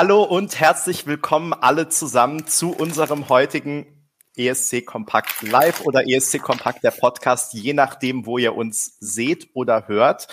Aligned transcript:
Hallo 0.00 0.22
und 0.22 0.60
herzlich 0.60 1.08
willkommen 1.08 1.52
alle 1.52 1.88
zusammen 1.88 2.46
zu 2.46 2.70
unserem 2.70 3.28
heutigen 3.28 3.84
ESC 4.36 4.86
Kompakt 4.86 5.42
Live 5.42 5.80
oder 5.86 6.06
ESC 6.06 6.40
Kompakt 6.40 6.84
der 6.84 6.92
Podcast, 6.92 7.52
je 7.52 7.72
nachdem, 7.72 8.24
wo 8.24 8.38
ihr 8.38 8.54
uns 8.54 8.96
seht 9.00 9.48
oder 9.54 9.88
hört. 9.88 10.28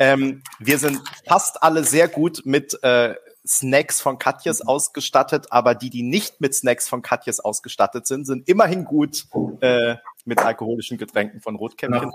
Ähm, 0.00 0.42
wir 0.58 0.80
sind 0.80 1.00
fast 1.28 1.62
alle 1.62 1.84
sehr 1.84 2.08
gut 2.08 2.42
mit 2.44 2.82
äh, 2.82 3.14
Snacks 3.46 4.00
von 4.00 4.18
Katjes 4.18 4.62
ausgestattet, 4.62 5.46
aber 5.50 5.76
die, 5.76 5.90
die 5.90 6.02
nicht 6.02 6.40
mit 6.40 6.52
Snacks 6.52 6.88
von 6.88 7.00
Katjes 7.00 7.38
ausgestattet 7.38 8.08
sind, 8.08 8.26
sind 8.26 8.48
immerhin 8.48 8.84
gut 8.84 9.26
äh, 9.60 9.94
mit 10.24 10.38
alkoholischen 10.38 10.98
Getränken 10.98 11.40
von 11.40 11.56
Rotkäppchen. 11.56 12.10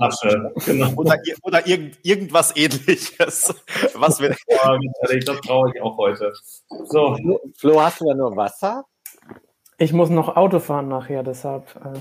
Genau. 0.65 0.91
Oder, 0.95 1.17
oder 1.43 1.67
irgend, 1.67 1.97
irgendwas 2.03 2.55
ähnliches. 2.55 3.53
Was 3.93 4.19
wir 4.19 4.31
ich 5.11 5.25
das 5.25 5.41
brauche 5.41 5.71
ich 5.73 5.81
auch 5.81 5.97
heute. 5.97 6.33
So. 6.85 7.17
Flo, 7.57 7.81
hast 7.81 8.01
du 8.01 8.05
da 8.05 8.15
nur 8.15 8.35
Wasser? 8.35 8.85
Ich 9.77 9.93
muss 9.93 10.09
noch 10.09 10.35
Auto 10.35 10.59
fahren 10.59 10.89
nachher, 10.89 11.23
deshalb 11.23 11.75
äh, 11.77 11.99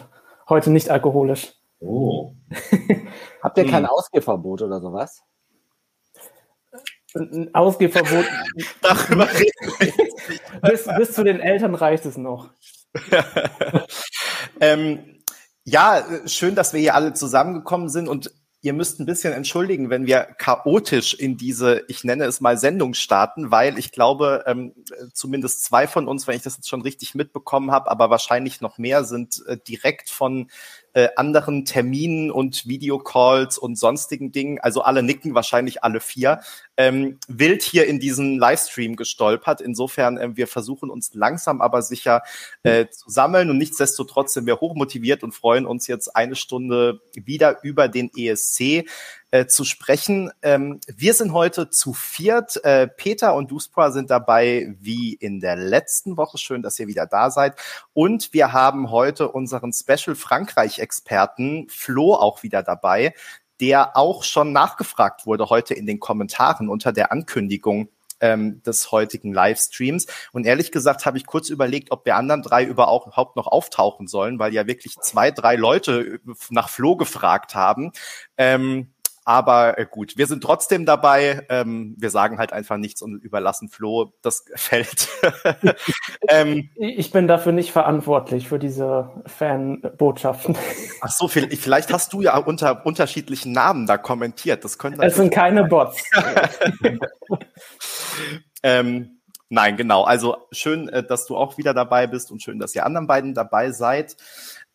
heute 0.49 0.71
nicht 0.71 0.91
alkoholisch. 0.91 1.53
Oh. 1.81 2.33
Habt 3.43 3.59
ihr 3.59 3.67
kein 3.67 3.85
hm. 3.85 3.91
Ausgehverbot 3.91 4.63
oder 4.63 4.81
sowas? 4.81 5.23
Ein 7.15 7.55
Ausgehverbot. 7.55 8.25
Darüber 8.83 9.29
bis, 10.63 10.89
bis 10.97 11.13
zu 11.13 11.25
den 11.25 11.41
Eltern 11.41 11.75
reicht 11.75 12.05
es 12.05 12.17
noch. 12.17 12.51
ähm, 14.61 15.18
ja, 15.71 16.03
schön, 16.27 16.55
dass 16.55 16.73
wir 16.73 16.81
hier 16.81 16.95
alle 16.95 17.13
zusammengekommen 17.13 17.89
sind 17.89 18.09
und 18.09 18.33
ihr 18.61 18.73
müsst 18.73 18.99
ein 18.99 19.07
bisschen 19.07 19.33
entschuldigen, 19.33 19.89
wenn 19.89 20.07
wir 20.07 20.25
chaotisch 20.37 21.15
in 21.15 21.37
diese, 21.37 21.85
ich 21.87 22.03
nenne 22.03 22.25
es 22.25 22.41
mal 22.41 22.59
Sendung 22.59 22.95
starten, 22.95 23.53
weil 23.53 23.79
ich 23.79 23.93
glaube, 23.93 24.43
ähm, 24.47 24.75
zumindest 25.13 25.65
zwei 25.65 25.87
von 25.87 26.09
uns, 26.09 26.27
wenn 26.27 26.37
ich 26.37 26.43
das 26.43 26.57
jetzt 26.57 26.69
schon 26.69 26.83
richtig 26.83 27.15
mitbekommen 27.15 27.71
habe, 27.71 27.89
aber 27.89 28.11
wahrscheinlich 28.11 28.61
noch 28.61 28.79
mehr, 28.79 29.05
sind 29.05 29.45
äh, 29.47 29.59
direkt 29.59 30.11
von 30.11 30.51
äh, 30.93 31.09
anderen 31.15 31.67
Terminen 31.67 32.33
und 32.33 32.67
Videocalls 32.67 33.59
und 33.59 33.79
sonstigen 33.79 34.33
Dingen, 34.33 34.59
also 34.59 34.83
alle 34.83 35.05
nicken, 35.05 35.35
wahrscheinlich 35.35 35.85
alle 35.85 36.01
vier, 36.01 36.41
ähm, 36.79 37.19
wild 37.27 37.63
hier 37.63 37.87
in 37.87 37.99
diesen 37.99 38.39
Livestream 38.39 38.95
gestolpert. 38.95 39.61
Insofern, 39.61 40.17
äh, 40.17 40.37
wir 40.37 40.47
versuchen 40.47 40.91
uns 40.91 41.13
langsam 41.13 41.61
aber 41.61 41.83
sicher 41.83 42.23
äh, 42.63 42.87
zu 42.89 43.11
sammeln 43.11 43.51
und 43.51 43.59
nichtsdestotrotz 43.59 44.33
sind 44.33 44.47
wir 44.47 44.61
hochmotiviert 44.61 45.25
und 45.25 45.33
freuen 45.33 45.67
uns 45.67 45.89
jetzt 45.89 46.15
eine 46.15 46.37
Stunde 46.37 47.01
wieder 47.15 47.59
über 47.65 47.89
den 47.89 48.11
ESC 48.17 48.87
äh, 49.33 49.47
zu 49.47 49.65
sprechen. 49.65 50.31
Ähm, 50.41 50.81
wir 50.87 51.15
sind 51.15 51.33
heute 51.33 51.69
zu 51.69 51.93
viert. 51.93 52.65
Äh, 52.65 52.87
Peter 52.87 53.35
und 53.35 53.51
Duspra 53.51 53.91
sind 53.91 54.09
dabei 54.09 54.73
wie 54.79 55.15
in 55.15 55.41
der 55.41 55.57
letzten 55.57 56.17
Woche. 56.17 56.39
Schön, 56.39 56.63
dass 56.63 56.79
ihr 56.79 56.87
wieder 56.87 57.07
da 57.07 57.31
seid. 57.31 57.57
Und 57.93 58.33
wir 58.33 58.53
haben 58.53 58.93
heute 58.93 59.29
unseren 59.29 59.73
Special 59.73 60.15
Frankreich-Experten 60.15 61.67
Flo 61.69 62.15
auch 62.15 62.45
wieder 62.45 62.63
dabei, 62.63 63.15
der 63.61 63.97
auch 63.97 64.25
schon 64.25 64.53
nachgefragt 64.53 65.27
wurde 65.27 65.51
heute 65.51 65.75
in 65.75 65.87
den 65.87 66.01
Kommentaren 66.01 66.69
unter 66.69 66.93
der 66.93 67.13
Ankündigung 67.13 67.89
ähm, 68.21 68.63
des 68.63 68.91
heutigen 68.93 69.33
Livestreams. 69.33 70.07
Und 70.33 70.47
ehrlich 70.47 70.73
gesagt 70.73 71.07
habe 71.07 71.19
ich 71.19 71.27
kurz 71.27 71.51
überlegt, 71.51 71.91
ob 71.91 72.05
wir 72.05 72.17
anderen 72.17 72.43
drei 72.43 72.65
überhaupt 72.65 73.37
noch 73.37 73.47
auftauchen 73.47 74.07
sollen, 74.07 74.39
weil 74.39 74.53
ja 74.53 74.67
wirklich 74.67 74.97
zwei, 75.01 75.31
drei 75.31 75.57
Leute 75.57 76.21
nach 76.51 76.69
Flo 76.69 76.97
gefragt 76.97 77.55
haben. 77.55 77.93
Ähm, 78.37 78.93
aber 79.29 79.77
äh, 79.77 79.85
gut, 79.85 80.17
wir 80.17 80.27
sind 80.27 80.43
trotzdem 80.43 80.87
dabei. 80.87 81.45
Ähm, 81.51 81.95
wir 81.99 82.09
sagen 82.09 82.39
halt 82.39 82.55
einfach 82.55 82.79
nichts 82.79 83.03
und 83.03 83.23
überlassen 83.23 83.69
Flo 83.69 84.15
das 84.23 84.47
Feld. 84.55 85.07
ähm, 86.31 86.71
ich 86.77 87.11
bin 87.11 87.29
dafür 87.29 87.53
nicht 87.53 87.71
verantwortlich 87.71 88.49
für 88.49 88.59
diese 88.59 89.11
Fanbotschaften. 89.27 90.57
Ach 91.03 91.11
so, 91.11 91.29
vielleicht 91.29 91.93
hast 91.93 92.15
du 92.15 92.23
ja 92.23 92.39
unter 92.39 92.87
unterschiedlichen 92.87 93.53
Namen 93.53 93.87
da 93.87 93.99
kommentiert. 93.99 94.65
Das 94.65 94.79
könnte 94.79 95.03
es 95.03 95.17
sind 95.17 95.31
keine 95.31 95.65
Bots. 95.65 96.03
ähm, 98.63 99.21
nein, 99.51 99.77
genau. 99.77 100.05
Also 100.05 100.39
schön, 100.53 100.89
äh, 100.89 101.03
dass 101.03 101.27
du 101.27 101.37
auch 101.37 101.59
wieder 101.59 101.75
dabei 101.75 102.07
bist 102.07 102.33
und 102.33 102.43
schön, 102.43 102.59
dass 102.59 102.75
ihr 102.75 102.87
anderen 102.87 103.07
beiden 103.07 103.35
dabei 103.35 103.73
seid. 103.73 104.17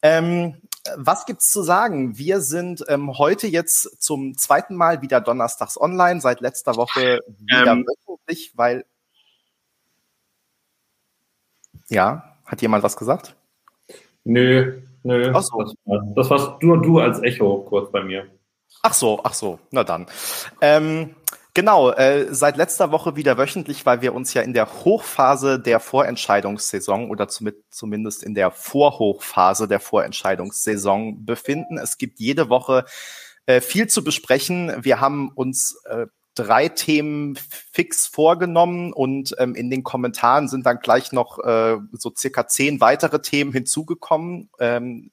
Ähm, 0.03 0.61
was 0.97 1.25
gibt's 1.25 1.49
zu 1.49 1.61
sagen? 1.61 2.17
Wir 2.17 2.41
sind 2.41 2.83
ähm, 2.87 3.17
heute 3.17 3.47
jetzt 3.47 4.01
zum 4.01 4.37
zweiten 4.37 4.75
Mal 4.75 5.01
wieder 5.01 5.21
donnerstags 5.21 5.79
online, 5.79 6.21
seit 6.21 6.41
letzter 6.41 6.75
Woche 6.75 7.19
wieder 7.27 7.71
ähm, 7.71 7.85
wöchentlich, 7.85 8.51
weil 8.55 8.85
ja, 11.89 12.37
hat 12.45 12.61
jemand 12.61 12.83
was 12.83 12.97
gesagt? 12.97 13.35
Nö, 14.23 14.81
nö. 15.03 15.31
Ach 15.33 15.43
so. 15.43 15.63
Das, 15.63 15.73
das 16.15 16.29
warst 16.29 16.61
nur 16.61 16.81
du 16.81 16.99
als 16.99 17.21
Echo 17.21 17.59
kurz 17.61 17.91
bei 17.91 18.03
mir. 18.03 18.27
Ach 18.81 18.93
so, 18.93 19.21
ach 19.23 19.33
so, 19.33 19.59
na 19.71 19.83
dann. 19.83 20.07
Ähm, 20.61 21.15
Genau, 21.55 21.91
äh, 21.91 22.33
seit 22.33 22.57
letzter 22.57 22.91
Woche 22.91 23.15
wieder 23.15 23.37
wöchentlich, 23.37 23.85
weil 23.85 24.01
wir 24.01 24.15
uns 24.15 24.33
ja 24.33 24.41
in 24.41 24.53
der 24.53 24.83
Hochphase 24.83 25.59
der 25.59 25.79
Vorentscheidungssaison 25.79 27.11
oder 27.11 27.27
zum, 27.27 27.51
zumindest 27.69 28.23
in 28.23 28.33
der 28.33 28.49
Vorhochphase 28.49 29.67
der 29.67 29.79
Vorentscheidungssaison 29.79 31.25
befinden. 31.25 31.77
Es 31.77 31.99
gibt 31.99 32.19
jede 32.19 32.49
Woche 32.49 32.85
äh, 33.45 33.61
viel 33.61 33.85
zu 33.87 34.03
besprechen. 34.03 34.73
Wir 34.81 34.99
haben 34.99 35.29
uns 35.29 35.79
äh, 35.85 36.07
drei 36.33 36.69
Themen 36.69 37.37
fix 37.71 38.07
vorgenommen 38.07 38.91
und 38.91 39.35
ähm, 39.37 39.53
in 39.53 39.69
den 39.69 39.83
Kommentaren 39.83 40.47
sind 40.47 40.65
dann 40.65 40.79
gleich 40.79 41.11
noch 41.11 41.37
äh, 41.37 41.77
so 41.91 42.11
circa 42.17 42.47
zehn 42.47 42.81
weitere 42.81 43.21
Themen 43.21 43.53
hinzugekommen. 43.53 44.49
Ähm, 44.59 45.11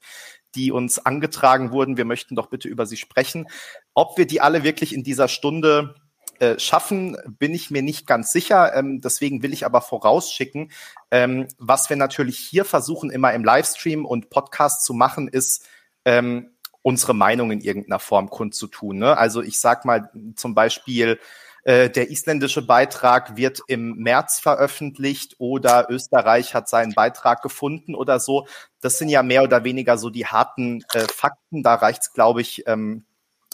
die 0.57 0.73
uns 0.73 0.99
angetragen 0.99 1.71
wurden. 1.71 1.97
Wir 1.97 2.05
möchten 2.05 2.35
doch 2.35 2.49
bitte 2.49 2.67
über 2.67 2.85
sie 2.85 2.97
sprechen. 2.97 3.47
Ob 3.95 4.19
wir 4.19 4.27
die 4.27 4.41
alle 4.41 4.65
wirklich 4.65 4.93
in 4.93 5.05
dieser 5.05 5.29
Stunde 5.29 5.95
äh, 6.41 6.59
schaffen, 6.59 7.17
bin 7.39 7.55
ich 7.55 7.71
mir 7.71 7.83
nicht 7.83 8.07
ganz 8.07 8.33
sicher. 8.33 8.75
Ähm, 8.75 9.01
deswegen 9.01 9.43
will 9.43 9.53
ich 9.53 9.67
aber 9.67 9.83
vorausschicken, 9.83 10.73
ähm, 11.11 11.47
was 11.59 11.91
wir 11.91 11.97
natürlich 11.97 12.39
hier 12.39 12.65
versuchen, 12.65 13.11
immer 13.11 13.33
im 13.35 13.45
Livestream 13.45 14.07
und 14.07 14.31
Podcast 14.31 14.85
zu 14.85 14.95
machen, 14.95 15.29
ist 15.29 15.69
ähm, 16.05 16.51
unsere 16.83 17.15
Meinung 17.15 17.51
in 17.51 17.61
irgendeiner 17.61 17.99
Form 17.99 18.31
kundzutun. 18.31 18.99
Ne? 18.99 19.17
Also 19.17 19.43
ich 19.43 19.61
sag 19.61 19.85
mal 19.85 20.11
zum 20.35 20.55
Beispiel, 20.55 21.19
äh, 21.65 21.91
der 21.91 22.11
isländische 22.11 22.63
Beitrag 22.63 23.37
wird 23.37 23.61
im 23.67 23.97
März 23.97 24.41
veröffentlicht 24.41 25.37
oder 25.39 25.89
Österreich 25.91 26.55
hat 26.55 26.69
seinen 26.69 26.95
Beitrag 26.95 27.43
gefunden 27.43 27.95
oder 27.95 28.19
so. 28.19 28.47
Das 28.81 28.97
sind 28.97 29.11
ja 29.11 29.23
mehr 29.23 29.43
oder 29.43 29.63
weniger 29.63 29.99
so 29.99 30.09
die 30.09 30.27
harten 30.27 30.85
äh, 30.95 31.01
Fakten. 31.01 31.63
Da 31.63 31.75
reicht's, 31.75 32.15
glaube 32.15 32.41
ich, 32.41 32.67
ähm, 32.67 33.05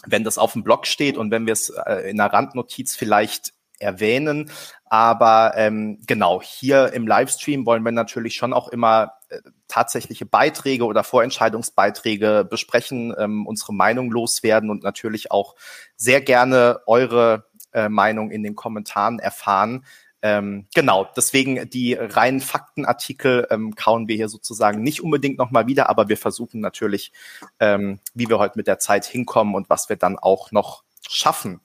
wenn 0.07 0.23
das 0.23 0.37
auf 0.37 0.53
dem 0.53 0.63
Blog 0.63 0.87
steht 0.87 1.17
und 1.17 1.31
wenn 1.31 1.45
wir 1.45 1.53
es 1.53 1.69
äh, 1.69 2.09
in 2.09 2.19
einer 2.19 2.31
Randnotiz 2.31 2.95
vielleicht 2.95 3.53
erwähnen. 3.79 4.51
Aber 4.85 5.53
ähm, 5.55 5.99
genau, 6.07 6.41
hier 6.41 6.93
im 6.93 7.07
Livestream 7.07 7.65
wollen 7.65 7.83
wir 7.83 7.91
natürlich 7.91 8.35
schon 8.35 8.53
auch 8.53 8.69
immer 8.69 9.13
äh, 9.29 9.39
tatsächliche 9.67 10.25
Beiträge 10.25 10.85
oder 10.85 11.03
Vorentscheidungsbeiträge 11.03 12.47
besprechen, 12.49 13.13
ähm, 13.17 13.45
unsere 13.45 13.73
Meinung 13.73 14.11
loswerden 14.11 14.69
und 14.69 14.83
natürlich 14.83 15.31
auch 15.31 15.55
sehr 15.95 16.21
gerne 16.21 16.79
eure 16.87 17.45
äh, 17.73 17.89
Meinung 17.89 18.31
in 18.31 18.43
den 18.43 18.55
Kommentaren 18.55 19.19
erfahren. 19.19 19.85
Ähm, 20.21 20.65
genau, 20.73 21.07
deswegen 21.15 21.69
die 21.69 21.93
reinen 21.93 22.41
Faktenartikel 22.41 23.47
ähm, 23.51 23.75
kauen 23.75 24.07
wir 24.07 24.15
hier 24.15 24.29
sozusagen 24.29 24.81
nicht 24.81 25.01
unbedingt 25.01 25.37
nochmal 25.37 25.67
wieder, 25.67 25.89
aber 25.89 26.09
wir 26.09 26.17
versuchen 26.17 26.59
natürlich, 26.59 27.11
ähm, 27.59 27.99
wie 28.13 28.27
wir 28.27 28.39
heute 28.39 28.57
mit 28.57 28.67
der 28.67 28.79
Zeit 28.79 29.05
hinkommen 29.05 29.53
und 29.55 29.69
was 29.69 29.89
wir 29.89 29.95
dann 29.95 30.17
auch 30.17 30.51
noch 30.51 30.83
schaffen. 31.07 31.61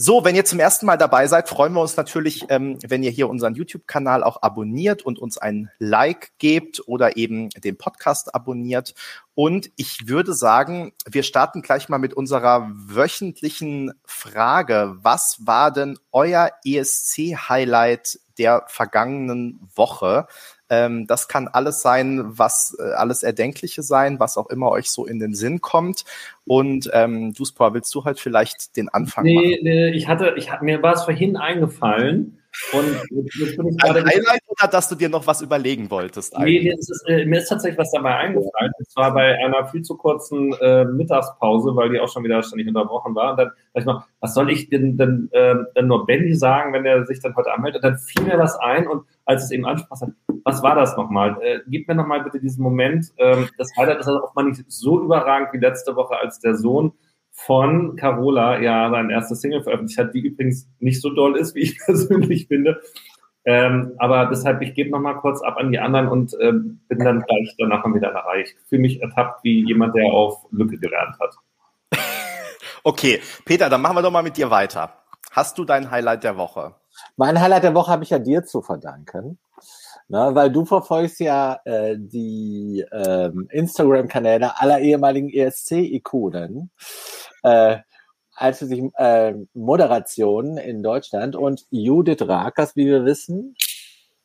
So, 0.00 0.24
wenn 0.24 0.36
ihr 0.36 0.44
zum 0.44 0.60
ersten 0.60 0.86
Mal 0.86 0.96
dabei 0.96 1.26
seid, 1.26 1.48
freuen 1.48 1.72
wir 1.72 1.80
uns 1.80 1.96
natürlich, 1.96 2.44
ähm, 2.50 2.78
wenn 2.86 3.02
ihr 3.02 3.10
hier 3.10 3.28
unseren 3.28 3.56
YouTube-Kanal 3.56 4.22
auch 4.22 4.42
abonniert 4.42 5.02
und 5.02 5.18
uns 5.18 5.38
ein 5.38 5.72
Like 5.80 6.30
gebt 6.38 6.80
oder 6.86 7.16
eben 7.16 7.48
den 7.48 7.76
Podcast 7.76 8.32
abonniert. 8.32 8.94
Und 9.34 9.72
ich 9.74 10.06
würde 10.06 10.34
sagen, 10.34 10.92
wir 11.04 11.24
starten 11.24 11.62
gleich 11.62 11.88
mal 11.88 11.98
mit 11.98 12.14
unserer 12.14 12.70
wöchentlichen 12.72 13.92
Frage. 14.04 14.94
Was 15.02 15.38
war 15.40 15.72
denn 15.72 15.98
euer 16.12 16.52
ESC-Highlight 16.64 18.20
der 18.38 18.66
vergangenen 18.68 19.58
Woche? 19.74 20.28
Ähm, 20.70 21.06
das 21.06 21.28
kann 21.28 21.48
alles 21.48 21.82
sein, 21.82 22.22
was 22.38 22.76
äh, 22.78 22.92
alles 22.92 23.22
Erdenkliche 23.22 23.82
sein, 23.82 24.20
was 24.20 24.36
auch 24.36 24.50
immer 24.50 24.70
euch 24.70 24.90
so 24.90 25.06
in 25.06 25.18
den 25.18 25.34
Sinn 25.34 25.60
kommt. 25.60 26.04
Und 26.44 26.90
ähm, 26.92 27.32
Duspor, 27.32 27.74
willst 27.74 27.94
du 27.94 28.04
halt 28.04 28.20
vielleicht 28.20 28.76
den 28.76 28.88
Anfang 28.88 29.24
nee, 29.24 29.34
machen? 29.34 29.58
Nee, 29.62 29.90
ich 29.90 30.08
hatte, 30.08 30.34
ich, 30.36 30.50
mir 30.60 30.82
war 30.82 30.94
es 30.94 31.04
vorhin 31.04 31.36
eingefallen, 31.36 32.38
Und 32.72 32.86
jetzt 33.34 33.56
bin 33.56 33.68
ich 33.68 33.78
gerade. 33.78 34.00
Ein 34.00 34.06
Highlight 34.06 34.40
oder 34.48 34.68
dass 34.68 34.88
du 34.88 34.94
dir 34.94 35.08
noch 35.08 35.26
was 35.26 35.40
überlegen 35.42 35.90
wolltest? 35.90 36.36
Eigentlich? 36.36 36.64
Nee, 36.64 36.74
ist, 36.78 37.04
äh, 37.06 37.24
mir 37.24 37.38
ist 37.38 37.48
tatsächlich 37.48 37.78
was 37.78 37.90
dabei 37.90 38.16
eingefallen. 38.16 38.72
Und 38.78 38.90
zwar 38.90 39.14
bei 39.14 39.36
einer 39.44 39.66
viel 39.68 39.82
zu 39.82 39.96
kurzen 39.96 40.52
äh, 40.60 40.84
Mittagspause, 40.84 41.74
weil 41.76 41.90
die 41.90 42.00
auch 42.00 42.08
schon 42.08 42.24
wieder 42.24 42.42
ständig 42.42 42.68
unterbrochen 42.68 43.14
war. 43.14 43.32
Und 43.32 43.38
dann 43.38 43.48
dachte 43.48 43.80
ich 43.80 43.84
noch, 43.84 44.06
was 44.20 44.34
soll 44.34 44.50
ich 44.50 44.68
denn, 44.68 44.96
denn, 44.96 45.28
äh, 45.32 45.54
denn 45.76 45.86
nur 45.86 46.06
Benny 46.06 46.34
sagen, 46.34 46.72
wenn 46.72 46.84
er 46.84 47.06
sich 47.06 47.20
dann 47.20 47.36
heute 47.36 47.52
anmeldet? 47.52 47.82
Und 47.82 47.90
dann 47.90 47.98
fiel 47.98 48.24
mir 48.24 48.38
was 48.38 48.58
ein 48.58 48.86
und 48.86 49.04
als 49.24 49.44
es 49.44 49.50
eben 49.50 49.66
ansprach, 49.66 50.00
was 50.44 50.62
war 50.62 50.74
das 50.74 50.96
nochmal? 50.96 51.36
Äh, 51.42 51.60
gib 51.68 51.86
mir 51.88 51.94
nochmal 51.94 52.22
bitte 52.22 52.40
diesen 52.40 52.62
Moment. 52.62 53.12
Ähm, 53.18 53.48
das 53.58 53.70
Highlight 53.76 54.00
ist 54.00 54.08
also 54.08 54.24
oft 54.24 54.34
mal 54.34 54.44
nicht 54.44 54.64
so 54.68 55.02
überragend 55.02 55.52
wie 55.52 55.58
letzte 55.58 55.94
Woche, 55.96 56.16
als 56.16 56.40
der 56.40 56.54
Sohn 56.54 56.92
von 57.46 57.94
Carola 57.94 58.60
ja 58.60 58.90
sein 58.90 59.10
erstes 59.10 59.40
Single 59.40 59.62
veröffentlicht 59.62 59.98
hat, 59.98 60.12
die 60.12 60.20
übrigens 60.20 60.68
nicht 60.80 61.00
so 61.00 61.10
doll 61.10 61.36
ist, 61.36 61.54
wie 61.54 61.60
ich 61.60 61.78
persönlich 61.84 62.48
finde. 62.48 62.80
Ähm, 63.44 63.94
aber 63.98 64.26
deshalb, 64.26 64.60
ich 64.60 64.74
gebe 64.74 64.90
nochmal 64.90 65.16
kurz 65.18 65.40
ab 65.40 65.56
an 65.56 65.70
die 65.70 65.78
anderen 65.78 66.08
und 66.08 66.36
ähm, 66.40 66.80
bin 66.88 66.98
dann 66.98 67.20
gleich 67.20 67.54
danach 67.56 67.84
mal 67.86 67.94
wieder 67.94 68.08
erreicht. 68.08 68.56
Ich 68.60 68.68
fühle 68.68 68.82
mich 68.82 69.00
ertappt 69.00 69.44
wie 69.44 69.64
jemand, 69.64 69.94
der 69.94 70.06
auf 70.06 70.46
Lücke 70.50 70.78
gelernt 70.78 71.16
hat. 71.20 71.34
okay, 72.82 73.20
Peter, 73.44 73.70
dann 73.70 73.80
machen 73.80 73.96
wir 73.96 74.02
doch 74.02 74.10
mal 74.10 74.22
mit 74.22 74.36
dir 74.36 74.50
weiter. 74.50 74.92
Hast 75.30 75.56
du 75.58 75.64
dein 75.64 75.90
Highlight 75.90 76.24
der 76.24 76.36
Woche? 76.36 76.74
Mein 77.16 77.40
Highlight 77.40 77.62
der 77.62 77.74
Woche 77.74 77.92
habe 77.92 78.02
ich 78.02 78.10
ja 78.10 78.18
dir 78.18 78.44
zu 78.44 78.62
verdanken. 78.62 79.38
Na, 80.10 80.34
weil 80.34 80.50
du 80.50 80.64
verfolgst 80.64 81.20
ja 81.20 81.60
äh, 81.64 81.96
die 81.98 82.82
ähm, 82.90 83.46
Instagram-Kanäle 83.50 84.58
aller 84.58 84.80
ehemaligen 84.80 85.28
ESC-Ikonen 85.28 86.70
äh, 87.42 87.78
als 88.34 88.60
sich 88.60 88.82
äh, 88.96 89.34
Moderationen 89.52 90.56
in 90.58 90.82
Deutschland. 90.82 91.36
Und 91.36 91.66
Judith 91.70 92.22
Rakers, 92.22 92.76
wie 92.76 92.86
wir 92.86 93.04
wissen, 93.04 93.54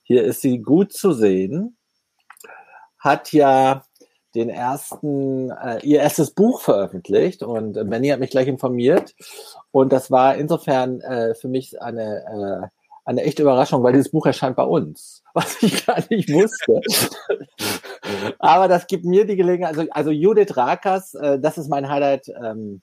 hier 0.03 0.23
ist 0.23 0.41
sie 0.41 0.59
gut 0.59 0.93
zu 0.93 1.11
sehen, 1.13 1.77
hat 2.99 3.33
ja 3.33 3.83
den 4.35 4.49
ersten, 4.49 5.49
äh, 5.51 5.79
ihr 5.83 5.99
erstes 5.99 6.31
Buch 6.31 6.61
veröffentlicht. 6.61 7.43
Und 7.43 7.73
Benny 7.89 8.09
hat 8.09 8.19
mich 8.19 8.31
gleich 8.31 8.47
informiert. 8.47 9.15
Und 9.71 9.91
das 9.91 10.11
war 10.11 10.35
insofern 10.35 11.01
äh, 11.01 11.35
für 11.35 11.47
mich 11.47 11.81
eine, 11.81 12.19
äh, 12.63 12.67
eine 13.05 13.23
echte 13.23 13.41
Überraschung, 13.41 13.83
weil 13.83 13.93
dieses 13.93 14.11
Buch 14.11 14.25
erscheint 14.25 14.55
bei 14.55 14.63
uns, 14.63 15.22
was 15.33 15.61
ich 15.61 15.85
gar 15.85 15.99
nicht 16.09 16.31
wusste. 16.31 16.81
Aber 18.39 18.67
das 18.67 18.87
gibt 18.87 19.05
mir 19.05 19.25
die 19.25 19.35
Gelegenheit, 19.35 19.77
also, 19.77 19.91
also 19.91 20.11
Judith 20.11 20.55
Rakers, 20.55 21.13
äh, 21.15 21.39
das 21.39 21.57
ist 21.57 21.69
mein 21.69 21.89
Highlight 21.89 22.27
ähm, 22.41 22.81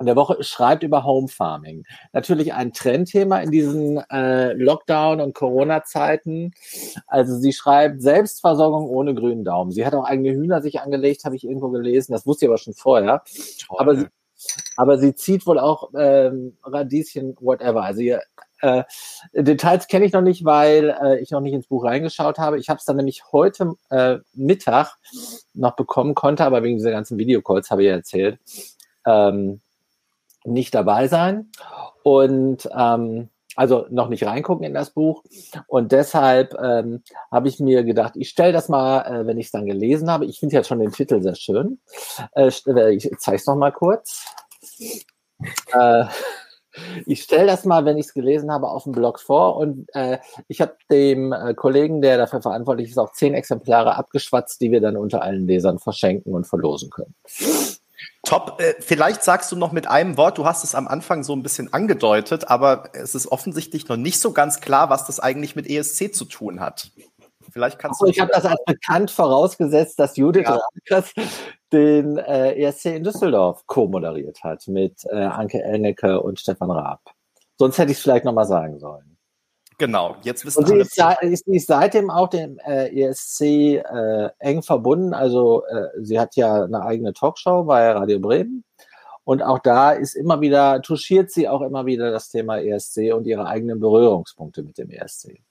in 0.00 0.06
der 0.06 0.16
Woche 0.16 0.42
schreibt 0.42 0.82
über 0.82 1.04
Home 1.04 1.28
Farming. 1.28 1.84
Natürlich 2.12 2.52
ein 2.52 2.72
Trendthema 2.72 3.38
in 3.38 3.50
diesen 3.50 3.98
äh, 4.10 4.52
Lockdown- 4.54 5.20
und 5.20 5.34
Corona-Zeiten. 5.34 6.52
Also 7.06 7.36
sie 7.36 7.52
schreibt 7.52 8.02
Selbstversorgung 8.02 8.88
ohne 8.88 9.14
grünen 9.14 9.44
Daumen. 9.44 9.70
Sie 9.70 9.86
hat 9.86 9.94
auch 9.94 10.04
eigene 10.04 10.32
Hühner 10.32 10.62
sich 10.62 10.80
angelegt, 10.80 11.24
habe 11.24 11.36
ich 11.36 11.44
irgendwo 11.44 11.70
gelesen. 11.70 12.12
Das 12.12 12.26
wusste 12.26 12.46
ich 12.46 12.48
aber 12.48 12.58
schon 12.58 12.74
vorher. 12.74 13.22
Toll. 13.68 13.78
Aber 13.78 13.96
sie, 13.96 14.06
aber 14.76 14.98
sie 14.98 15.14
zieht 15.14 15.46
wohl 15.46 15.60
auch 15.60 15.90
ähm, 15.96 16.56
Radieschen, 16.64 17.36
whatever. 17.40 17.84
Also 17.84 18.00
ihr, 18.00 18.20
äh, 18.64 18.84
Details 19.34 19.88
kenne 19.88 20.06
ich 20.06 20.12
noch 20.12 20.22
nicht, 20.22 20.44
weil 20.44 20.96
äh, 21.02 21.20
ich 21.20 21.30
noch 21.30 21.40
nicht 21.40 21.52
ins 21.52 21.66
Buch 21.66 21.84
reingeschaut 21.84 22.38
habe. 22.38 22.58
Ich 22.58 22.68
habe 22.68 22.78
es 22.78 22.84
dann 22.84 22.96
nämlich 22.96 23.24
heute 23.32 23.74
äh, 23.90 24.18
Mittag 24.32 24.96
noch 25.52 25.76
bekommen, 25.76 26.14
konnte 26.14 26.44
aber 26.44 26.62
wegen 26.62 26.78
dieser 26.78 26.90
ganzen 26.90 27.18
Videocalls, 27.18 27.70
habe 27.70 27.82
ich 27.82 27.88
ja 27.88 27.94
erzählt, 27.94 28.38
ähm, 29.06 29.60
nicht 30.44 30.74
dabei 30.74 31.08
sein 31.08 31.50
und 32.02 32.68
ähm, 32.74 33.28
also 33.56 33.86
noch 33.90 34.08
nicht 34.08 34.24
reingucken 34.24 34.64
in 34.64 34.74
das 34.74 34.90
Buch. 34.90 35.22
Und 35.66 35.92
deshalb 35.92 36.54
ähm, 36.60 37.02
habe 37.30 37.48
ich 37.48 37.60
mir 37.60 37.84
gedacht, 37.84 38.14
ich 38.16 38.30
stelle 38.30 38.52
das 38.52 38.68
mal, 38.68 39.02
äh, 39.02 39.26
wenn 39.26 39.38
ich 39.38 39.46
es 39.46 39.52
dann 39.52 39.66
gelesen 39.66 40.10
habe. 40.10 40.24
Ich 40.24 40.40
finde 40.40 40.56
jetzt 40.56 40.68
schon 40.68 40.80
den 40.80 40.90
Titel 40.90 41.22
sehr 41.22 41.36
schön. 41.36 41.80
Äh, 42.32 42.50
äh 42.66 42.94
ich 42.94 43.10
zeige 43.18 43.36
es 43.36 43.46
noch 43.46 43.56
mal 43.56 43.72
kurz. 43.72 44.26
Äh, 45.72 46.04
ich 47.06 47.22
stelle 47.22 47.46
das 47.46 47.64
mal, 47.64 47.84
wenn 47.84 47.98
ich 47.98 48.06
es 48.06 48.14
gelesen 48.14 48.50
habe, 48.50 48.68
auf 48.68 48.84
dem 48.84 48.92
Blog 48.92 49.20
vor 49.20 49.56
und 49.56 49.88
äh, 49.94 50.18
ich 50.48 50.60
habe 50.60 50.76
dem 50.90 51.32
äh, 51.32 51.54
Kollegen, 51.54 52.02
der 52.02 52.18
dafür 52.18 52.42
verantwortlich 52.42 52.90
ist, 52.90 52.98
auch 52.98 53.12
zehn 53.12 53.34
Exemplare 53.34 53.96
abgeschwatzt, 53.96 54.60
die 54.60 54.70
wir 54.70 54.80
dann 54.80 54.96
unter 54.96 55.22
allen 55.22 55.46
Lesern 55.46 55.78
verschenken 55.78 56.34
und 56.34 56.46
verlosen 56.46 56.90
können. 56.90 57.14
Top. 58.24 58.60
Äh, 58.60 58.74
vielleicht 58.80 59.22
sagst 59.22 59.52
du 59.52 59.56
noch 59.56 59.72
mit 59.72 59.86
einem 59.86 60.16
Wort, 60.16 60.38
du 60.38 60.46
hast 60.46 60.64
es 60.64 60.74
am 60.74 60.88
Anfang 60.88 61.22
so 61.22 61.34
ein 61.34 61.42
bisschen 61.42 61.72
angedeutet, 61.72 62.48
aber 62.48 62.88
es 62.92 63.14
ist 63.14 63.30
offensichtlich 63.30 63.88
noch 63.88 63.96
nicht 63.96 64.18
so 64.18 64.32
ganz 64.32 64.60
klar, 64.60 64.90
was 64.90 65.06
das 65.06 65.20
eigentlich 65.20 65.56
mit 65.56 65.68
ESC 65.68 66.14
zu 66.14 66.24
tun 66.24 66.60
hat. 66.60 66.90
Vielleicht 67.54 67.78
kannst 67.78 68.02
also, 68.02 68.06
du. 68.06 68.10
Ich 68.10 68.20
habe 68.20 68.32
das 68.34 68.44
als 68.44 68.64
bekannt 68.66 69.12
vorausgesetzt, 69.12 70.00
dass 70.00 70.16
Judith 70.16 70.42
ja. 70.44 70.58
Rankers 70.90 71.14
den 71.72 72.18
äh, 72.18 72.52
ESC 72.54 72.86
in 72.86 73.04
Düsseldorf 73.04 73.64
co-moderiert 73.66 74.42
hat 74.42 74.66
mit 74.66 75.04
äh, 75.04 75.14
Anke 75.14 75.62
Elnecke 75.62 76.20
und 76.20 76.40
Stefan 76.40 76.72
Raab. 76.72 77.00
Sonst 77.56 77.78
hätte 77.78 77.92
ich 77.92 77.98
es 77.98 78.02
vielleicht 78.02 78.24
noch 78.24 78.32
mal 78.32 78.44
sagen 78.44 78.80
sollen. 78.80 79.16
Genau, 79.78 80.16
jetzt 80.22 80.44
wissen 80.44 80.58
Und 80.58 80.66
sie 80.68 80.78
ist, 80.78 81.00
ist, 81.20 81.46
ist, 81.46 81.66
seitdem 81.68 82.10
auch 82.10 82.28
dem 82.28 82.58
äh, 82.58 82.88
ESC 82.88 83.42
äh, 83.42 84.30
eng 84.40 84.64
verbunden. 84.64 85.14
Also 85.14 85.64
äh, 85.66 85.90
sie 86.02 86.18
hat 86.18 86.34
ja 86.34 86.64
eine 86.64 86.82
eigene 86.82 87.12
Talkshow 87.12 87.62
bei 87.62 87.92
Radio 87.92 88.18
Bremen. 88.18 88.64
Und 89.22 89.44
auch 89.44 89.60
da 89.60 89.92
ist 89.92 90.16
immer 90.16 90.40
wieder, 90.40 90.82
touchiert 90.82 91.30
sie 91.30 91.48
auch 91.48 91.62
immer 91.62 91.86
wieder 91.86 92.10
das 92.10 92.30
Thema 92.30 92.58
ESC 92.58 93.14
und 93.14 93.28
ihre 93.28 93.46
eigenen 93.46 93.78
Berührungspunkte 93.78 94.64
mit 94.64 94.76
dem 94.76 94.90
ESC. 94.90 95.43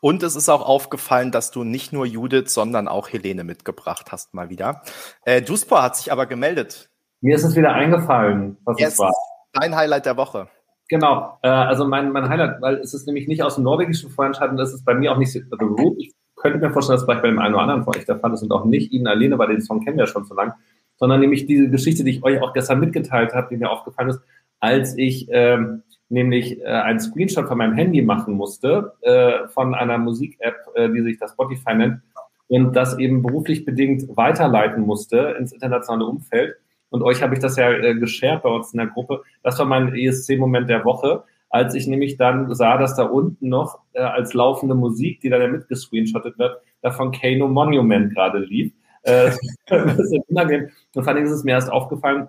Und 0.00 0.22
es 0.22 0.34
ist 0.34 0.48
auch 0.48 0.66
aufgefallen, 0.66 1.30
dass 1.30 1.50
du 1.50 1.62
nicht 1.62 1.92
nur 1.92 2.06
Judith, 2.06 2.48
sondern 2.48 2.88
auch 2.88 3.08
Helene 3.10 3.44
mitgebracht 3.44 4.12
hast, 4.12 4.32
mal 4.34 4.48
wieder. 4.48 4.82
Äh, 5.24 5.42
Duspor 5.42 5.82
hat 5.82 5.96
sich 5.96 6.10
aber 6.10 6.26
gemeldet. 6.26 6.90
Mir 7.20 7.36
ist 7.36 7.44
es 7.44 7.54
wieder 7.54 7.72
eingefallen, 7.72 8.56
was 8.64 8.78
yes, 8.80 8.94
es 8.94 8.98
war. 8.98 9.12
Dein 9.52 9.76
Highlight 9.76 10.06
der 10.06 10.16
Woche. 10.16 10.48
Genau, 10.88 11.38
äh, 11.42 11.48
also 11.48 11.86
mein, 11.86 12.12
mein 12.12 12.28
Highlight, 12.28 12.60
weil 12.62 12.76
es 12.76 12.94
ist 12.94 13.06
nämlich 13.06 13.28
nicht 13.28 13.42
aus 13.42 13.56
dem 13.56 13.64
norwegischen 13.64 14.10
Vorentscheid 14.10 14.50
und 14.50 14.56
das 14.56 14.72
ist 14.72 14.84
bei 14.84 14.94
mir 14.94 15.12
auch 15.12 15.18
nicht 15.18 15.32
The 15.32 15.44
Root. 15.60 15.96
Ich 15.98 16.14
könnte 16.34 16.58
mir 16.58 16.72
vorstellen, 16.72 16.96
dass 16.96 17.04
vielleicht 17.04 17.22
bei 17.22 17.28
dem 17.28 17.38
einen 17.38 17.54
oder 17.54 17.62
anderen 17.62 17.84
von 17.84 17.94
euch 17.94 18.06
der 18.06 18.18
Fall 18.18 18.32
ist 18.32 18.42
und 18.42 18.50
auch 18.50 18.64
nicht 18.64 18.90
Ihnen 18.92 19.06
alleine, 19.06 19.38
weil 19.38 19.48
den 19.48 19.60
Song 19.60 19.84
kennen 19.84 19.98
wir 19.98 20.06
schon 20.06 20.24
so 20.24 20.34
lang, 20.34 20.54
sondern 20.96 21.20
nämlich 21.20 21.46
diese 21.46 21.68
Geschichte, 21.68 22.02
die 22.04 22.10
ich 22.10 22.24
euch 22.24 22.40
auch 22.40 22.54
gestern 22.54 22.80
mitgeteilt 22.80 23.34
habe, 23.34 23.48
die 23.50 23.56
mir 23.58 23.70
aufgefallen 23.70 24.08
ist, 24.08 24.20
als 24.58 24.96
ich 24.96 25.28
ähm, 25.30 25.82
nämlich 26.10 26.60
äh, 26.60 26.66
einen 26.66 27.00
Screenshot 27.00 27.48
von 27.48 27.58
meinem 27.58 27.74
Handy 27.74 28.02
machen 28.02 28.34
musste, 28.34 28.92
äh, 29.00 29.48
von 29.48 29.74
einer 29.74 29.98
Musik-App, 29.98 30.56
äh, 30.74 30.90
die 30.90 31.02
sich 31.02 31.18
das 31.18 31.32
Spotify 31.32 31.74
nennt, 31.74 32.00
und 32.48 32.74
das 32.74 32.98
eben 32.98 33.22
beruflich 33.22 33.64
bedingt 33.64 34.04
weiterleiten 34.16 34.82
musste 34.82 35.36
ins 35.38 35.52
internationale 35.52 36.04
Umfeld 36.04 36.56
und 36.90 37.02
euch 37.02 37.22
habe 37.22 37.34
ich 37.34 37.40
das 37.40 37.56
ja 37.56 37.70
äh, 37.70 37.94
geshared 37.94 38.42
bei 38.42 38.50
uns 38.50 38.72
in 38.72 38.78
der 38.78 38.88
Gruppe. 38.88 39.22
Das 39.42 39.58
war 39.58 39.66
mein 39.66 39.94
ESC-Moment 39.94 40.68
der 40.68 40.84
Woche, 40.84 41.22
als 41.48 41.74
ich 41.74 41.86
nämlich 41.86 42.16
dann 42.16 42.52
sah, 42.54 42.76
dass 42.76 42.96
da 42.96 43.04
unten 43.04 43.48
noch 43.48 43.78
äh, 43.92 44.00
als 44.00 44.34
laufende 44.34 44.74
Musik, 44.74 45.20
die 45.20 45.28
dann 45.30 45.40
ja 45.40 45.48
mitgescreenshottet 45.48 46.38
wird, 46.38 46.60
da 46.82 46.90
von 46.90 47.12
Kano 47.12 47.48
Monument 47.48 48.12
gerade 48.12 48.40
lief. 48.40 48.72
Äh, 49.02 49.30
das 49.66 49.98
ist 49.98 50.18
unangenehm. 50.28 50.70
Und 50.94 51.04
vor 51.04 51.12
allem 51.12 51.24
ist 51.24 51.30
es 51.30 51.44
mir 51.44 51.52
erst 51.52 51.70
aufgefallen, 51.70 52.28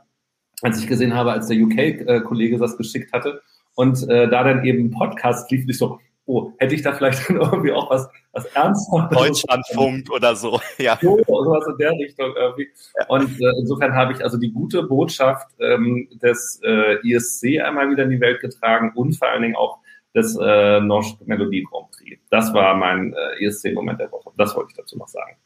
als 0.61 0.79
ich 0.79 0.87
gesehen 0.87 1.15
habe, 1.15 1.31
als 1.31 1.47
der 1.47 1.57
UK-Kollege 1.57 2.59
das 2.59 2.77
geschickt 2.77 3.11
hatte 3.11 3.41
und 3.75 4.07
äh, 4.09 4.29
da 4.29 4.43
dann 4.43 4.65
eben 4.65 4.91
Podcast 4.91 5.49
lief, 5.51 5.67
ich 5.67 5.77
so, 5.77 5.99
oh, 6.25 6.51
hätte 6.57 6.75
ich 6.75 6.81
da 6.81 6.93
vielleicht 6.93 7.29
dann 7.29 7.37
irgendwie 7.41 7.71
auch 7.71 7.89
was, 7.89 8.09
was 8.31 8.45
Ernsthaftes. 8.45 9.17
Deutschlandfunk 9.17 10.09
oder 10.15 10.35
so, 10.35 10.59
ja. 10.77 10.97
So, 11.01 11.19
sowas 11.25 11.65
in 11.67 11.77
der 11.77 11.91
Richtung 11.91 12.33
irgendwie. 12.35 12.69
Ja. 12.99 13.05
Und 13.07 13.41
äh, 13.41 13.59
insofern 13.59 13.93
habe 13.93 14.13
ich 14.13 14.23
also 14.23 14.37
die 14.37 14.51
gute 14.51 14.83
Botschaft 14.83 15.47
ähm, 15.59 16.07
des 16.21 16.59
äh, 16.63 16.97
ISC 17.07 17.61
einmal 17.61 17.89
wieder 17.89 18.03
in 18.03 18.11
die 18.11 18.21
Welt 18.21 18.41
getragen 18.41 18.91
und 18.95 19.13
vor 19.13 19.29
allen 19.29 19.41
Dingen 19.41 19.55
auch 19.55 19.79
des 20.13 20.37
äh, 20.41 20.81
Norsk 20.81 21.25
Melodie 21.25 21.63
Grand 21.63 21.91
Prix. 21.91 22.21
Das 22.29 22.53
war 22.53 22.75
mein 22.75 23.13
äh, 23.13 23.45
ESC-Moment 23.45 23.99
der 23.99 24.11
Woche. 24.11 24.31
Das 24.37 24.55
wollte 24.55 24.71
ich 24.71 24.77
dazu 24.77 24.97
noch 24.97 25.07
sagen. 25.07 25.37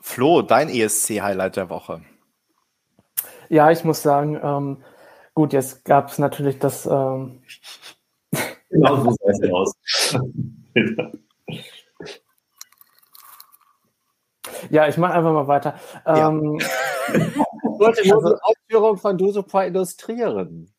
Flo, 0.00 0.42
dein 0.42 0.68
ESC-Highlight 0.68 1.56
der 1.56 1.68
Woche. 1.68 2.02
Ja, 3.48 3.70
ich 3.70 3.82
muss 3.82 4.02
sagen, 4.02 4.38
ähm, 4.42 4.84
gut, 5.34 5.52
jetzt 5.52 5.84
gab 5.84 6.08
es 6.08 6.18
natürlich 6.18 6.58
das 6.58 6.86
ähm, 6.86 7.42
Genau 8.70 8.96
so 9.02 9.10
sah 9.10 9.30
es 9.30 9.52
aus. 9.52 9.74
Ja, 14.70 14.88
ich 14.88 14.96
mache 14.96 15.14
einfach 15.14 15.32
mal 15.32 15.48
weiter. 15.48 15.74
Ja. 16.06 16.28
Ähm, 16.28 16.58
ich 16.58 17.78
wollte 17.78 18.08
nur 18.08 18.22
die 18.22 18.42
Ausführung 18.42 18.98
von 18.98 19.18
Dusupa 19.18 19.64
illustrieren. 19.64 20.72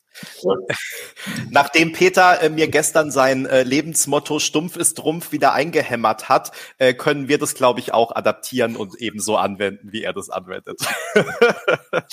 Nachdem 1.49 1.93
Peter 1.93 2.41
äh, 2.41 2.49
mir 2.49 2.67
gestern 2.67 3.11
sein 3.11 3.45
äh, 3.45 3.63
Lebensmotto 3.63 4.39
Stumpf 4.39 4.75
ist 4.75 5.03
Rumpf 5.03 5.31
wieder 5.31 5.53
eingehämmert 5.53 6.29
hat, 6.29 6.51
äh, 6.77 6.93
können 6.93 7.27
wir 7.27 7.37
das, 7.37 7.55
glaube 7.55 7.79
ich, 7.79 7.93
auch 7.93 8.13
adaptieren 8.15 8.75
und 8.75 8.95
ebenso 8.99 9.37
anwenden, 9.37 9.91
wie 9.91 10.03
er 10.03 10.13
das 10.13 10.29
anwendet. 10.29 10.79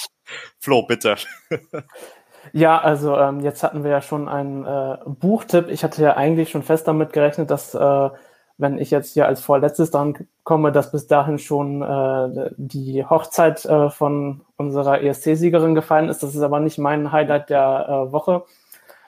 Flo, 0.58 0.86
bitte. 0.86 1.16
Ja, 2.52 2.78
also 2.78 3.16
ähm, 3.16 3.40
jetzt 3.40 3.62
hatten 3.62 3.84
wir 3.84 3.90
ja 3.90 4.00
schon 4.00 4.28
einen 4.28 4.64
äh, 4.64 4.96
Buchtipp. 5.06 5.68
Ich 5.68 5.84
hatte 5.84 6.02
ja 6.02 6.16
eigentlich 6.16 6.50
schon 6.50 6.62
fest 6.62 6.88
damit 6.88 7.12
gerechnet, 7.12 7.50
dass 7.50 7.74
äh, 7.74 8.10
wenn 8.58 8.78
ich 8.78 8.90
jetzt 8.90 9.14
hier 9.14 9.26
als 9.26 9.40
vorletztes 9.40 9.92
dran 9.92 10.14
komme, 10.42 10.72
dass 10.72 10.90
bis 10.90 11.06
dahin 11.06 11.38
schon 11.38 11.80
äh, 11.80 12.50
die 12.56 13.04
Hochzeit 13.04 13.64
äh, 13.64 13.88
von 13.88 14.40
unserer 14.56 15.00
ESC-Siegerin 15.00 15.76
gefallen 15.76 16.08
ist. 16.08 16.22
Das 16.22 16.34
ist 16.34 16.42
aber 16.42 16.58
nicht 16.58 16.78
mein 16.78 17.12
Highlight 17.12 17.50
der 17.50 17.86
äh, 17.88 18.12
Woche. 18.12 18.44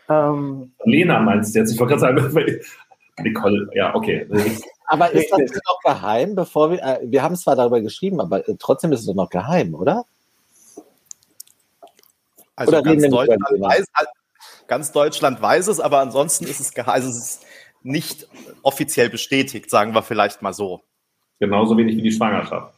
Ähm, 0.08 0.72
Lena 0.84 1.18
meinst 1.20 1.54
du 1.54 1.58
jetzt? 1.58 1.72
Ich 1.72 1.80
wollte 1.80 1.96
gerade 1.96 2.22
sagen, 2.22 2.60
Nicole, 3.22 3.68
ja, 3.74 3.94
okay. 3.94 4.26
Aber 4.86 5.10
ist 5.10 5.30
das 5.30 5.40
noch 5.40 5.80
geheim, 5.84 6.34
bevor 6.34 6.70
wir, 6.70 6.82
äh, 6.82 6.98
wir 7.02 7.22
haben 7.22 7.36
zwar 7.36 7.56
darüber 7.56 7.80
geschrieben, 7.80 8.20
aber 8.20 8.48
äh, 8.48 8.54
trotzdem 8.58 8.92
ist 8.92 9.00
es 9.00 9.06
doch 9.06 9.14
noch 9.14 9.30
geheim, 9.30 9.74
oder? 9.74 10.04
Also 12.60 12.72
oder 12.72 12.82
ganz 12.82 13.08
Deutschland, 13.08 13.42
weiß, 13.42 13.84
ganz 14.66 14.92
Deutschland 14.92 15.40
weiß 15.40 15.68
es, 15.68 15.80
aber 15.80 16.00
ansonsten 16.00 16.44
ist 16.44 16.60
es 16.60 16.74
geheim. 16.74 16.92
Also 16.92 17.08
es 17.08 17.16
ist 17.16 17.46
nicht 17.82 18.28
offiziell 18.62 19.08
bestätigt, 19.08 19.70
sagen 19.70 19.94
wir 19.94 20.02
vielleicht 20.02 20.42
mal 20.42 20.52
so. 20.52 20.82
Genauso 21.38 21.78
wenig 21.78 21.96
wie 21.96 22.02
die 22.02 22.12
Schwangerschaft. 22.12 22.74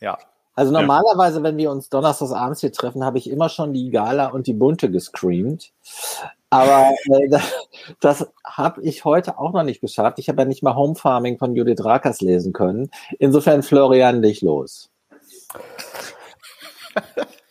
Ja. 0.00 0.18
Also 0.54 0.70
normalerweise, 0.70 1.38
ja. 1.38 1.44
wenn 1.44 1.56
wir 1.56 1.70
uns 1.70 1.88
donnerstags 1.88 2.32
abends 2.32 2.60
hier 2.60 2.72
treffen, 2.72 3.04
habe 3.04 3.16
ich 3.16 3.30
immer 3.30 3.48
schon 3.48 3.72
die 3.72 3.88
Gala 3.88 4.26
und 4.26 4.46
die 4.46 4.52
Bunte 4.52 4.90
gescreamt. 4.90 5.72
Aber 6.50 6.90
äh, 7.10 7.28
das, 7.30 7.54
das 8.00 8.30
habe 8.44 8.82
ich 8.82 9.06
heute 9.06 9.38
auch 9.38 9.54
noch 9.54 9.62
nicht 9.62 9.80
geschafft. 9.80 10.18
Ich 10.18 10.28
habe 10.28 10.42
ja 10.42 10.44
nicht 10.46 10.62
mal 10.62 10.74
Home 10.74 10.94
Farming 10.94 11.38
von 11.38 11.56
Judith 11.56 11.82
Rakers 11.82 12.20
lesen 12.20 12.52
können. 12.52 12.90
Insofern, 13.18 13.62
Florian, 13.62 14.20
dich 14.20 14.42
los. 14.42 14.90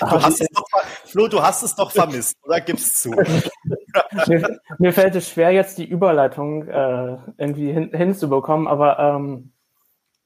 Du 0.00 0.22
hast 0.22 0.40
es 0.40 0.48
doch, 0.48 0.64
Flo, 1.04 1.28
du 1.28 1.42
hast 1.42 1.62
es 1.62 1.74
doch 1.74 1.90
vermisst, 1.90 2.36
oder 2.44 2.60
gib's 2.60 3.02
zu? 3.02 3.10
mir, 4.26 4.60
mir, 4.78 4.92
fällt 4.92 5.14
es 5.14 5.28
schwer, 5.28 5.52
jetzt 5.52 5.78
die 5.78 5.88
Überleitung 5.88 6.66
äh, 6.68 7.16
irgendwie 7.38 7.72
hin, 7.72 7.90
hinzubekommen, 7.92 8.68
aber 8.68 8.98
ähm, 8.98 9.52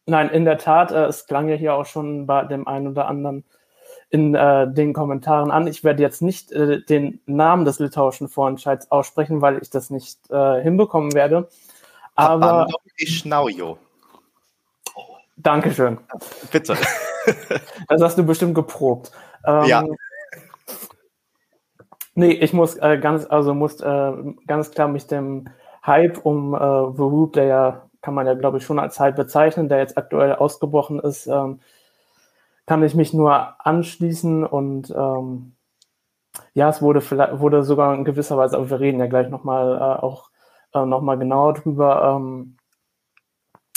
nein, 0.06 0.30
in 0.30 0.44
der 0.44 0.58
Tat, 0.58 0.90
äh, 0.92 1.04
es 1.04 1.26
klang 1.26 1.48
ja 1.48 1.56
hier 1.56 1.74
auch 1.74 1.86
schon 1.86 2.26
bei 2.26 2.44
dem 2.44 2.66
einen 2.66 2.88
oder 2.88 3.06
anderen 3.06 3.44
in 4.10 4.34
äh, 4.34 4.70
den 4.72 4.92
Kommentaren 4.92 5.50
an. 5.50 5.66
Ich 5.68 5.84
werde 5.84 6.02
jetzt 6.02 6.20
nicht 6.20 6.50
äh, 6.52 6.82
den 6.82 7.20
Namen 7.26 7.64
des 7.64 7.78
litauischen 7.78 8.28
Vorentscheids 8.28 8.90
aussprechen, 8.90 9.40
weil 9.40 9.62
ich 9.62 9.70
das 9.70 9.90
nicht 9.90 10.18
äh, 10.30 10.60
hinbekommen 10.60 11.14
werde. 11.14 11.48
Aber. 12.16 12.66
Dankeschön. 15.36 15.98
Bitte. 16.50 16.76
Das 17.88 18.00
hast 18.00 18.16
du 18.16 18.22
bestimmt 18.22 18.54
geprobt. 18.54 19.12
Ähm, 19.46 19.64
ja. 19.64 19.84
Nee, 22.14 22.32
ich 22.32 22.52
muss 22.52 22.76
äh, 22.76 22.98
ganz, 22.98 23.26
also 23.26 23.54
muss 23.54 23.80
äh, 23.80 24.12
ganz 24.46 24.70
klar 24.70 24.88
mich 24.88 25.06
dem 25.06 25.48
Hype 25.86 26.18
um 26.24 26.54
äh, 26.54 26.58
The 26.58 27.02
Roop, 27.02 27.32
der 27.34 27.44
ja, 27.44 27.90
kann 28.02 28.14
man 28.14 28.26
ja 28.26 28.34
glaube 28.34 28.58
ich 28.58 28.64
schon 28.64 28.78
als 28.78 28.98
Hype 29.00 29.16
bezeichnen, 29.16 29.68
der 29.68 29.78
jetzt 29.78 29.96
aktuell 29.96 30.34
ausgebrochen 30.34 31.00
ist, 31.00 31.26
ähm, 31.26 31.60
kann 32.66 32.82
ich 32.82 32.94
mich 32.94 33.12
nur 33.14 33.54
anschließen 33.66 34.44
und 34.44 34.90
ähm, 34.90 35.54
ja, 36.54 36.68
es 36.68 36.82
wurde 36.82 37.00
vielleicht, 37.00 37.40
wurde 37.40 37.62
sogar 37.62 37.94
in 37.94 38.04
gewisser 38.04 38.36
Weise, 38.36 38.56
aber 38.56 38.70
wir 38.70 38.80
reden 38.80 39.00
ja 39.00 39.06
gleich 39.06 39.28
nochmal 39.28 39.76
äh, 39.76 40.02
auch 40.02 40.30
äh, 40.74 40.84
nochmal 40.84 41.18
genauer 41.18 41.54
drüber. 41.54 42.16
Ähm, 42.16 42.56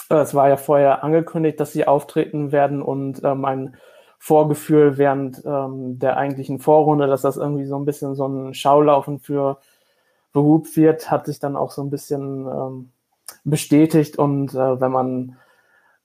äh, 0.10 0.16
es 0.16 0.36
war 0.36 0.50
ja 0.50 0.58
vorher 0.58 1.04
angekündigt, 1.04 1.60
dass 1.60 1.74
sie 1.74 1.88
auftreten 1.88 2.52
werden 2.52 2.82
und 2.82 3.24
äh, 3.24 3.36
mein 3.36 3.78
Vorgefühl 4.26 4.98
während 4.98 5.44
ähm, 5.46 6.00
der 6.00 6.16
eigentlichen 6.16 6.60
Vorrunde, 6.60 7.08
dass 7.08 7.24
das 7.24 7.36
irgendwie 7.36 7.66
so 7.66 7.78
ein 7.78 7.84
bisschen 7.84 8.16
so 8.16 8.26
ein 8.26 8.54
Schaulaufen 8.54 9.20
für 9.20 9.58
Beruf 10.32 10.78
wird, 10.78 11.12
hat 11.12 11.26
sich 11.26 11.40
dann 11.40 11.58
auch 11.58 11.72
so 11.72 11.84
ein 11.84 11.90
bisschen 11.90 12.48
ähm, 12.48 12.92
bestätigt. 13.44 14.18
Und 14.18 14.54
äh, 14.54 14.80
wenn 14.80 14.94
man 14.94 15.38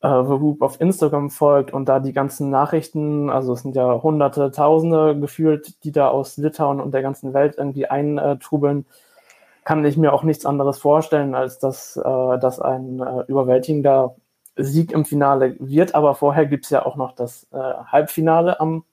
äh, 0.02 0.08
Beruf 0.08 0.60
auf 0.62 0.80
Instagram 0.80 1.30
folgt 1.30 1.72
und 1.72 1.88
da 1.88 2.00
die 2.00 2.12
ganzen 2.12 2.50
Nachrichten, 2.50 3.30
also 3.30 3.52
es 3.52 3.62
sind 3.62 3.76
ja 3.76 4.02
hunderte, 4.02 4.50
tausende 4.50 5.16
gefühlt, 5.20 5.84
die 5.84 5.92
da 5.92 6.08
aus 6.08 6.36
Litauen 6.38 6.80
und 6.80 6.94
der 6.94 7.02
ganzen 7.02 7.34
Welt 7.34 7.54
irgendwie 7.56 7.86
eintrubeln, 7.86 8.84
kann 9.64 9.84
ich 9.84 9.96
mir 9.96 10.12
auch 10.12 10.24
nichts 10.24 10.44
anderes 10.44 10.80
vorstellen, 10.80 11.36
als 11.36 11.60
dass 11.60 11.96
äh, 11.96 12.38
das 12.40 12.58
ein 12.58 12.98
äh, 12.98 13.22
überwältigender 13.28 14.16
Sieg 14.58 14.92
im 14.92 15.04
Finale 15.04 15.56
wird. 15.58 15.94
Aber 15.94 16.14
vorher 16.14 16.46
gibt 16.46 16.64
es 16.64 16.70
ja 16.70 16.84
auch 16.84 16.96
noch 16.96 17.12
das 17.12 17.46
äh, 17.52 17.56
Halbfinale 17.56 18.60
am 18.60 18.84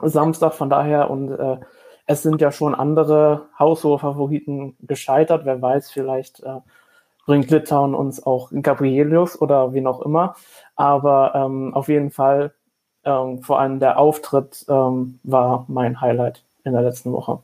Samstag. 0.00 0.54
Von 0.54 0.70
daher 0.70 1.10
und 1.10 1.32
äh, 1.32 1.58
es 2.06 2.22
sind 2.22 2.40
ja 2.40 2.50
schon 2.50 2.74
andere 2.74 3.46
haushohe 3.58 3.98
Favoriten 3.98 4.76
gescheitert. 4.80 5.44
Wer 5.44 5.62
weiß, 5.62 5.90
vielleicht 5.90 6.40
äh, 6.40 6.60
bringt 7.26 7.50
Litauen 7.50 7.94
uns 7.94 8.26
auch 8.26 8.50
Gabrielius 8.52 9.40
oder 9.40 9.72
wen 9.72 9.86
auch 9.86 10.00
immer. 10.00 10.34
Aber 10.74 11.32
ähm, 11.34 11.72
auf 11.74 11.88
jeden 11.88 12.10
Fall, 12.10 12.52
ähm, 13.04 13.42
vor 13.42 13.60
allem 13.60 13.78
der 13.78 13.98
Auftritt 13.98 14.64
ähm, 14.68 15.20
war 15.22 15.64
mein 15.68 16.00
Highlight 16.00 16.44
in 16.64 16.72
der 16.72 16.82
letzten 16.82 17.12
Woche. 17.12 17.40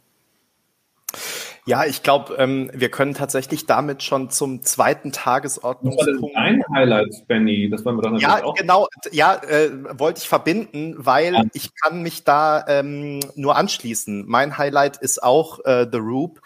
Ja, 1.69 1.85
ich 1.85 2.05
glaube, 2.05 2.37
ähm, 2.37 2.71
wir 2.73 2.93
können 2.93 3.13
tatsächlich 3.13 3.67
damit 3.67 4.05
schon 4.05 4.31
zum 4.31 4.63
zweiten 4.63 5.11
Tagesordnungspunkt. 5.11 6.37
Ein 6.37 6.63
Highlight, 6.73 7.27
Benny. 7.27 7.69
Das 7.69 7.85
wollen 7.85 7.97
wir 7.97 8.03
dann 8.03 8.17
Ja, 8.19 8.45
auch. 8.45 8.55
genau. 8.55 8.87
Ja, 9.11 9.35
äh, 9.35 9.71
wollte 9.99 10.21
ich 10.21 10.29
verbinden, 10.29 10.95
weil 10.97 11.35
ja. 11.35 11.43
ich 11.55 11.75
kann 11.75 12.03
mich 12.03 12.23
da 12.23 12.65
ähm, 12.69 13.19
nur 13.35 13.57
anschließen. 13.57 14.25
Mein 14.29 14.59
Highlight 14.59 14.99
ist 14.99 15.25
auch 15.25 15.59
äh, 15.65 15.89
The 15.91 15.99
Roop. 15.99 16.41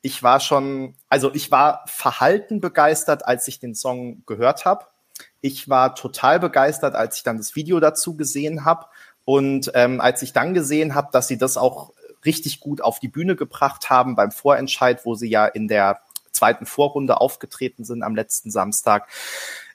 Ich 0.00 0.22
war 0.22 0.40
schon, 0.40 0.94
also 1.10 1.30
ich 1.34 1.50
war 1.50 1.84
verhalten 1.86 2.62
begeistert, 2.62 3.26
als 3.26 3.46
ich 3.48 3.60
den 3.60 3.74
Song 3.74 4.22
gehört 4.24 4.64
habe. 4.64 4.86
Ich 5.42 5.68
war 5.68 5.94
total 5.94 6.40
begeistert, 6.40 6.94
als 6.94 7.18
ich 7.18 7.22
dann 7.22 7.36
das 7.36 7.54
Video 7.54 7.78
dazu 7.78 8.16
gesehen 8.16 8.64
habe. 8.64 8.86
Und 9.26 9.70
ähm, 9.74 10.00
als 10.00 10.22
ich 10.22 10.32
dann 10.32 10.54
gesehen 10.54 10.94
habe, 10.94 11.08
dass 11.12 11.28
sie 11.28 11.36
das 11.36 11.58
auch 11.58 11.92
richtig 12.24 12.60
gut 12.60 12.80
auf 12.80 12.98
die 12.98 13.08
Bühne 13.08 13.36
gebracht 13.36 13.90
haben 13.90 14.14
beim 14.14 14.30
Vorentscheid, 14.30 15.04
wo 15.04 15.14
sie 15.14 15.28
ja 15.28 15.46
in 15.46 15.68
der 15.68 16.00
zweiten 16.32 16.66
Vorrunde 16.66 17.20
aufgetreten 17.20 17.84
sind 17.84 18.02
am 18.02 18.14
letzten 18.14 18.50
Samstag. 18.50 19.08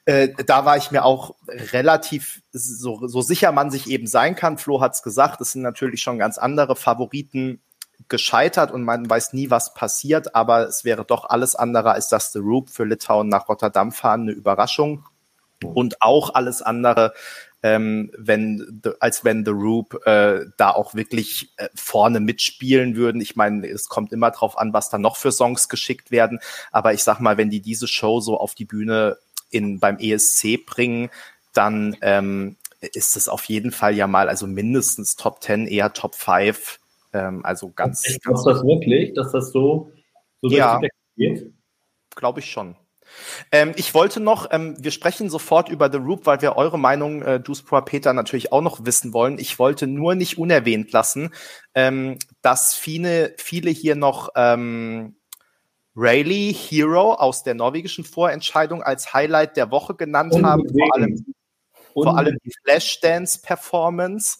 Äh, 0.04 0.30
da 0.46 0.64
war 0.64 0.76
ich 0.76 0.90
mir 0.90 1.04
auch 1.04 1.34
relativ 1.48 2.42
so, 2.52 3.06
so 3.06 3.20
sicher 3.20 3.52
man 3.52 3.70
sich 3.70 3.88
eben 3.88 4.06
sein 4.06 4.34
kann. 4.34 4.58
Flo 4.58 4.80
hat's 4.80 5.02
gesagt, 5.02 5.40
es 5.40 5.52
sind 5.52 5.62
natürlich 5.62 6.02
schon 6.02 6.18
ganz 6.18 6.38
andere 6.38 6.76
Favoriten 6.76 7.60
gescheitert 8.08 8.70
und 8.70 8.84
man 8.84 9.08
weiß 9.08 9.32
nie, 9.32 9.50
was 9.50 9.74
passiert, 9.74 10.34
aber 10.34 10.66
es 10.68 10.84
wäre 10.84 11.04
doch 11.04 11.24
alles 11.24 11.56
andere 11.56 11.92
als 11.92 12.08
das 12.08 12.32
The 12.32 12.38
Roop 12.38 12.70
für 12.70 12.84
Litauen 12.84 13.28
nach 13.28 13.48
Rotterdam 13.48 13.92
fahren 13.92 14.22
eine 14.22 14.32
Überraschung. 14.32 15.04
Und 15.62 16.00
auch 16.00 16.34
alles 16.34 16.62
andere 16.62 17.12
ähm, 17.62 18.10
wenn 18.16 18.82
als 19.00 19.24
wenn 19.24 19.44
The 19.44 19.50
Roop 19.50 20.06
äh, 20.06 20.46
da 20.56 20.70
auch 20.70 20.94
wirklich 20.94 21.52
äh, 21.56 21.68
vorne 21.74 22.20
mitspielen 22.20 22.94
würden. 22.94 23.20
Ich 23.20 23.36
meine, 23.36 23.66
es 23.66 23.88
kommt 23.88 24.12
immer 24.12 24.30
drauf 24.30 24.56
an, 24.56 24.72
was 24.72 24.90
da 24.90 24.98
noch 24.98 25.16
für 25.16 25.32
Songs 25.32 25.68
geschickt 25.68 26.10
werden. 26.10 26.38
Aber 26.70 26.92
ich 26.94 27.02
sag 27.02 27.20
mal, 27.20 27.36
wenn 27.36 27.50
die 27.50 27.60
diese 27.60 27.88
Show 27.88 28.20
so 28.20 28.38
auf 28.38 28.54
die 28.54 28.64
Bühne 28.64 29.18
in 29.50 29.80
beim 29.80 29.98
ESC 29.98 30.64
bringen, 30.66 31.10
dann 31.52 31.96
ähm, 32.02 32.56
ist 32.80 33.16
es 33.16 33.28
auf 33.28 33.44
jeden 33.46 33.72
Fall 33.72 33.94
ja 33.94 34.06
mal, 34.06 34.28
also 34.28 34.46
mindestens 34.46 35.16
Top 35.16 35.42
10, 35.42 35.66
eher 35.66 35.92
Top 35.92 36.14
5. 36.14 36.78
Ähm, 37.12 37.44
also 37.44 37.70
ganz. 37.70 38.02
Glaube 38.22 38.40
das 38.44 38.62
wirklich, 38.62 39.14
dass 39.14 39.32
das 39.32 39.50
so, 39.50 39.90
so 40.42 40.48
ja, 40.48 40.80
geht? 41.16 41.52
Glaube 42.14 42.40
ich 42.40 42.46
schon. 42.50 42.76
Ähm, 43.52 43.72
ich 43.76 43.94
wollte 43.94 44.20
noch, 44.20 44.48
ähm, 44.50 44.76
wir 44.78 44.90
sprechen 44.90 45.30
sofort 45.30 45.68
über 45.68 45.90
The 45.90 45.98
Roop, 45.98 46.26
weil 46.26 46.42
wir 46.42 46.56
eure 46.56 46.78
Meinung, 46.78 47.22
äh, 47.22 47.40
Duspro 47.40 47.80
Peter, 47.82 48.12
natürlich 48.12 48.52
auch 48.52 48.62
noch 48.62 48.84
wissen 48.84 49.12
wollen. 49.12 49.38
Ich 49.38 49.58
wollte 49.58 49.86
nur 49.86 50.14
nicht 50.14 50.38
unerwähnt 50.38 50.92
lassen, 50.92 51.30
ähm, 51.74 52.18
dass 52.42 52.74
viele, 52.74 53.34
viele 53.38 53.70
hier 53.70 53.96
noch 53.96 54.30
ähm, 54.36 55.16
Rayleigh 55.96 56.52
Hero 56.52 57.14
aus 57.14 57.42
der 57.42 57.54
norwegischen 57.54 58.04
Vorentscheidung 58.04 58.82
als 58.82 59.12
Highlight 59.12 59.56
der 59.56 59.70
Woche 59.70 59.94
genannt 59.94 60.32
Unbedingt. 60.32 60.52
haben, 60.52 60.68
vor 60.68 60.94
allem, 60.94 61.26
vor 61.92 62.16
allem 62.16 62.38
die 62.44 62.52
Flashdance-Performance. 62.64 64.38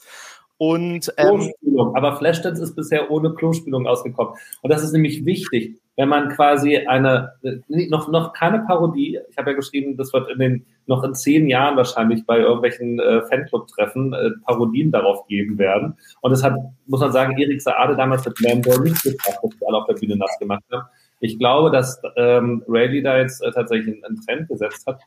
Und 0.56 1.12
ähm, 1.16 1.52
aber 1.94 2.16
Flashdance 2.16 2.62
ist 2.62 2.74
bisher 2.74 3.10
ohne 3.10 3.34
Klospülung 3.34 3.86
ausgekommen. 3.86 4.34
Und 4.62 4.70
das 4.70 4.82
ist 4.82 4.92
nämlich 4.92 5.24
wichtig 5.24 5.80
wenn 5.98 6.08
man 6.08 6.28
quasi 6.28 6.76
eine, 6.86 7.32
noch, 7.66 8.08
noch 8.08 8.32
keine 8.32 8.60
Parodie, 8.60 9.18
ich 9.28 9.36
habe 9.36 9.50
ja 9.50 9.56
geschrieben, 9.56 9.96
das 9.96 10.12
wird 10.12 10.30
in 10.30 10.38
den, 10.38 10.66
noch 10.86 11.02
in 11.02 11.12
zehn 11.12 11.48
Jahren 11.48 11.76
wahrscheinlich 11.76 12.24
bei 12.24 12.38
irgendwelchen 12.38 13.00
äh, 13.00 13.22
Fanclub-Treffen 13.22 14.12
äh, 14.12 14.30
Parodien 14.44 14.92
darauf 14.92 15.26
geben 15.26 15.58
werden. 15.58 15.96
Und 16.20 16.30
das 16.30 16.44
hat, 16.44 16.54
muss 16.86 17.00
man 17.00 17.10
sagen, 17.10 17.36
Erik 17.36 17.60
Saade 17.60 17.96
damals 17.96 18.24
mit 18.24 18.40
Lambo 18.40 18.78
nicht 18.80 19.02
gebracht, 19.02 19.40
dass 19.42 19.60
wir 19.60 19.66
alle 19.66 19.78
auf 19.78 19.86
der 19.86 19.94
Bühne 19.94 20.16
nass 20.16 20.38
gemacht 20.38 20.62
haben. 20.70 20.86
Ich 21.18 21.36
glaube, 21.36 21.72
dass 21.72 22.00
ähm, 22.14 22.62
Rayleigh 22.68 23.02
da 23.02 23.18
jetzt 23.18 23.42
äh, 23.42 23.50
tatsächlich 23.50 24.00
einen, 24.04 24.24
Trend 24.24 24.48
gesetzt 24.48 24.86
hat. 24.86 25.00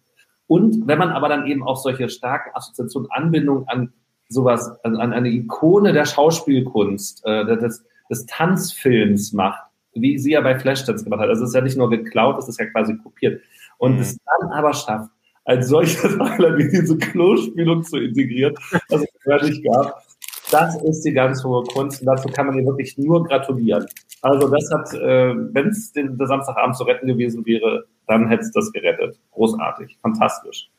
Und 0.48 0.90
wenn 0.90 1.00
man 1.00 1.12
aber 1.12 1.30
dann 1.30 1.48
eben 1.48 1.64
auch 1.64 1.78
solche 1.78 2.10
starken 2.10 2.54
Assoziationen, 2.54 3.10
Anbindung 3.12 3.66
an 3.70 3.94
sowas, 4.28 4.70
an, 4.84 4.98
an 4.98 5.14
eine 5.14 5.30
Ikone 5.30 5.94
der 5.94 6.06
Schauspielkunst, 6.06 7.26
äh, 7.26 7.46
das, 7.46 7.82
des 8.10 8.26
Tanzfilms 8.26 9.32
macht, 9.32 9.71
wie 9.94 10.18
sie 10.18 10.32
ja 10.32 10.42
bei 10.42 10.58
Flashdance 10.58 11.04
gemacht 11.04 11.22
hat. 11.22 11.30
Also 11.30 11.44
es 11.44 11.50
ist 11.50 11.56
ja 11.56 11.62
nicht 11.62 11.78
nur 11.78 11.90
geklaut, 11.90 12.38
es 12.40 12.48
ist 12.48 12.60
ja 12.60 12.66
quasi 12.68 12.98
kopiert. 12.98 13.42
Und 13.78 13.96
mhm. 13.96 14.02
es 14.02 14.18
dann 14.40 14.52
aber 14.52 14.74
schafft, 14.74 15.10
als 15.46 15.68
solches 15.68 16.04
wie 16.20 16.70
diese 16.70 16.98
Klospülung 16.98 17.84
zu 17.84 17.98
integrieren, 17.98 18.56
was 18.90 19.02
es 19.02 19.50
nicht 19.50 19.66
gab. 19.66 20.04
Das 20.52 20.82
ist 20.84 21.04
die 21.04 21.14
ganz 21.14 21.44
hohe 21.44 21.64
Kunst 21.64 22.02
und 22.02 22.08
dazu 22.08 22.28
kann 22.28 22.48
man 22.48 22.60
ihr 22.60 22.66
wirklich 22.66 22.98
nur 22.98 23.24
gratulieren. 23.24 23.86
Also 24.22 24.50
das 24.50 24.70
hat, 24.72 24.94
äh, 24.94 25.34
wenn 25.54 25.70
es 25.70 25.94
der 25.94 26.28
Samstagabend 26.28 26.76
zu 26.76 26.84
retten 26.84 27.08
gewesen 27.08 27.46
wäre, 27.46 27.86
dann 28.08 28.28
hätte 28.28 28.44
es 28.44 28.52
das 28.52 28.72
gerettet. 28.72 29.18
Großartig, 29.32 29.98
fantastisch. 30.02 30.70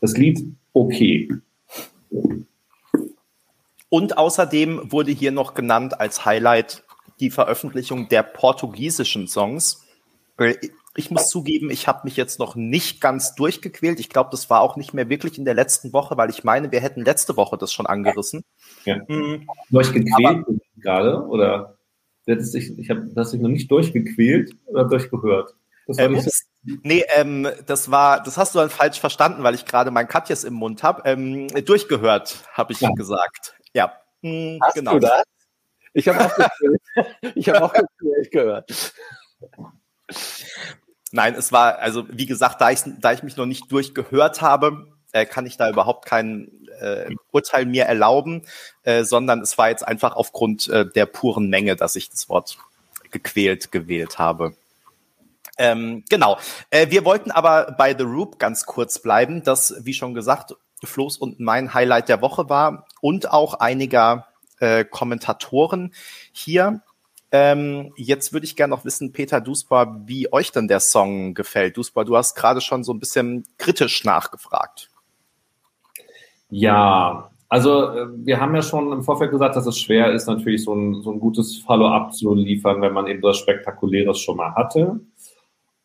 Das 0.00 0.16
Lied 0.16 0.44
okay. 0.72 1.28
Und 3.88 4.18
außerdem 4.18 4.92
wurde 4.92 5.12
hier 5.12 5.32
noch 5.32 5.54
genannt 5.54 6.00
als 6.00 6.24
Highlight 6.24 6.84
die 7.20 7.30
Veröffentlichung 7.30 8.08
der 8.08 8.22
portugiesischen 8.22 9.28
Songs. 9.28 9.86
Ich 10.96 11.10
muss 11.10 11.28
zugeben, 11.28 11.70
ich 11.70 11.86
habe 11.86 12.00
mich 12.04 12.16
jetzt 12.16 12.38
noch 12.38 12.56
nicht 12.56 13.00
ganz 13.00 13.34
durchgequält. 13.34 14.00
Ich 14.00 14.08
glaube, 14.08 14.30
das 14.32 14.48
war 14.48 14.62
auch 14.62 14.76
nicht 14.76 14.94
mehr 14.94 15.08
wirklich 15.08 15.38
in 15.38 15.44
der 15.44 15.54
letzten 15.54 15.92
Woche, 15.92 16.16
weil 16.16 16.30
ich 16.30 16.44
meine, 16.44 16.72
wir 16.72 16.80
hätten 16.80 17.04
letzte 17.04 17.36
Woche 17.36 17.58
das 17.58 17.72
schon 17.72 17.86
angerissen. 17.86 18.44
Ja. 18.84 18.98
Mhm. 19.06 19.46
Durchgequält 19.68 20.46
gerade? 20.80 21.26
Oder 21.26 21.76
ich, 22.26 22.78
ich 22.78 22.90
habe 22.90 23.08
das 23.14 23.32
noch 23.34 23.48
nicht 23.48 23.70
durchgequält 23.70 24.56
oder 24.66 24.84
durchgehört? 24.84 25.54
Das 25.86 25.98
war 25.98 26.04
ähm, 26.06 26.12
nicht 26.12 26.30
Nee, 26.82 27.04
ähm, 27.14 27.48
das 27.66 27.90
war, 27.90 28.22
das 28.22 28.36
hast 28.36 28.54
du 28.54 28.58
dann 28.58 28.70
falsch 28.70 29.00
verstanden, 29.00 29.42
weil 29.42 29.54
ich 29.54 29.64
gerade 29.64 29.90
mein 29.90 30.08
Katjes 30.08 30.44
im 30.44 30.54
Mund 30.54 30.82
habe. 30.82 31.02
Ähm, 31.06 31.48
durchgehört, 31.48 32.44
habe 32.52 32.72
ich 32.72 32.80
ja. 32.80 32.90
gesagt. 32.90 33.54
Ja, 33.72 33.92
mhm, 34.20 34.58
hast 34.62 34.74
genau. 34.74 34.92
Du 34.92 35.00
das? 35.00 35.22
Ich 35.92 36.08
habe 36.08 36.24
auch, 36.24 37.04
ich 37.34 37.48
hab 37.48 37.62
auch 37.62 37.74
gehört. 38.30 38.92
Nein, 41.12 41.34
es 41.34 41.50
war, 41.50 41.78
also 41.78 42.04
wie 42.08 42.26
gesagt, 42.26 42.60
da 42.60 42.70
ich, 42.70 42.80
da 43.00 43.12
ich 43.12 43.22
mich 43.22 43.36
noch 43.36 43.46
nicht 43.46 43.70
durchgehört 43.72 44.42
habe, 44.42 44.86
äh, 45.12 45.26
kann 45.26 45.46
ich 45.46 45.56
da 45.56 45.68
überhaupt 45.68 46.06
kein 46.06 46.50
äh, 46.80 47.12
Urteil 47.32 47.66
mir 47.66 47.84
erlauben, 47.84 48.42
äh, 48.84 49.04
sondern 49.04 49.40
es 49.40 49.58
war 49.58 49.70
jetzt 49.70 49.86
einfach 49.86 50.14
aufgrund 50.14 50.68
äh, 50.68 50.86
der 50.86 51.06
puren 51.06 51.48
Menge, 51.48 51.74
dass 51.76 51.96
ich 51.96 52.10
das 52.10 52.28
Wort 52.28 52.58
gequält 53.10 53.72
gewählt 53.72 54.18
habe. 54.18 54.54
Ähm, 55.58 56.04
genau. 56.08 56.38
Äh, 56.70 56.90
wir 56.90 57.04
wollten 57.04 57.30
aber 57.32 57.74
bei 57.76 57.94
The 57.96 58.04
Roop 58.04 58.38
ganz 58.38 58.64
kurz 58.64 59.00
bleiben, 59.00 59.42
das, 59.42 59.74
wie 59.80 59.94
schon 59.94 60.14
gesagt, 60.14 60.54
Flo's 60.82 61.18
und 61.18 61.40
mein 61.40 61.74
Highlight 61.74 62.08
der 62.08 62.22
Woche 62.22 62.48
war 62.48 62.86
und 63.00 63.30
auch 63.30 63.54
einiger 63.54 64.28
äh, 64.60 64.84
Kommentatoren 64.84 65.92
hier. 66.32 66.82
Ähm, 67.32 67.92
jetzt 67.96 68.32
würde 68.32 68.44
ich 68.44 68.56
gerne 68.56 68.72
noch 68.72 68.84
wissen, 68.84 69.12
Peter 69.12 69.40
Dusper, 69.40 70.00
wie 70.06 70.32
euch 70.32 70.50
denn 70.52 70.68
der 70.68 70.80
Song 70.80 71.34
gefällt. 71.34 71.76
Dusper, 71.76 72.04
du 72.04 72.16
hast 72.16 72.34
gerade 72.34 72.60
schon 72.60 72.82
so 72.82 72.92
ein 72.92 72.98
bisschen 72.98 73.44
kritisch 73.56 74.04
nachgefragt. 74.04 74.90
Ja, 76.48 77.30
also 77.48 77.84
äh, 77.90 78.06
wir 78.24 78.40
haben 78.40 78.54
ja 78.54 78.62
schon 78.62 78.92
im 78.92 79.02
Vorfeld 79.02 79.30
gesagt, 79.30 79.56
dass 79.56 79.66
es 79.66 79.78
schwer 79.78 80.12
ist, 80.12 80.26
natürlich 80.26 80.64
so 80.64 80.74
ein, 80.74 81.02
so 81.02 81.12
ein 81.12 81.20
gutes 81.20 81.58
Follow-up 81.58 82.14
zu 82.14 82.34
liefern, 82.34 82.80
wenn 82.80 82.92
man 82.92 83.06
eben 83.06 83.22
das 83.22 83.38
Spektakuläres 83.38 84.18
schon 84.18 84.36
mal 84.36 84.54
hatte. 84.54 85.00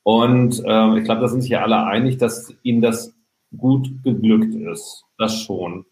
Und 0.03 0.61
ähm, 0.65 0.97
ich 0.97 1.03
glaube, 1.03 1.21
da 1.21 1.27
sind 1.27 1.41
sich 1.41 1.51
ja 1.51 1.63
alle 1.63 1.83
einig, 1.85 2.17
dass 2.17 2.53
ihnen 2.61 2.81
das 2.81 3.15
gut 3.57 4.03
geglückt 4.03 4.53
ist. 4.53 5.05
Das 5.17 5.39
schon. 5.41 5.85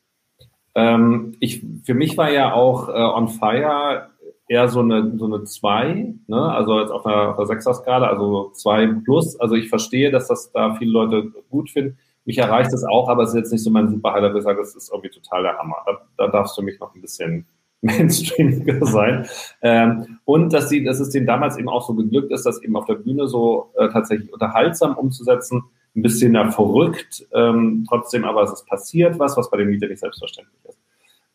Ähm, 0.75 1.35
ich, 1.39 1.65
für 1.83 1.93
mich 1.93 2.17
war 2.17 2.31
ja 2.31 2.53
auch 2.53 2.89
äh, 2.89 2.93
On 2.93 3.27
Fire 3.27 4.09
eher 4.47 4.67
so 4.67 4.81
eine, 4.81 5.17
so 5.17 5.25
eine 5.25 5.43
2, 5.43 6.15
ne? 6.27 6.41
also 6.51 6.79
jetzt 6.79 6.91
auf 6.91 7.05
einer, 7.05 7.37
einer 7.37 7.47
6er 7.47 7.73
Skala, 7.73 8.07
also 8.07 8.51
2 8.53 8.87
plus. 9.03 9.39
Also 9.39 9.55
ich 9.55 9.69
verstehe, 9.69 10.11
dass 10.11 10.27
das 10.27 10.51
da 10.51 10.75
viele 10.75 10.91
Leute 10.91 11.31
gut 11.49 11.69
finden. 11.69 11.97
Mich 12.25 12.37
erreicht 12.37 12.71
das 12.71 12.83
auch, 12.83 13.09
aber 13.09 13.23
es 13.23 13.29
ist 13.29 13.35
jetzt 13.35 13.51
nicht 13.51 13.63
so 13.63 13.69
mein 13.69 13.89
super 13.89 14.13
Highlight, 14.13 14.33
wo 14.33 14.37
ich 14.37 14.43
sage, 14.43 14.59
das 14.59 14.75
ist 14.75 14.91
irgendwie 14.91 15.09
total 15.09 15.43
der 15.43 15.57
Hammer. 15.57 15.77
Da, 15.85 16.01
da 16.17 16.27
darfst 16.27 16.57
du 16.57 16.61
mich 16.61 16.79
noch 16.79 16.93
ein 16.95 17.01
bisschen 17.01 17.45
mainstreamiger 17.81 18.85
sein. 18.85 19.25
Ähm, 19.61 20.19
und 20.23 20.53
dass, 20.53 20.69
sie, 20.69 20.83
dass 20.83 20.99
es 20.99 21.09
denen 21.09 21.27
damals 21.27 21.57
eben 21.57 21.67
auch 21.67 21.85
so 21.85 21.93
geglückt 21.93 22.31
ist, 22.31 22.45
das 22.45 22.61
eben 22.61 22.77
auf 22.77 22.85
der 22.85 22.95
Bühne 22.95 23.27
so 23.27 23.71
äh, 23.75 23.89
tatsächlich 23.89 24.31
unterhaltsam 24.31 24.95
umzusetzen, 24.95 25.63
ein 25.95 26.01
bisschen 26.01 26.33
ja, 26.33 26.49
verrückt, 26.49 27.25
ähm, 27.33 27.85
trotzdem 27.87 28.25
aber 28.25 28.43
es 28.43 28.53
ist 28.53 28.67
passiert 28.67 29.19
was, 29.19 29.37
was 29.37 29.49
bei 29.49 29.57
den 29.57 29.69
Mietern 29.69 29.89
nicht 29.89 29.99
selbstverständlich 29.99 30.59
ist. 30.67 30.79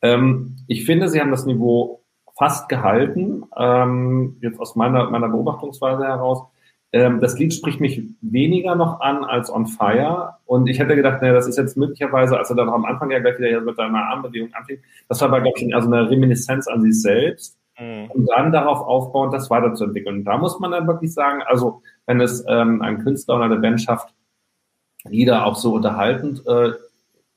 Ähm, 0.02 0.56
ich 0.66 0.84
finde, 0.84 1.08
sie 1.08 1.20
haben 1.20 1.30
das 1.30 1.46
Niveau 1.46 2.02
fast 2.36 2.68
gehalten, 2.68 3.44
ähm, 3.56 4.36
jetzt 4.40 4.60
aus 4.60 4.76
meiner, 4.76 5.10
meiner 5.10 5.28
Beobachtungsweise 5.28 6.04
heraus. 6.04 6.42
Ähm, 6.92 7.20
das 7.20 7.38
Lied 7.38 7.52
spricht 7.52 7.80
mich 7.80 8.02
weniger 8.20 8.74
noch 8.74 9.00
an 9.00 9.24
als 9.24 9.52
On 9.52 9.66
Fire. 9.66 10.36
Und 10.46 10.68
ich 10.68 10.78
hätte 10.78 10.96
gedacht, 10.96 11.20
naja, 11.20 11.34
das 11.34 11.46
ist 11.46 11.58
jetzt 11.58 11.76
möglicherweise, 11.76 12.38
als 12.38 12.48
er 12.50 12.56
dann 12.56 12.70
am 12.70 12.84
Anfang 12.84 13.10
ja 13.10 13.18
gleich 13.18 13.38
wieder 13.38 13.60
mit 13.60 13.76
seiner 13.76 14.04
Armbewegung 14.04 14.50
anfing, 14.54 14.78
das 15.08 15.20
war 15.20 15.28
aber, 15.28 15.40
glaube 15.40 15.58
ich, 15.58 15.74
also 15.74 15.88
eine 15.88 16.08
Reminiszenz 16.08 16.68
an 16.68 16.80
sich 16.80 17.02
selbst. 17.02 17.58
Mhm. 17.78 18.10
Und 18.10 18.28
dann 18.34 18.52
darauf 18.52 18.80
aufbauend, 18.80 19.34
das 19.34 19.50
weiterzuentwickeln. 19.50 20.18
Und 20.18 20.24
da 20.24 20.38
muss 20.38 20.58
man 20.60 20.70
dann 20.70 20.86
wirklich 20.86 21.12
sagen, 21.12 21.42
also 21.46 21.82
wenn 22.06 22.20
es 22.20 22.44
ähm, 22.48 22.80
ein 22.82 23.02
Künstler 23.02 23.36
oder 23.36 23.44
eine 23.44 23.58
Band 23.58 23.82
schafft, 23.82 24.14
Lieder 25.10 25.46
auch 25.46 25.56
so 25.56 25.74
unterhaltend 25.74 26.46
äh, 26.46 26.72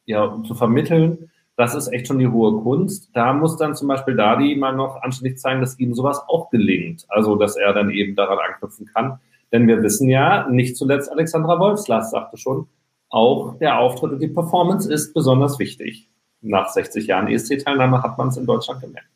ja, 0.06 0.42
zu 0.46 0.56
vermitteln, 0.56 1.32
das 1.58 1.76
ist 1.76 1.90
echt 1.90 2.08
schon 2.08 2.20
die 2.20 2.28
hohe 2.28 2.62
Kunst. 2.64 3.10
Da 3.14 3.34
muss 3.34 3.58
dann 3.58 3.76
zum 3.76 3.88
Beispiel 3.88 4.16
Dadi 4.16 4.56
mal 4.56 4.72
noch 4.72 5.02
anständig 5.02 5.38
zeigen, 5.38 5.62
dass 5.62 5.78
ihm 5.78 5.94
sowas 5.94 6.22
auch 6.28 6.50
gelingt. 6.50 7.06
Also, 7.10 7.36
dass 7.36 7.56
er 7.56 7.74
dann 7.74 7.92
eben 7.92 8.16
daran 8.16 8.40
anknüpfen 8.40 8.88
kann. 8.88 9.20
Denn 9.52 9.68
wir 9.68 9.84
wissen 9.84 10.10
ja, 10.10 10.48
nicht 10.50 10.78
zuletzt 10.78 11.12
Alexandra 11.12 11.60
Wolfslas 11.60 12.12
sagte 12.12 12.38
schon, 12.38 12.68
auch 13.10 13.58
der 13.60 13.78
Auftritt 13.80 14.14
und 14.14 14.20
die 14.22 14.30
Performance 14.30 14.92
ist 14.92 15.14
besonders 15.14 15.60
wichtig. 15.60 16.10
Nach 16.42 16.70
60 16.70 17.06
Jahren 17.06 17.28
ESC-Teilnahme 17.28 18.02
hat 18.02 18.18
man 18.18 18.30
es 18.30 18.38
in 18.38 18.46
Deutschland 18.46 18.82
gemerkt. 18.82 19.10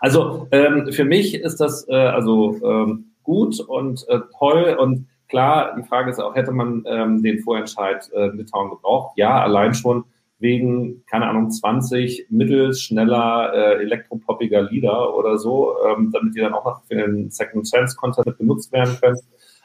Also 0.00 0.48
ähm, 0.50 0.92
für 0.92 1.04
mich 1.04 1.34
ist 1.34 1.60
das 1.60 1.86
äh, 1.88 1.94
also 1.94 2.58
ähm, 2.64 3.12
gut 3.22 3.60
und 3.60 4.08
äh, 4.08 4.20
toll 4.38 4.76
und 4.78 5.06
klar, 5.32 5.74
die 5.76 5.82
Frage 5.82 6.10
ist 6.10 6.20
auch, 6.20 6.34
hätte 6.34 6.52
man 6.52 6.84
ähm, 6.86 7.22
den 7.22 7.40
Vorentscheid 7.40 8.08
äh, 8.12 8.26
Litauen 8.28 8.68
gebraucht? 8.68 9.16
Ja, 9.16 9.42
allein 9.42 9.72
schon 9.72 10.04
wegen, 10.38 11.04
keine 11.06 11.26
Ahnung, 11.26 11.50
20 11.50 12.26
mittelschneller 12.28 13.52
äh, 13.54 13.82
elektropoppiger 13.82 14.62
Lieder 14.62 15.16
oder 15.16 15.38
so, 15.38 15.74
ähm, 15.86 16.10
damit 16.12 16.34
die 16.34 16.40
dann 16.40 16.52
auch 16.52 16.66
noch 16.66 16.84
für 16.84 16.96
den 16.96 17.30
Second 17.30 17.66
Chance 17.66 17.96
Content 17.96 18.36
benutzt 18.36 18.70
werden 18.72 18.98
können. 19.00 19.18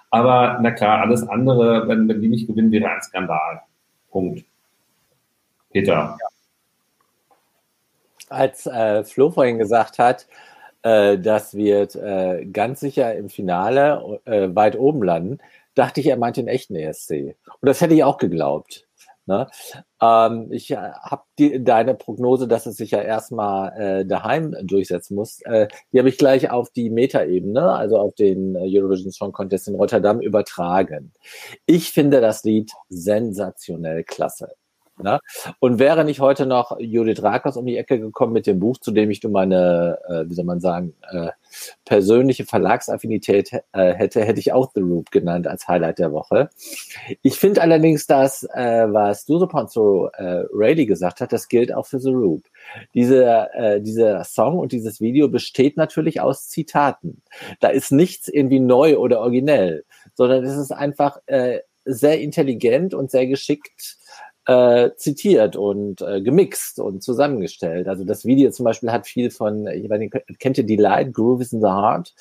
Aber 0.10 0.58
na 0.62 0.72
klar, 0.72 1.02
alles 1.02 1.28
andere, 1.28 1.86
wenn, 1.90 2.08
wenn 2.08 2.22
die 2.22 2.30
nicht 2.30 2.48
gewinnen, 2.48 2.72
wäre 2.72 2.90
ein 2.90 3.02
Skandal. 3.02 3.62
Punkt. 4.10 4.46
Peter. 5.72 5.94
Ja. 5.94 6.18
Als 8.30 8.66
äh, 8.68 9.04
Flo 9.04 9.32
vorhin 9.32 9.58
gesagt 9.58 10.00
hat, 10.00 10.28
äh, 10.84 11.18
dass 11.18 11.56
wir 11.56 11.94
äh, 11.96 12.46
ganz 12.46 12.80
sicher 12.80 13.14
im 13.16 13.30
Finale 13.30 14.22
äh, 14.24 14.48
weit 14.56 14.78
oben 14.78 15.04
landen, 15.04 15.40
dachte 15.78 16.02
ich, 16.02 16.08
er 16.08 16.18
meint 16.18 16.38
den 16.38 16.48
echten 16.48 16.76
ESC. 16.76 17.12
Und 17.12 17.68
das 17.68 17.82
hätte 17.82 17.94
ich 17.94 18.04
auch 18.04 18.18
geglaubt. 18.18 18.88
Ne? 19.28 19.46
Ähm, 20.02 20.48
ich 20.52 20.72
äh, 20.72 20.78
habe 20.78 21.24
deine 21.60 21.96
Prognose, 21.96 22.48
dass 22.48 22.66
es 22.66 22.78
sich 22.78 22.92
ja 22.92 23.02
erstmal 23.02 23.74
äh, 23.78 24.06
daheim 24.06 24.56
durchsetzen 24.64 25.16
muss, 25.16 25.42
äh, 25.42 25.68
die 25.92 26.00
habe 26.00 26.08
ich 26.08 26.18
gleich 26.18 26.50
auf 26.50 26.70
die 26.70 26.90
Metaebene, 26.90 27.74
also 27.74 27.98
auf 27.98 28.16
den 28.16 28.56
äh, 28.56 28.60
Eurovision 28.64 29.12
Song 29.12 29.34
Contest 29.34 29.68
in 29.68 29.76
Rotterdam 29.76 30.22
übertragen. 30.22 31.12
Ich 31.66 31.92
finde 31.92 32.22
das 32.22 32.46
Lied 32.46 32.72
sensationell 32.88 34.06
klasse. 34.06 34.56
Ne? 35.00 35.20
Und 35.60 35.80
wäre 35.80 36.04
nicht 36.04 36.20
heute 36.20 36.46
noch 36.46 36.78
Judith 36.80 37.22
Rakos 37.22 37.56
um 37.56 37.66
die 37.66 37.78
Ecke 37.78 38.00
gekommen 38.00 38.34
mit 38.34 38.48
dem 38.48 38.60
Buch, 38.60 38.78
zu 38.78 38.92
dem 38.92 39.12
ich 39.12 39.20
du 39.20 39.30
meine, 39.30 40.00
äh, 40.08 40.30
wie 40.30 40.34
soll 40.34 40.46
man 40.46 40.60
sagen, 40.60 40.94
äh, 41.12 41.30
persönliche 41.86 42.46
Verlagsaffinität 42.46 43.54
äh, 43.74 43.94
hätte, 43.94 44.24
hätte 44.24 44.40
ich 44.40 44.54
auch 44.54 44.72
The 44.74 44.82
Roop 44.82 45.12
genannt 45.12 45.48
als 45.48 45.68
Highlight 45.68 46.00
der 46.00 46.12
Woche. 46.12 46.50
Ich 47.22 47.38
finde 47.38 47.62
allerdings, 47.62 48.08
dass, 48.08 48.44
äh, 48.54 48.88
was 48.90 49.26
du 49.26 49.38
so 49.38 49.48
Ponzo 49.48 50.08
äh, 50.14 50.46
Rayleigh 50.52 50.86
gesagt 50.86 51.22
hat, 51.22 51.32
das 51.32 51.48
gilt 51.48 51.74
auch 51.74 51.86
für 51.86 52.00
The 52.00 52.12
Roop. 52.12 52.44
Diese, 52.94 53.54
äh, 53.54 53.82
dieser 53.82 54.24
Song 54.24 54.58
und 54.58 54.72
dieses 54.72 55.00
Video 55.00 55.30
besteht 55.30 55.78
natürlich 55.78 56.22
aus 56.22 56.50
Zitaten. 56.50 57.22
Da 57.60 57.70
ist 57.70 57.92
nichts 57.92 58.28
irgendwie 58.28 58.60
neu 58.60 58.98
oder 58.98 59.20
originell, 59.20 59.86
sondern 60.16 60.44
es 60.44 60.58
ist 60.58 60.72
einfach 60.72 61.20
äh, 61.28 61.60
sehr 61.86 62.20
intelligent 62.20 62.94
und 62.94 63.12
sehr 63.12 63.28
geschickt 63.28 63.98
äh, 64.48 64.96
zitiert 64.96 65.56
und 65.58 66.02
äh, 66.02 66.22
gemixt 66.22 66.80
und 66.80 67.04
zusammengestellt. 67.04 67.88
Also 67.88 68.06
das 68.06 68.26
Video 68.26 68.50
zum 68.50 68.64
Beispiel 68.64 68.92
hat 68.92 69.06
viel 69.06 69.30
von, 69.30 69.68
ich 69.68 69.90
nicht, 70.00 70.16
kennt 70.40 70.58
ihr 70.58 70.64
die 70.64 70.78
Light 70.78 71.14
Groove 71.14 71.42
is 71.42 71.54
in 71.54 71.60
the 71.60 71.68
Heart? 71.68 72.16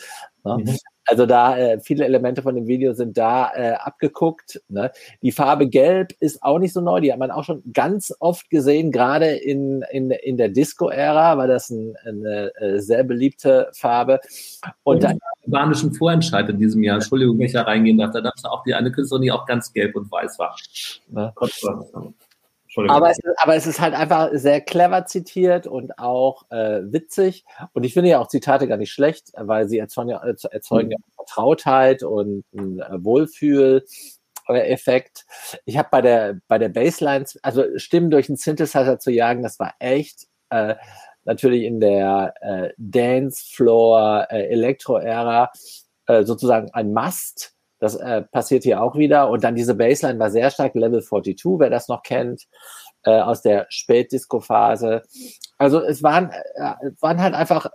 Ne? 0.44 0.58
Mhm. 0.58 0.78
Also 1.06 1.24
da 1.24 1.56
äh, 1.56 1.80
viele 1.80 2.04
Elemente 2.04 2.42
von 2.42 2.54
dem 2.54 2.66
Video 2.66 2.92
sind 2.92 3.16
da 3.16 3.52
äh, 3.54 3.72
abgeguckt. 3.74 4.60
Ne? 4.68 4.90
Die 5.22 5.32
Farbe 5.32 5.68
Gelb 5.68 6.12
ist 6.20 6.42
auch 6.42 6.58
nicht 6.58 6.72
so 6.72 6.80
neu. 6.80 7.00
Die 7.00 7.12
hat 7.12 7.18
man 7.18 7.30
auch 7.30 7.44
schon 7.44 7.62
ganz 7.72 8.12
oft 8.18 8.50
gesehen, 8.50 8.90
gerade 8.90 9.26
in, 9.26 9.82
in, 9.90 10.10
in 10.10 10.36
der 10.36 10.48
Disco-Ära 10.48 11.38
war 11.38 11.46
das 11.46 11.70
ein, 11.70 11.94
eine, 12.04 12.52
eine 12.60 12.80
sehr 12.82 13.04
beliebte 13.04 13.70
Farbe. 13.72 14.20
Und, 14.82 15.04
Und 15.04 15.20
kubanischen 15.44 15.92
Vorentscheid 15.94 16.48
in 16.48 16.58
diesem 16.58 16.82
Jahr, 16.82 16.96
Entschuldigung, 16.96 17.38
wenn 17.38 17.46
ich 17.46 17.52
da 17.52 17.62
reingehen 17.62 17.98
darf, 17.98 18.10
da 18.12 18.20
gab 18.20 18.34
es 18.36 18.44
auch 18.44 18.64
die 18.64 18.74
eine 18.74 18.90
Künstlerin, 18.90 19.22
die 19.22 19.32
auch 19.32 19.46
ganz 19.46 19.72
gelb 19.72 19.94
und 19.94 20.10
weiß 20.10 20.38
war. 20.38 20.56
Ne? 21.08 21.32
Aber 22.76 23.10
es, 23.10 23.18
aber 23.38 23.56
es 23.56 23.66
ist 23.66 23.80
halt 23.80 23.94
einfach 23.94 24.28
sehr 24.32 24.60
clever 24.60 25.06
zitiert 25.06 25.66
und 25.66 25.98
auch 25.98 26.44
äh, 26.50 26.82
witzig. 26.84 27.46
Und 27.72 27.84
ich 27.84 27.94
finde 27.94 28.10
ja 28.10 28.20
auch 28.20 28.28
Zitate 28.28 28.68
gar 28.68 28.76
nicht 28.76 28.92
schlecht, 28.92 29.32
weil 29.36 29.66
sie 29.68 29.78
erzeugen 29.78 30.10
ja, 30.10 30.22
erzeugen 30.50 30.90
ja 30.90 30.98
Vertrautheit 31.14 32.02
und 32.02 32.44
ein 32.54 32.80
äh, 32.80 33.02
Wohlfühl-Effekt. 33.02 35.24
Ich 35.64 35.78
habe 35.78 35.88
bei 35.90 36.02
der, 36.02 36.38
bei 36.48 36.58
der 36.58 36.68
Baseline, 36.68 37.24
also 37.42 37.64
Stimmen 37.76 38.10
durch 38.10 38.28
einen 38.28 38.36
Synthesizer 38.36 38.98
zu 38.98 39.10
jagen, 39.10 39.42
das 39.42 39.58
war 39.58 39.72
echt 39.78 40.26
äh, 40.50 40.74
natürlich 41.24 41.62
in 41.64 41.80
der 41.80 42.34
äh, 42.40 42.74
Dance-Floor, 42.76 44.26
äh, 44.30 44.48
Elektro-Ära 44.48 45.50
äh, 46.06 46.24
sozusagen 46.24 46.70
ein 46.72 46.92
Must 46.92 47.55
das 47.78 47.96
äh, 47.96 48.22
passiert 48.22 48.64
hier 48.64 48.82
auch 48.82 48.96
wieder. 48.96 49.28
Und 49.28 49.44
dann 49.44 49.54
diese 49.54 49.74
Baseline 49.74 50.18
war 50.18 50.30
sehr 50.30 50.50
stark 50.50 50.74
Level 50.74 51.02
42, 51.02 51.58
wer 51.58 51.70
das 51.70 51.88
noch 51.88 52.02
kennt, 52.02 52.46
äh, 53.04 53.20
aus 53.20 53.42
der 53.42 53.66
Spätdisco-Phase. 53.68 55.02
Also 55.58 55.80
es 55.80 56.02
waren, 56.02 56.30
äh, 56.30 56.90
waren 57.00 57.20
halt 57.20 57.34
einfach 57.34 57.68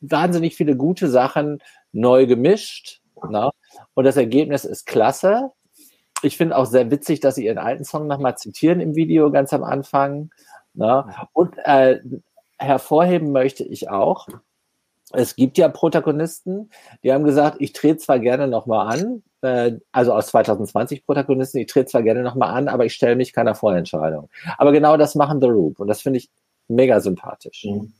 wahnsinnig 0.00 0.56
viele 0.56 0.76
gute 0.76 1.08
Sachen 1.08 1.62
neu 1.92 2.26
gemischt. 2.26 3.00
Ne? 3.28 3.50
Und 3.94 4.04
das 4.04 4.16
Ergebnis 4.16 4.64
ist 4.64 4.86
klasse. 4.86 5.52
Ich 6.22 6.36
finde 6.36 6.56
auch 6.56 6.66
sehr 6.66 6.90
witzig, 6.90 7.20
dass 7.20 7.34
sie 7.34 7.46
ihren 7.46 7.58
alten 7.58 7.84
Song 7.84 8.06
nochmal 8.06 8.36
zitieren 8.36 8.80
im 8.80 8.94
Video 8.94 9.30
ganz 9.30 9.52
am 9.52 9.64
Anfang. 9.64 10.30
Ne? 10.74 11.04
Und 11.32 11.56
äh, 11.64 12.00
hervorheben 12.58 13.32
möchte 13.32 13.64
ich 13.64 13.90
auch, 13.90 14.28
es 15.12 15.36
gibt 15.36 15.56
ja 15.58 15.68
Protagonisten, 15.68 16.70
die 17.02 17.12
haben 17.12 17.24
gesagt, 17.24 17.58
ich 17.60 17.72
trete 17.72 17.98
zwar 17.98 18.18
gerne 18.18 18.48
nochmal 18.48 18.94
an, 18.94 19.22
äh, 19.42 19.78
also 19.92 20.12
aus 20.12 20.28
2020 20.28 21.06
Protagonisten, 21.06 21.58
ich 21.58 21.66
trete 21.66 21.86
zwar 21.86 22.02
gerne 22.02 22.22
nochmal 22.22 22.50
an, 22.50 22.68
aber 22.68 22.84
ich 22.84 22.94
stelle 22.94 23.16
mich 23.16 23.32
keiner 23.32 23.54
Vorentscheidung. 23.54 24.28
Aber 24.58 24.72
genau 24.72 24.96
das 24.96 25.14
machen 25.14 25.40
The 25.40 25.46
Roop 25.46 25.78
und 25.80 25.88
das 25.88 26.02
finde 26.02 26.18
ich 26.18 26.30
mega 26.68 27.00
sympathisch. 27.00 27.64
Mhm. 27.64 27.92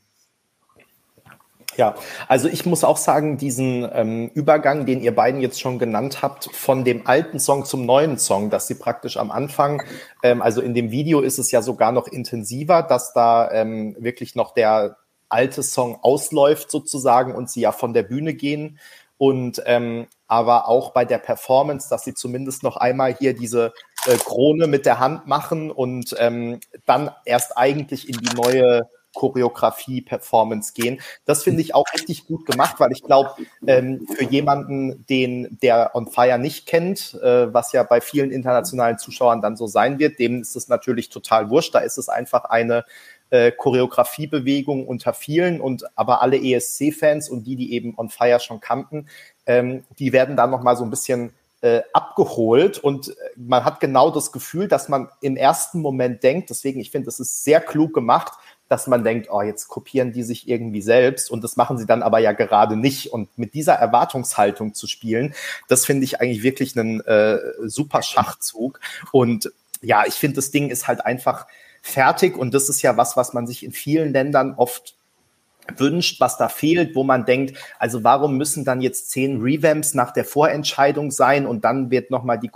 Ja, 1.77 1.93
also 2.27 2.47
ich 2.47 2.65
muss 2.65 2.83
auch 2.83 2.97
sagen, 2.97 3.37
diesen 3.37 3.87
ähm, 3.93 4.31
Übergang, 4.33 4.87
den 4.87 4.99
ihr 4.99 5.13
beiden 5.13 5.41
jetzt 5.41 5.61
schon 5.61 5.77
genannt 5.77 6.23
habt, 6.23 6.49
von 6.51 6.83
dem 6.83 7.05
alten 7.05 7.39
Song 7.39 7.65
zum 7.65 7.85
neuen 7.85 8.17
Song, 8.17 8.49
dass 8.49 8.65
sie 8.65 8.73
praktisch 8.73 9.15
am 9.17 9.29
Anfang, 9.29 9.83
ähm, 10.23 10.41
also 10.41 10.59
in 10.59 10.73
dem 10.73 10.89
Video 10.89 11.21
ist 11.21 11.37
es 11.37 11.51
ja 11.51 11.61
sogar 11.61 11.91
noch 11.91 12.07
intensiver, 12.07 12.81
dass 12.81 13.13
da 13.13 13.51
ähm, 13.51 13.95
wirklich 13.99 14.33
noch 14.33 14.55
der 14.55 14.97
alte 15.29 15.63
Song 15.63 15.99
ausläuft 16.01 16.71
sozusagen 16.71 17.35
und 17.35 17.49
sie 17.49 17.61
ja 17.61 17.71
von 17.71 17.93
der 17.93 18.03
Bühne 18.03 18.33
gehen 18.33 18.79
und 19.17 19.61
ähm, 19.65 20.07
aber 20.27 20.67
auch 20.67 20.91
bei 20.91 21.05
der 21.05 21.17
Performance, 21.17 21.89
dass 21.89 22.03
sie 22.03 22.13
zumindest 22.13 22.63
noch 22.63 22.77
einmal 22.77 23.15
hier 23.15 23.33
diese 23.33 23.73
äh, 24.05 24.15
Krone 24.17 24.67
mit 24.67 24.85
der 24.85 24.99
Hand 24.99 25.27
machen 25.27 25.71
und 25.71 26.15
ähm, 26.19 26.59
dann 26.85 27.11
erst 27.25 27.57
eigentlich 27.57 28.09
in 28.09 28.17
die 28.17 28.35
neue 28.35 28.87
Choreografie, 29.17 30.01
Performance 30.01 30.73
gehen. 30.73 31.01
Das 31.25 31.43
finde 31.43 31.61
ich 31.61 31.73
auch 31.73 31.85
richtig 31.93 32.27
gut 32.27 32.45
gemacht, 32.45 32.75
weil 32.79 32.91
ich 32.91 33.01
glaube, 33.01 33.31
ähm, 33.65 34.05
für 34.15 34.25
jemanden, 34.25 35.07
den 35.07 35.57
der 35.63 35.95
On 35.95 36.05
Fire 36.07 36.37
nicht 36.37 36.67
kennt, 36.67 37.15
äh, 37.23 37.51
was 37.51 37.71
ja 37.71 37.81
bei 37.81 37.99
vielen 37.99 38.29
internationalen 38.29 38.99
Zuschauern 38.99 39.41
dann 39.41 39.57
so 39.57 39.65
sein 39.65 39.97
wird, 39.97 40.19
dem 40.19 40.41
ist 40.41 40.55
es 40.55 40.67
natürlich 40.67 41.09
total 41.09 41.49
wurscht. 41.49 41.73
Da 41.73 41.79
ist 41.79 41.97
es 41.97 42.09
einfach 42.09 42.45
eine 42.45 42.85
äh, 43.29 43.51
Choreografiebewegung 43.51 44.87
unter 44.87 45.13
vielen 45.13 45.61
und 45.61 45.85
aber 45.97 46.21
alle 46.21 46.37
ESC-Fans 46.37 47.29
und 47.29 47.43
die, 47.45 47.55
die 47.55 47.73
eben 47.73 47.93
On 47.97 48.09
Fire 48.09 48.39
schon 48.39 48.59
kannten, 48.59 49.07
ähm, 49.45 49.83
die 49.99 50.13
werden 50.13 50.35
dann 50.35 50.51
noch 50.51 50.63
mal 50.63 50.75
so 50.75 50.83
ein 50.83 50.89
bisschen 50.89 51.33
äh, 51.61 51.81
abgeholt 51.93 52.77
und 52.77 53.09
äh, 53.09 53.13
man 53.35 53.65
hat 53.65 53.79
genau 53.79 54.11
das 54.11 54.31
Gefühl, 54.31 54.67
dass 54.67 54.89
man 54.89 55.09
im 55.21 55.37
ersten 55.37 55.81
Moment 55.81 56.23
denkt, 56.23 56.49
deswegen 56.49 56.79
ich 56.79 56.91
finde, 56.91 57.05
das 57.05 57.19
ist 57.19 57.43
sehr 57.43 57.61
klug 57.61 57.93
gemacht, 57.93 58.33
dass 58.69 58.87
man 58.87 59.03
denkt, 59.03 59.29
oh, 59.31 59.41
jetzt 59.41 59.67
kopieren 59.67 60.11
die 60.11 60.23
sich 60.23 60.47
irgendwie 60.47 60.81
selbst 60.81 61.31
und 61.31 61.43
das 61.43 61.55
machen 61.55 61.77
sie 61.77 61.85
dann 61.85 62.03
aber 62.03 62.19
ja 62.19 62.33
gerade 62.33 62.75
nicht. 62.75 63.13
Und 63.13 63.35
mit 63.37 63.53
dieser 63.53 63.73
Erwartungshaltung 63.73 64.73
zu 64.73 64.87
spielen, 64.87 65.33
das 65.67 65.85
finde 65.85 66.03
ich 66.03 66.19
eigentlich 66.19 66.43
wirklich 66.43 66.77
einen 66.77 67.01
äh, 67.01 67.39
super 67.63 68.01
Schachzug. 68.01 68.79
Und 69.11 69.51
ja, 69.81 70.05
ich 70.05 70.15
finde, 70.15 70.35
das 70.35 70.51
Ding 70.51 70.69
ist 70.69 70.87
halt 70.87 71.05
einfach 71.05 71.47
fertig 71.87 72.37
und 72.37 72.53
das 72.53 72.69
ist 72.69 72.81
ja 72.81 72.97
was, 72.97 73.17
was 73.17 73.33
man 73.33 73.47
sich 73.47 73.63
in 73.63 73.71
vielen 73.71 74.13
Ländern 74.13 74.53
oft 74.57 74.97
wünscht, 75.75 76.21
was 76.21 76.37
da 76.37 76.49
fehlt, 76.49 76.95
wo 76.95 77.03
man 77.03 77.25
denkt, 77.25 77.57
also 77.79 78.03
warum 78.03 78.37
müssen 78.37 78.63
dann 78.63 78.81
jetzt 78.81 79.09
zehn 79.09 79.41
Revamps 79.41 79.93
nach 79.93 80.11
der 80.11 80.25
Vorentscheidung 80.25 81.11
sein 81.11 81.45
und 81.45 81.65
dann 81.65 81.91
wird 81.91 82.11
nochmal 82.11 82.39
die 82.39 82.51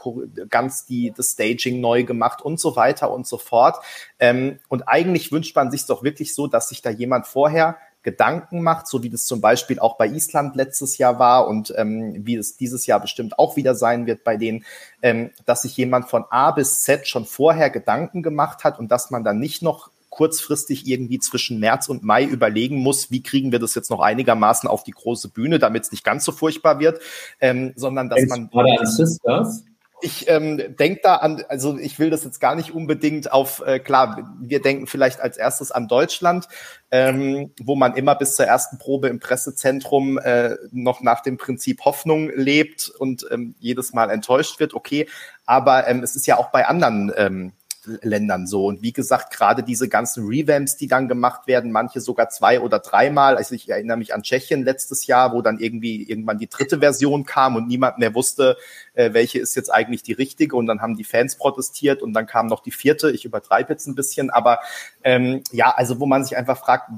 ganz 0.49 0.85
die 0.85 1.11
das 1.15 1.31
Staging 1.31 1.81
neu 1.81 2.03
gemacht 2.03 2.41
und 2.41 2.59
so 2.59 2.75
weiter 2.75 3.11
und 3.11 3.27
so 3.27 3.37
fort. 3.37 3.83
Ähm, 4.19 4.59
und 4.69 4.83
eigentlich 4.83 5.31
wünscht 5.31 5.55
man 5.55 5.71
sich 5.71 5.85
doch 5.85 6.03
wirklich 6.03 6.33
so, 6.33 6.47
dass 6.47 6.69
sich 6.69 6.81
da 6.81 6.89
jemand 6.89 7.27
vorher 7.27 7.77
Gedanken 8.03 8.61
macht, 8.61 8.87
so 8.87 9.03
wie 9.03 9.09
das 9.09 9.25
zum 9.25 9.41
Beispiel 9.41 9.79
auch 9.79 9.97
bei 9.97 10.07
Island 10.07 10.55
letztes 10.55 10.97
Jahr 10.97 11.19
war 11.19 11.47
und 11.47 11.73
ähm, 11.77 12.15
wie 12.25 12.35
es 12.35 12.57
dieses 12.57 12.85
Jahr 12.87 12.99
bestimmt 12.99 13.37
auch 13.37 13.55
wieder 13.55 13.75
sein 13.75 14.05
wird 14.05 14.23
bei 14.23 14.37
denen, 14.37 14.65
ähm, 15.01 15.31
dass 15.45 15.61
sich 15.63 15.77
jemand 15.77 16.09
von 16.09 16.25
A 16.29 16.51
bis 16.51 16.81
Z 16.81 17.07
schon 17.07 17.25
vorher 17.25 17.69
Gedanken 17.69 18.23
gemacht 18.23 18.63
hat 18.63 18.79
und 18.79 18.91
dass 18.91 19.11
man 19.11 19.23
dann 19.23 19.39
nicht 19.39 19.61
noch 19.61 19.91
kurzfristig 20.09 20.87
irgendwie 20.87 21.19
zwischen 21.19 21.59
März 21.59 21.87
und 21.87 22.03
Mai 22.03 22.25
überlegen 22.25 22.77
muss, 22.77 23.11
wie 23.11 23.23
kriegen 23.23 23.51
wir 23.51 23.59
das 23.59 23.75
jetzt 23.75 23.89
noch 23.89 24.01
einigermaßen 24.01 24.67
auf 24.67 24.83
die 24.83 24.91
große 24.91 25.29
Bühne, 25.29 25.57
damit 25.57 25.83
es 25.83 25.91
nicht 25.91 26.03
ganz 26.03 26.25
so 26.25 26.33
furchtbar 26.33 26.79
wird, 26.79 27.01
ähm, 27.39 27.73
sondern 27.75 28.09
dass 28.09 28.25
man. 28.27 28.49
Sisters? 28.85 29.63
Ich 30.01 30.27
ähm, 30.27 30.75
denke 30.77 31.01
da 31.03 31.15
an, 31.15 31.43
also 31.47 31.77
ich 31.77 31.99
will 31.99 32.09
das 32.09 32.23
jetzt 32.23 32.39
gar 32.39 32.55
nicht 32.55 32.71
unbedingt 32.71 33.31
auf, 33.31 33.61
äh, 33.65 33.79
klar, 33.79 34.35
wir 34.39 34.61
denken 34.61 34.87
vielleicht 34.87 35.21
als 35.21 35.37
erstes 35.37 35.71
an 35.71 35.87
Deutschland, 35.87 36.47
ähm, 36.91 37.51
wo 37.61 37.75
man 37.75 37.95
immer 37.95 38.15
bis 38.15 38.35
zur 38.35 38.45
ersten 38.45 38.77
Probe 38.77 39.07
im 39.07 39.19
Pressezentrum 39.19 40.17
äh, 40.17 40.55
noch 40.71 41.01
nach 41.01 41.21
dem 41.21 41.37
Prinzip 41.37 41.85
Hoffnung 41.85 42.29
lebt 42.33 42.89
und 42.89 43.25
ähm, 43.31 43.55
jedes 43.59 43.93
Mal 43.93 44.09
enttäuscht 44.09 44.59
wird, 44.59 44.73
okay. 44.73 45.07
Aber 45.45 45.87
ähm, 45.87 46.03
es 46.03 46.15
ist 46.15 46.27
ja 46.27 46.37
auch 46.37 46.51
bei 46.51 46.67
anderen 46.67 47.11
ähm, 47.15 47.53
Ländern 47.85 48.47
so. 48.47 48.67
Und 48.67 48.81
wie 48.81 48.93
gesagt, 48.93 49.33
gerade 49.33 49.63
diese 49.63 49.89
ganzen 49.89 50.25
Revamps, 50.27 50.77
die 50.77 50.87
dann 50.87 51.07
gemacht 51.07 51.47
werden, 51.47 51.71
manche 51.71 51.99
sogar 51.99 52.29
zwei 52.29 52.59
oder 52.59 52.79
dreimal. 52.79 53.37
Also 53.37 53.55
ich 53.55 53.69
erinnere 53.69 53.97
mich 53.97 54.13
an 54.13 54.23
Tschechien 54.23 54.63
letztes 54.63 55.07
Jahr, 55.07 55.33
wo 55.33 55.41
dann 55.41 55.59
irgendwie 55.59 56.03
irgendwann 56.03 56.37
die 56.37 56.47
dritte 56.47 56.79
Version 56.79 57.25
kam 57.25 57.55
und 57.55 57.67
niemand 57.67 57.97
mehr 57.97 58.13
wusste, 58.13 58.57
äh, 58.93 59.13
welche 59.13 59.39
ist 59.39 59.55
jetzt 59.55 59.73
eigentlich 59.73 60.03
die 60.03 60.13
richtige. 60.13 60.55
Und 60.55 60.67
dann 60.67 60.81
haben 60.81 60.95
die 60.95 61.03
Fans 61.03 61.35
protestiert 61.35 62.01
und 62.01 62.13
dann 62.13 62.27
kam 62.27 62.47
noch 62.47 62.61
die 62.61 62.71
vierte. 62.71 63.11
Ich 63.11 63.25
übertreibe 63.25 63.73
jetzt 63.73 63.87
ein 63.87 63.95
bisschen, 63.95 64.29
aber 64.29 64.59
ähm, 65.03 65.43
ja, 65.51 65.71
also 65.71 65.99
wo 65.99 66.05
man 66.05 66.23
sich 66.23 66.37
einfach 66.37 66.59
fragt, 66.59 66.89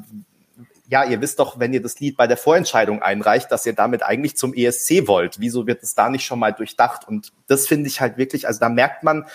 ja, 0.89 1.05
ihr 1.05 1.21
wisst 1.21 1.39
doch, 1.39 1.59
wenn 1.59 1.73
ihr 1.73 1.81
das 1.81 1.99
Lied 1.99 2.17
bei 2.17 2.27
der 2.27 2.37
Vorentscheidung 2.37 3.01
einreicht, 3.01 3.51
dass 3.51 3.65
ihr 3.65 3.73
damit 3.73 4.03
eigentlich 4.03 4.35
zum 4.35 4.53
ESC 4.53 5.07
wollt. 5.07 5.39
Wieso 5.39 5.65
wird 5.65 5.81
es 5.81 5.95
da 5.95 6.09
nicht 6.09 6.25
schon 6.25 6.39
mal 6.39 6.51
durchdacht? 6.51 7.07
Und 7.07 7.31
das 7.47 7.67
finde 7.67 7.87
ich 7.87 8.01
halt 8.01 8.17
wirklich, 8.17 8.47
also 8.47 8.59
da 8.59 8.69
merkt 8.69 9.01
man, 9.03 9.25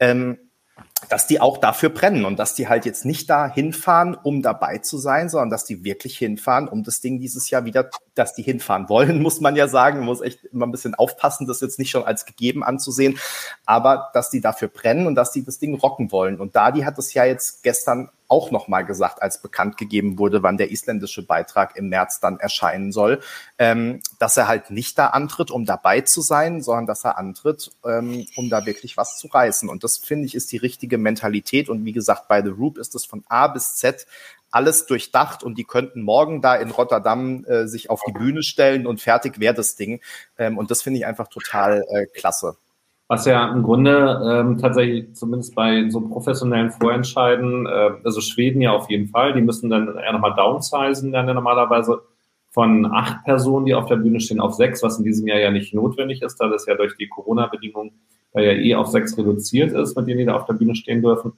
ähm, 0.00 0.38
dass 1.08 1.26
die 1.26 1.40
auch 1.40 1.58
dafür 1.58 1.88
brennen 1.88 2.24
und 2.24 2.38
dass 2.38 2.54
die 2.54 2.68
halt 2.68 2.84
jetzt 2.84 3.04
nicht 3.04 3.30
da 3.30 3.48
hinfahren, 3.48 4.14
um 4.14 4.42
dabei 4.42 4.78
zu 4.78 4.98
sein, 4.98 5.28
sondern 5.28 5.50
dass 5.50 5.64
die 5.64 5.84
wirklich 5.84 6.18
hinfahren, 6.18 6.68
um 6.68 6.82
das 6.82 7.00
Ding 7.00 7.18
dieses 7.18 7.48
Jahr 7.50 7.64
wieder, 7.64 7.90
dass 8.14 8.34
die 8.34 8.42
hinfahren 8.42 8.88
wollen, 8.88 9.22
muss 9.22 9.40
man 9.40 9.56
ja 9.56 9.68
sagen, 9.68 9.98
man 9.98 10.06
muss 10.06 10.20
echt 10.20 10.44
immer 10.46 10.66
ein 10.66 10.72
bisschen 10.72 10.94
aufpassen, 10.94 11.46
das 11.46 11.60
jetzt 11.60 11.78
nicht 11.78 11.90
schon 11.90 12.04
als 12.04 12.26
gegeben 12.26 12.62
anzusehen, 12.62 13.18
aber 13.64 14.10
dass 14.12 14.30
die 14.30 14.40
dafür 14.40 14.68
brennen 14.68 15.06
und 15.06 15.14
dass 15.14 15.32
die 15.32 15.44
das 15.44 15.58
Ding 15.58 15.74
rocken 15.74 16.12
wollen. 16.12 16.40
Und 16.40 16.56
Dadi 16.56 16.80
hat 16.80 16.98
es 16.98 17.14
ja 17.14 17.24
jetzt 17.24 17.62
gestern 17.62 18.10
auch 18.28 18.50
nochmal 18.50 18.84
gesagt, 18.84 19.22
als 19.22 19.40
bekannt 19.40 19.76
gegeben 19.76 20.18
wurde, 20.18 20.42
wann 20.42 20.58
der 20.58 20.70
isländische 20.70 21.22
Beitrag 21.26 21.76
im 21.76 21.88
März 21.88 22.20
dann 22.20 22.38
erscheinen 22.38 22.92
soll, 22.92 23.20
ähm, 23.58 24.00
dass 24.18 24.36
er 24.36 24.48
halt 24.48 24.70
nicht 24.70 24.98
da 24.98 25.08
antritt, 25.08 25.50
um 25.50 25.64
dabei 25.64 26.02
zu 26.02 26.20
sein, 26.20 26.62
sondern 26.62 26.86
dass 26.86 27.04
er 27.04 27.18
antritt, 27.18 27.70
ähm, 27.84 28.26
um 28.36 28.50
da 28.50 28.66
wirklich 28.66 28.96
was 28.96 29.16
zu 29.16 29.28
reißen. 29.28 29.68
Und 29.68 29.84
das 29.84 29.96
finde 29.96 30.26
ich 30.26 30.34
ist 30.34 30.52
die 30.52 30.58
richtige 30.58 30.98
Mentalität. 30.98 31.68
Und 31.68 31.84
wie 31.84 31.92
gesagt, 31.92 32.28
bei 32.28 32.42
The 32.42 32.50
Roop 32.50 32.78
ist 32.78 32.94
es 32.94 33.04
von 33.04 33.24
A 33.28 33.48
bis 33.48 33.76
Z 33.76 34.06
alles 34.50 34.86
durchdacht 34.86 35.42
und 35.42 35.58
die 35.58 35.64
könnten 35.64 36.02
morgen 36.02 36.40
da 36.40 36.54
in 36.54 36.70
Rotterdam 36.70 37.44
äh, 37.44 37.66
sich 37.66 37.90
auf 37.90 38.00
die 38.06 38.12
Bühne 38.12 38.42
stellen 38.42 38.86
und 38.86 39.00
fertig 39.00 39.40
wäre 39.40 39.54
das 39.54 39.76
Ding. 39.76 40.00
Ähm, 40.38 40.56
und 40.58 40.70
das 40.70 40.82
finde 40.82 41.00
ich 41.00 41.06
einfach 41.06 41.28
total 41.28 41.84
äh, 41.90 42.06
klasse. 42.06 42.56
Was 43.10 43.24
ja 43.24 43.50
im 43.50 43.62
Grunde 43.62 44.20
ähm, 44.22 44.58
tatsächlich 44.58 45.14
zumindest 45.14 45.54
bei 45.54 45.88
so 45.88 46.02
professionellen 46.02 46.70
Vorentscheiden, 46.70 47.66
äh, 47.66 47.90
also 48.04 48.20
Schweden 48.20 48.60
ja 48.60 48.72
auf 48.72 48.90
jeden 48.90 49.08
Fall, 49.08 49.32
die 49.32 49.40
müssen 49.40 49.70
dann 49.70 49.96
eher 49.96 50.12
nochmal 50.12 50.34
downsizen, 50.36 51.10
dann 51.10 51.26
ja 51.26 51.32
normalerweise 51.32 52.02
von 52.50 52.86
acht 52.92 53.24
Personen, 53.24 53.64
die 53.66 53.74
auf 53.74 53.86
der 53.86 53.96
Bühne 53.96 54.20
stehen, 54.20 54.40
auf 54.40 54.54
sechs, 54.54 54.82
was 54.82 54.98
in 54.98 55.04
diesem 55.04 55.26
Jahr 55.26 55.38
ja 55.38 55.50
nicht 55.50 55.72
notwendig 55.72 56.20
ist, 56.20 56.36
da 56.36 56.48
das 56.48 56.66
ja 56.66 56.74
durch 56.74 56.96
die 56.96 57.08
Corona-Bedingungen 57.08 57.92
da 58.32 58.40
ja 58.40 58.52
eh 58.52 58.74
auf 58.74 58.88
sechs 58.88 59.16
reduziert 59.16 59.72
ist, 59.72 59.96
mit 59.96 60.06
denen 60.06 60.18
die 60.18 60.24
da 60.26 60.34
auf 60.36 60.44
der 60.44 60.54
Bühne 60.54 60.74
stehen 60.74 61.00
dürfen. 61.00 61.32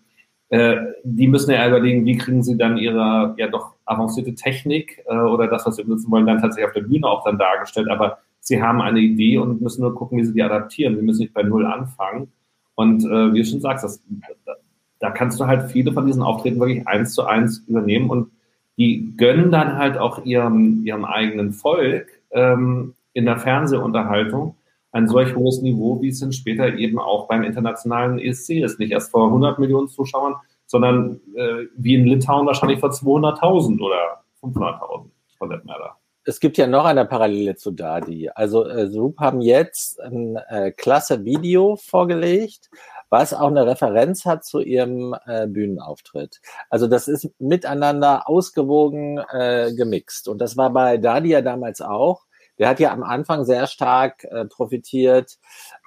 Äh, 0.49 0.77
die 1.05 1.29
müssen 1.29 1.53
ja 1.53 1.69
überlegen, 1.69 2.05
wie 2.05 2.17
kriegen 2.17 2.43
sie 2.43 2.57
dann 2.57 2.77
ihre 2.77 3.35
ja 3.39 3.47
doch 3.47 3.75
avancierte 3.85 4.35
Technik 4.35 5.05
äh, 5.07 5.17
oder 5.17 5.47
das, 5.47 5.65
was 5.67 5.77
sie 5.77 5.85
benutzen 5.85 6.11
wollen, 6.11 6.27
dann 6.27 6.41
tatsächlich 6.41 6.67
auf 6.67 6.75
der 6.75 6.89
Bühne 6.89 7.07
auch 7.07 7.23
dann 7.25 7.39
dargestellt. 7.39 7.89
Aber 7.89 8.19
sie 8.41 8.63
haben 8.63 8.81
eine 8.81 9.01
Idee 9.01 9.39
und 9.39 9.61
müssen 9.61 9.83
nur 9.83 9.95
gucken, 9.95 10.19
wie 10.19 10.25
sie 10.25 10.33
die 10.33 10.43
adaptieren. 10.43 10.97
Sie 10.97 11.03
müssen 11.03 11.21
nicht 11.21 11.35
bei 11.35 11.43
Null 11.43 11.67
anfangen. 11.67 12.33
Und 12.75 13.05
äh, 13.05 13.33
wie 13.33 13.39
du 13.39 13.45
schon 13.45 13.61
sagst, 13.61 13.85
das, 13.85 14.03
da, 14.45 14.55
da 14.99 15.11
kannst 15.11 15.39
du 15.39 15.47
halt 15.47 15.71
viele 15.71 15.93
von 15.93 16.07
diesen 16.07 16.23
Auftritten 16.23 16.61
wirklich 16.61 16.87
eins 16.89 17.13
zu 17.13 17.25
eins 17.25 17.59
übernehmen 17.67 18.11
und 18.11 18.31
die 18.79 19.15
gönnen 19.17 19.51
dann 19.51 19.77
halt 19.77 19.99
auch 19.99 20.25
ihrem, 20.25 20.87
ihrem 20.87 21.05
eigenen 21.05 21.53
Volk 21.53 22.09
ähm, 22.31 22.95
in 23.13 23.27
der 23.27 23.37
Fernsehunterhaltung 23.37 24.55
ein 24.93 25.07
solch 25.07 25.37
hohes 25.37 25.61
Niveau, 25.63 26.01
wie 26.01 26.09
es 26.09 26.21
dann 26.21 26.33
später 26.33 26.75
eben 26.75 26.99
auch 26.99 27.29
beim 27.29 27.43
internationalen 27.43 28.19
ESC 28.19 28.63
ist. 28.63 28.79
Nicht 28.79 28.93
erst 28.93 29.11
vor 29.11 29.27
100 29.27 29.59
Millionen 29.59 29.89
Zuschauern, 29.89 30.37
sondern 30.67 31.21
äh, 31.37 31.67
wie 31.77 31.95
in 31.95 32.07
Litauen 32.07 32.47
wahrscheinlich 32.47 32.81
vor 32.81 32.91
200.000 32.91 33.81
oder 33.81 34.25
500.000 34.43 35.11
von 35.39 35.51
der 35.51 35.63
Matter. 35.65 36.00
Es 36.25 36.39
gibt 36.41 36.59
ja 36.59 36.67
noch 36.67 36.85
eine 36.85 37.07
Parallele 37.07 37.57
zu 37.57 37.71
Dadi. 37.71 38.31
Also 38.35 38.69
äh, 38.69 38.91
Zoop 38.91 39.19
haben 39.19 39.41
jetzt 39.41 40.01
ein 40.01 40.37
äh, 40.49 40.71
klasse 40.71 41.25
Video 41.25 41.77
vorgelegt, 41.77 42.71
was 43.09 43.33
auch 43.33 43.49
eine 43.49 43.67
Referenz 43.67 44.25
hat 44.25 44.45
zu 44.45 44.61
ihrem 44.61 45.17
äh, 45.27 45.47
Bühnenauftritt. 45.47 46.41
Also 46.69 46.87
das 46.87 47.09
ist 47.09 47.31
miteinander 47.39 48.29
ausgewogen 48.29 49.19
äh, 49.19 49.73
gemixt. 49.75 50.29
Und 50.29 50.39
das 50.41 50.57
war 50.57 50.71
bei 50.71 50.99
Dadi 50.99 51.31
ja 51.31 51.43
damals 51.43 51.81
auch 51.81 52.27
der 52.61 52.69
hat 52.69 52.79
ja 52.79 52.93
am 52.93 53.03
Anfang 53.03 53.45
sehr 53.47 53.67
stark 53.67 54.23
äh, 54.25 54.45
profitiert, 54.45 55.39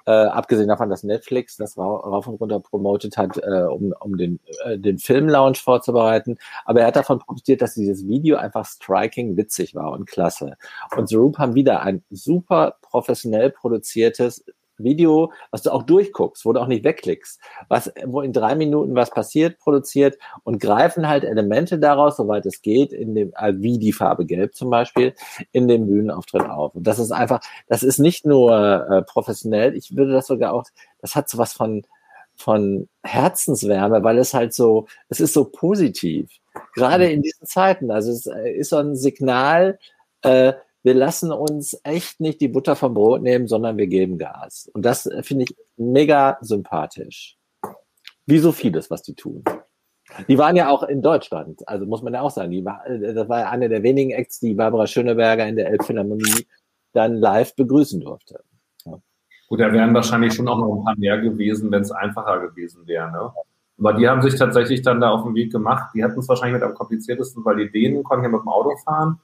äh, 0.06 0.10
abgesehen 0.10 0.68
davon, 0.68 0.90
dass 0.90 1.02
Netflix 1.02 1.56
das 1.56 1.78
rauf 1.78 2.26
und 2.26 2.40
runter 2.40 2.60
promotet 2.60 3.16
hat, 3.16 3.38
äh, 3.38 3.62
um, 3.62 3.94
um 4.00 4.16
den, 4.16 4.40
äh, 4.64 4.78
den 4.78 4.98
Filmlaunch 4.98 5.60
vorzubereiten. 5.60 6.38
Aber 6.64 6.80
er 6.80 6.88
hat 6.88 6.96
davon 6.96 7.18
profitiert, 7.18 7.62
dass 7.62 7.74
dieses 7.74 8.06
Video 8.06 8.36
einfach 8.36 8.66
striking 8.66 9.36
witzig 9.36 9.74
war 9.74 9.92
und 9.92 10.06
klasse. 10.06 10.56
Und 10.96 11.08
The 11.08 11.16
Roop 11.16 11.38
haben 11.38 11.54
wieder 11.54 11.82
ein 11.82 12.04
super 12.10 12.76
professionell 12.82 13.50
produziertes 13.50 14.44
Video, 14.78 15.32
was 15.50 15.62
du 15.62 15.70
auch 15.70 15.82
durchguckst, 15.82 16.44
wo 16.44 16.52
du 16.52 16.60
auch 16.60 16.66
nicht 16.66 16.84
wegklickst, 16.84 17.40
was, 17.68 17.92
wo 18.04 18.20
in 18.20 18.32
drei 18.32 18.54
Minuten 18.54 18.94
was 18.94 19.10
passiert, 19.10 19.58
produziert 19.58 20.18
und 20.42 20.60
greifen 20.60 21.08
halt 21.08 21.24
Elemente 21.24 21.78
daraus, 21.78 22.16
soweit 22.16 22.46
es 22.46 22.62
geht, 22.62 22.92
in 22.92 23.14
dem, 23.14 23.32
äh, 23.36 23.54
wie 23.56 23.78
die 23.78 23.92
Farbe 23.92 24.26
Gelb 24.26 24.54
zum 24.54 24.70
Beispiel, 24.70 25.14
in 25.52 25.68
dem 25.68 25.86
Bühnenauftritt 25.86 26.48
auf. 26.48 26.74
Und 26.74 26.86
das 26.86 26.98
ist 26.98 27.12
einfach, 27.12 27.40
das 27.68 27.82
ist 27.82 27.98
nicht 27.98 28.26
nur 28.26 28.88
äh, 28.88 29.02
professionell, 29.02 29.76
ich 29.76 29.96
würde 29.96 30.12
das 30.12 30.26
sogar 30.26 30.52
auch, 30.52 30.64
das 31.00 31.14
hat 31.14 31.28
so 31.28 31.38
was 31.38 31.52
von, 31.52 31.84
von 32.36 32.88
Herzenswärme, 33.02 34.02
weil 34.02 34.18
es 34.18 34.34
halt 34.34 34.54
so, 34.54 34.86
es 35.08 35.20
ist 35.20 35.34
so 35.34 35.44
positiv. 35.44 36.30
Gerade 36.74 37.10
in 37.10 37.22
diesen 37.22 37.46
Zeiten. 37.46 37.90
Also 37.90 38.12
es 38.12 38.26
äh, 38.26 38.52
ist 38.52 38.70
so 38.70 38.76
ein 38.76 38.96
Signal, 38.96 39.78
äh, 40.22 40.54
wir 40.84 40.94
lassen 40.94 41.32
uns 41.32 41.80
echt 41.82 42.20
nicht 42.20 42.40
die 42.42 42.48
Butter 42.48 42.76
vom 42.76 42.94
Brot 42.94 43.22
nehmen, 43.22 43.48
sondern 43.48 43.78
wir 43.78 43.86
geben 43.86 44.18
Gas. 44.18 44.70
Und 44.74 44.84
das 44.84 45.06
äh, 45.06 45.22
finde 45.22 45.44
ich 45.44 45.56
mega 45.76 46.36
sympathisch. 46.42 47.36
Wie 48.26 48.38
so 48.38 48.52
vieles, 48.52 48.90
was 48.90 49.02
die 49.02 49.14
tun. 49.14 49.42
Die 50.28 50.38
waren 50.38 50.56
ja 50.56 50.68
auch 50.68 50.82
in 50.82 51.02
Deutschland, 51.02 51.66
also 51.66 51.86
muss 51.86 52.02
man 52.02 52.12
ja 52.12 52.20
auch 52.20 52.30
sagen, 52.30 52.50
die 52.50 52.64
war, 52.64 52.86
äh, 52.86 53.14
das 53.14 53.28
war 53.28 53.50
eine 53.50 53.70
der 53.70 53.82
wenigen 53.82 54.10
Acts, 54.10 54.40
die 54.40 54.54
Barbara 54.54 54.86
Schöneberger 54.86 55.48
in 55.48 55.56
der 55.56 55.70
Elbphilharmonie 55.70 56.46
dann 56.92 57.16
live 57.16 57.56
begrüßen 57.56 58.00
durfte. 58.00 58.40
Gut, 59.48 59.60
da 59.60 59.72
wären 59.72 59.94
wahrscheinlich 59.94 60.34
schon 60.34 60.48
auch 60.48 60.58
noch 60.58 60.76
ein 60.76 60.84
paar 60.84 60.96
mehr 60.96 61.18
gewesen, 61.18 61.70
wenn 61.70 61.82
es 61.82 61.90
einfacher 61.90 62.40
gewesen 62.40 62.86
wäre. 62.86 63.10
Ne? 63.10 63.32
Aber 63.78 63.94
die 63.94 64.08
haben 64.08 64.22
sich 64.22 64.36
tatsächlich 64.36 64.82
dann 64.82 65.00
da 65.00 65.10
auf 65.10 65.24
den 65.24 65.34
Weg 65.34 65.50
gemacht. 65.50 65.92
Die 65.94 66.04
hatten 66.04 66.18
es 66.18 66.28
wahrscheinlich 66.28 66.60
mit 66.60 66.62
am 66.62 66.74
kompliziertesten, 66.74 67.44
weil 67.44 67.56
die 67.56 67.70
Dänen 67.70 68.04
konnten 68.04 68.24
ja 68.24 68.30
mit 68.30 68.40
dem 68.40 68.48
Auto 68.48 68.76
fahren. 68.84 69.18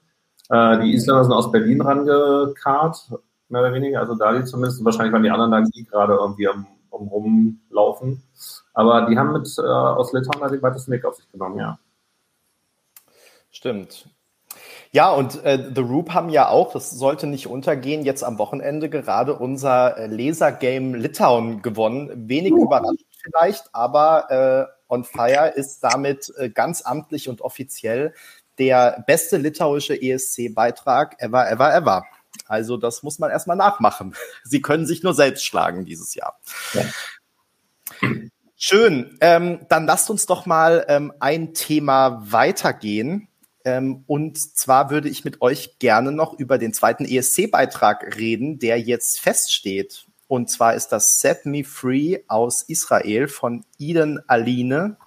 Äh, 0.50 0.80
die 0.80 0.94
Isländer 0.94 1.24
sind 1.24 1.32
aus 1.32 1.52
Berlin 1.52 1.80
rangekarrt, 1.80 3.10
mehr 3.48 3.60
oder 3.62 3.72
weniger, 3.72 4.00
also 4.00 4.14
Dali 4.14 4.44
zumindest. 4.44 4.80
Und 4.80 4.84
wahrscheinlich 4.84 5.12
waren 5.12 5.22
die 5.22 5.30
anderen 5.30 5.52
dann 5.52 5.70
die 5.70 5.84
gerade 5.84 6.14
irgendwie 6.14 6.48
am, 6.48 6.66
am 6.90 7.08
Rumlaufen. 7.08 8.22
Aber 8.74 9.06
die 9.06 9.16
haben 9.16 9.32
mit 9.32 9.48
äh, 9.58 9.62
aus 9.62 10.12
Litauen 10.12 10.40
da 10.40 10.48
den 10.48 10.62
weitesten 10.62 10.92
Weg 10.92 11.04
auf 11.04 11.16
sich 11.16 11.30
genommen, 11.30 11.58
ja. 11.58 11.78
Stimmt. 13.50 14.08
Ja, 14.92 15.12
und 15.12 15.44
äh, 15.44 15.70
The 15.72 15.82
Roop 15.82 16.10
haben 16.10 16.30
ja 16.30 16.48
auch, 16.48 16.72
das 16.72 16.90
sollte 16.90 17.28
nicht 17.28 17.46
untergehen, 17.46 18.04
jetzt 18.04 18.24
am 18.24 18.38
Wochenende 18.38 18.90
gerade 18.90 19.36
unser 19.36 19.96
äh, 19.96 20.06
Laser-Game 20.08 20.94
Litauen 20.94 21.62
gewonnen. 21.62 22.28
Wenig 22.28 22.52
uh. 22.52 22.64
überraschend 22.64 23.06
vielleicht, 23.22 23.72
aber 23.72 24.68
äh, 24.68 24.92
On 24.92 25.04
Fire 25.04 25.52
ist 25.54 25.84
damit 25.84 26.32
äh, 26.36 26.50
ganz 26.50 26.82
amtlich 26.82 27.28
und 27.28 27.40
offiziell 27.42 28.14
der 28.60 29.02
beste 29.06 29.38
litauische 29.38 30.00
ESC-Beitrag 30.00 31.16
ever, 31.18 31.50
ever, 31.50 31.74
ever. 31.74 32.04
Also 32.46 32.76
das 32.76 33.02
muss 33.02 33.18
man 33.18 33.30
erstmal 33.30 33.56
nachmachen. 33.56 34.14
Sie 34.44 34.60
können 34.60 34.86
sich 34.86 35.02
nur 35.02 35.14
selbst 35.14 35.44
schlagen 35.44 35.84
dieses 35.84 36.14
Jahr. 36.14 36.38
Ja. 36.74 36.84
Schön. 38.56 39.16
Ähm, 39.22 39.66
dann 39.70 39.86
lasst 39.86 40.10
uns 40.10 40.26
doch 40.26 40.44
mal 40.44 40.84
ähm, 40.88 41.12
ein 41.18 41.54
Thema 41.54 42.22
weitergehen. 42.30 43.28
Ähm, 43.64 44.04
und 44.06 44.38
zwar 44.38 44.90
würde 44.90 45.08
ich 45.08 45.24
mit 45.24 45.40
euch 45.40 45.78
gerne 45.78 46.12
noch 46.12 46.34
über 46.34 46.58
den 46.58 46.74
zweiten 46.74 47.06
ESC-Beitrag 47.06 48.16
reden, 48.16 48.58
der 48.58 48.78
jetzt 48.78 49.20
feststeht. 49.20 50.06
Und 50.28 50.50
zwar 50.50 50.74
ist 50.74 50.88
das 50.88 51.20
Set 51.20 51.46
Me 51.46 51.64
Free 51.64 52.18
aus 52.28 52.62
Israel 52.62 53.28
von 53.28 53.64
Eden 53.78 54.20
Aline. 54.28 54.98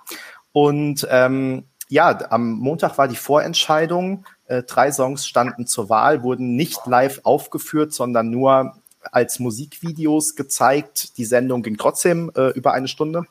Und 0.52 1.08
ähm, 1.10 1.66
ja, 1.94 2.32
am 2.32 2.54
Montag 2.54 2.98
war 2.98 3.08
die 3.08 3.16
Vorentscheidung. 3.16 4.26
Äh, 4.48 4.64
drei 4.64 4.92
Songs 4.92 5.28
standen 5.28 5.68
zur 5.68 5.90
Wahl, 5.90 6.24
wurden 6.24 6.56
nicht 6.56 6.88
live 6.88 7.22
aufgeführt, 7.24 7.94
sondern 7.94 8.32
nur 8.32 8.76
als 9.12 9.38
Musikvideos 9.38 10.36
gezeigt. 10.36 11.20
Die 11.20 11.26
Sendung 11.26 11.62
ging 11.62 11.78
trotzdem 11.78 12.32
äh, 12.36 12.50
über 12.50 12.74
eine 12.74 12.88
Stunde. 12.88 13.28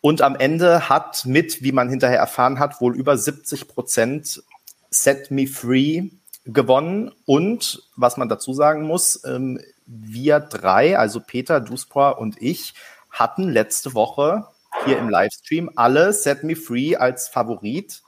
Und 0.00 0.22
am 0.22 0.36
Ende 0.36 0.88
hat 0.88 1.26
mit, 1.26 1.62
wie 1.62 1.72
man 1.72 1.90
hinterher 1.90 2.18
erfahren 2.18 2.58
hat, 2.58 2.80
wohl 2.80 2.96
über 2.96 3.18
70 3.18 3.68
Prozent 3.68 4.42
Set 4.88 5.30
Me 5.30 5.46
Free 5.46 6.04
gewonnen. 6.46 7.12
Und 7.26 7.82
was 7.94 8.16
man 8.16 8.30
dazu 8.30 8.54
sagen 8.54 8.84
muss, 8.84 9.22
ähm, 9.26 9.60
wir 9.84 10.40
drei, 10.40 10.98
also 10.98 11.20
Peter, 11.20 11.60
Duspor 11.60 12.18
und 12.18 12.40
ich, 12.40 12.72
hatten 13.10 13.50
letzte 13.50 13.92
Woche 13.92 14.46
hier 14.84 14.98
im 14.98 15.08
Livestream 15.08 15.70
alle 15.76 16.12
Set 16.12 16.44
Me 16.44 16.56
Free 16.56 16.96
als 16.96 17.28
Favorit. 17.28 18.02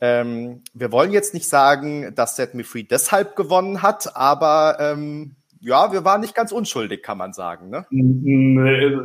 Ähm, 0.00 0.62
wir 0.72 0.92
wollen 0.92 1.12
jetzt 1.12 1.34
nicht 1.34 1.48
sagen, 1.48 2.14
dass 2.14 2.36
Set 2.36 2.54
Me 2.54 2.64
Free 2.64 2.82
deshalb 2.82 3.36
gewonnen 3.36 3.82
hat, 3.82 4.16
aber 4.16 4.76
ähm, 4.80 5.36
ja, 5.60 5.92
wir 5.92 6.04
waren 6.04 6.20
nicht 6.20 6.34
ganz 6.34 6.52
unschuldig, 6.52 7.02
kann 7.02 7.18
man 7.18 7.32
sagen. 7.32 7.70
Ne? 7.70 7.86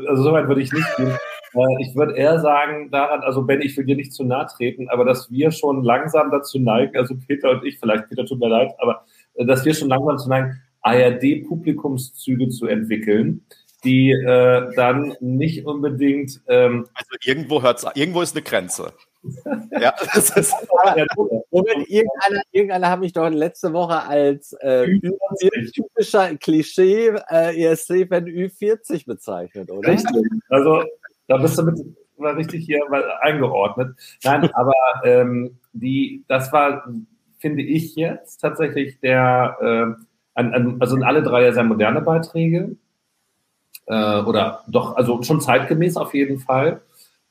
Also 0.09 0.23
soweit 0.23 0.47
würde 0.47 0.61
ich 0.61 0.73
nicht 0.73 0.97
gehen. 0.97 1.17
Äh, 1.53 1.81
ich 1.81 1.95
würde 1.95 2.15
eher 2.15 2.39
sagen 2.39 2.91
daran, 2.91 3.21
also 3.21 3.43
Ben, 3.43 3.61
ich 3.61 3.75
will 3.77 3.85
dir 3.85 3.95
nicht 3.95 4.13
zu 4.13 4.23
nahe 4.23 4.47
treten, 4.47 4.89
aber 4.89 5.05
dass 5.05 5.31
wir 5.31 5.51
schon 5.51 5.83
langsam 5.83 6.31
dazu 6.31 6.59
neigen, 6.59 6.95
also 6.97 7.15
Peter 7.15 7.51
und 7.51 7.65
ich, 7.65 7.79
vielleicht 7.79 8.09
Peter 8.09 8.25
tut 8.25 8.39
mir 8.39 8.49
leid, 8.49 8.71
aber 8.79 9.05
äh, 9.35 9.45
dass 9.45 9.65
wir 9.65 9.73
schon 9.73 9.89
langsam 9.89 10.17
dazu 10.17 10.29
neigen, 10.29 10.61
ARD-Publikumszüge 10.81 12.49
zu 12.49 12.67
entwickeln, 12.67 13.45
die 13.83 14.11
äh, 14.11 14.73
dann 14.75 15.15
nicht 15.19 15.65
unbedingt. 15.65 16.41
Ähm, 16.47 16.87
also 16.93 17.09
irgendwo 17.23 17.61
hört's, 17.61 17.85
irgendwo 17.95 18.21
ist 18.21 18.35
eine 18.35 18.43
Grenze. 18.43 18.93
ja, 19.79 19.93
das 20.13 20.29
ist. 20.31 20.53
Moment, 21.51 21.89
irgendeiner, 21.89 22.41
irgendeiner 22.51 22.89
hat 22.89 22.99
mich 22.99 23.13
doch 23.13 23.29
letzte 23.29 23.73
Woche 23.73 24.03
als 24.03 24.53
äh, 24.53 24.87
typischer 25.73 26.35
Klischee 26.37 27.13
äh, 27.29 27.65
ESC-Fan 27.65 28.25
Ü40 28.25 29.05
bezeichnet, 29.05 29.71
oder? 29.71 29.89
Richtig. 29.89 30.23
Also 30.49 30.83
da 31.27 31.37
bist 31.37 31.57
du 31.57 31.63
mit 31.63 31.79
war 32.19 32.35
richtig 32.35 32.65
hier 32.65 32.81
eingeordnet. 33.21 33.95
Nein, 34.23 34.49
aber 34.53 34.73
ähm, 35.03 35.57
die, 35.73 36.23
das 36.27 36.51
war, 36.51 36.87
finde 37.37 37.63
ich 37.63 37.95
jetzt 37.95 38.37
tatsächlich 38.37 38.99
der, 38.99 39.57
äh, 39.61 40.03
an, 40.35 40.53
an, 40.53 40.77
also 40.79 40.95
in 40.95 41.03
alle 41.03 41.23
drei 41.23 41.51
sehr 41.51 41.63
moderne 41.63 42.01
Beiträge 42.01 42.75
äh, 43.89 44.21
oder 44.21 44.61
doch, 44.67 44.95
also 44.95 45.21
schon 45.23 45.41
zeitgemäß 45.41 45.97
auf 45.97 46.13
jeden 46.13 46.39
Fall. 46.39 46.81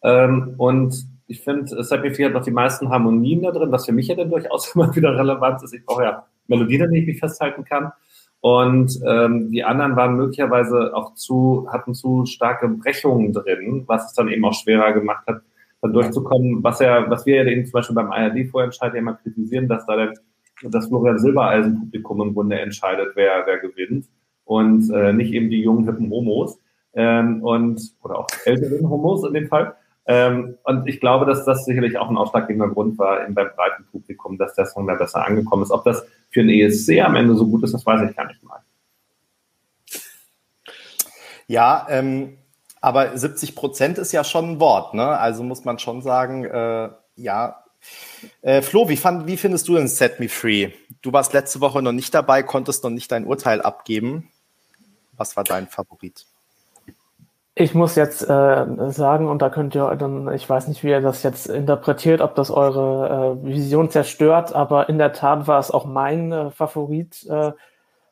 Ähm, 0.03 0.55
und 0.59 1.07
ich 1.27 1.41
finde, 1.43 1.77
es 1.77 1.91
hat 1.91 2.03
mir 2.03 2.15
viel 2.15 2.31
noch 2.31 2.43
die 2.43 2.51
meisten 2.51 2.91
Harmonien 2.91 3.43
da 3.43 3.53
drin, 3.53 3.73
was 3.73 3.87
für 3.87 3.93
mich 3.93 4.09
ja 4.09 4.17
dann 4.17 4.31
durchaus 4.31 4.69
immer 4.75 4.95
wieder 4.95 5.17
relevant 5.17 5.63
ist. 5.63 5.73
Ich 5.73 5.87
brauche 5.87 6.03
ja 6.03 6.27
Melodien, 6.49 6.83
an 6.83 6.91
denen 6.91 7.03
ich 7.03 7.09
mich 7.09 7.21
festhalten 7.21 7.65
kann. 7.65 7.93
Und 8.41 9.01
ähm, 9.05 9.51
die 9.51 9.65
anderen 9.65 9.97
waren 9.97 10.17
möglicherweise 10.17 10.95
auch 10.95 11.15
zu, 11.15 11.69
hatten 11.71 11.95
zu 11.95 12.25
starke 12.25 12.69
Brechungen 12.69 13.33
drin, 13.33 13.85
was 13.87 14.07
es 14.07 14.15
dann 14.15 14.29
eben 14.29 14.45
auch 14.45 14.55
schwerer 14.55 14.93
gemacht 14.93 15.27
hat, 15.27 15.43
dann 15.81 15.93
durchzukommen, 15.93 16.63
was 16.63 16.79
ja, 16.79 17.09
was 17.11 17.27
wir 17.27 17.43
ja 17.43 17.51
eben 17.51 17.65
zum 17.65 17.73
Beispiel 17.73 17.97
beim 17.97 18.13
ARD-Vorentscheid 18.13 18.95
ja 18.95 19.01
immer 19.01 19.15
kritisieren, 19.15 19.69
dass 19.69 19.87
da 19.87 19.97
dann 19.97 20.15
das 20.63 20.87
Florian 20.87 21.19
Silbereisen 21.19 21.81
Publikum 21.81 22.21
im 22.21 22.35
Grunde 22.35 22.61
entscheidet, 22.61 23.13
wer, 23.15 23.43
wer 23.45 23.59
gewinnt 23.59 24.07
und 24.49 24.91
äh, 24.91 25.13
nicht 25.13 25.33
eben 25.33 25.51
die 25.51 25.61
jungen 25.61 25.85
hippen 25.85 26.11
Homos 26.11 26.59
ähm, 26.95 27.43
und 27.43 27.81
oder 28.03 28.19
auch 28.19 28.29
älteren 28.47 28.89
Homos 28.89 29.25
in 29.25 29.35
dem 29.35 29.47
Fall. 29.47 29.75
Ähm, 30.07 30.57
und 30.65 30.89
ich 30.89 31.01
glaube, 31.01 31.27
dass 31.27 31.45
das 31.45 31.67
sicherlich 31.67 31.99
auch 31.99 32.09
ein 32.09 32.17
ausschlaggebender 32.17 32.73
Grund 32.73 32.99
war 32.99 33.27
in 33.27 33.35
beim 33.35 33.51
breiten 33.55 33.85
Publikum, 33.93 34.39
dass 34.39 34.55
der 34.55 34.65
Song 34.65 34.87
da 34.87 34.95
besser 34.95 35.25
angekommen 35.27 35.65
ist. 35.65 35.71
Ob 35.71 35.85
das 35.85 36.07
für 36.31 36.41
ein 36.41 36.49
ESC 36.49 37.03
am 37.03 37.15
Ende 37.15 37.35
so 37.35 37.47
gut 37.47 37.63
ist, 37.63 37.75
das 37.75 37.85
weiß 37.85 38.09
ich 38.09 38.17
gar 38.17 38.27
nicht 38.27 38.43
mal. 38.43 38.61
Ja, 41.47 41.87
ähm, 41.91 42.39
aber 42.81 43.19
70 43.19 43.55
Prozent 43.55 43.99
ist 43.99 44.13
ja 44.13 44.25
schon 44.25 44.53
ein 44.53 44.61
Wort, 44.61 44.95
ne? 44.95 45.07
Also 45.07 45.43
muss 45.43 45.67
man 45.67 45.79
schon 45.79 46.01
sagen, 46.01 46.45
äh, 46.45 46.89
ja. 47.17 47.65
Äh, 48.41 48.63
Flo, 48.63 48.89
wie, 48.89 48.97
fand, 48.97 49.27
wie 49.27 49.37
findest 49.37 49.69
du 49.69 49.75
den 49.75 49.89
Set 49.89 50.21
Me 50.21 50.29
Free? 50.31 50.71
Du 51.03 51.13
warst 51.13 51.35
letzte 51.35 51.61
Woche 51.61 51.83
noch 51.83 51.93
nicht 51.93 52.15
dabei, 52.15 52.43
konntest 52.43 52.83
noch 52.83 52.91
nicht 52.91 53.13
dein 53.13 53.27
Urteil 53.27 53.61
abgeben. 53.61 54.31
Was 55.19 55.37
war 55.37 55.45
dein 55.45 55.67
Favorit? 55.67 56.27
Ich 57.55 57.75
muss 57.75 57.97
jetzt 57.97 58.23
äh, 58.23 58.67
sagen, 58.91 59.29
und 59.29 59.43
da 59.43 59.51
könnt 59.51 59.75
ihr 59.75 59.97
dann, 59.97 60.33
ich 60.33 60.49
weiß 60.49 60.69
nicht, 60.69 60.85
wie 60.85 60.91
ihr 60.91 61.01
das 61.01 61.25
jetzt 61.25 61.49
interpretiert, 61.49 62.21
ob 62.21 62.37
das 62.37 62.53
eure 62.53 63.39
äh, 63.43 63.47
Vision 63.47 63.91
zerstört, 63.91 64.55
aber 64.55 64.89
in 64.89 64.97
der 64.97 65.13
Tat 65.13 65.49
war 65.49 65.59
es 65.59 65.73
auch 65.73 65.85
mein 65.85 66.31
äh, 66.31 66.51
Favorit 66.53 67.27
äh, 67.27 67.51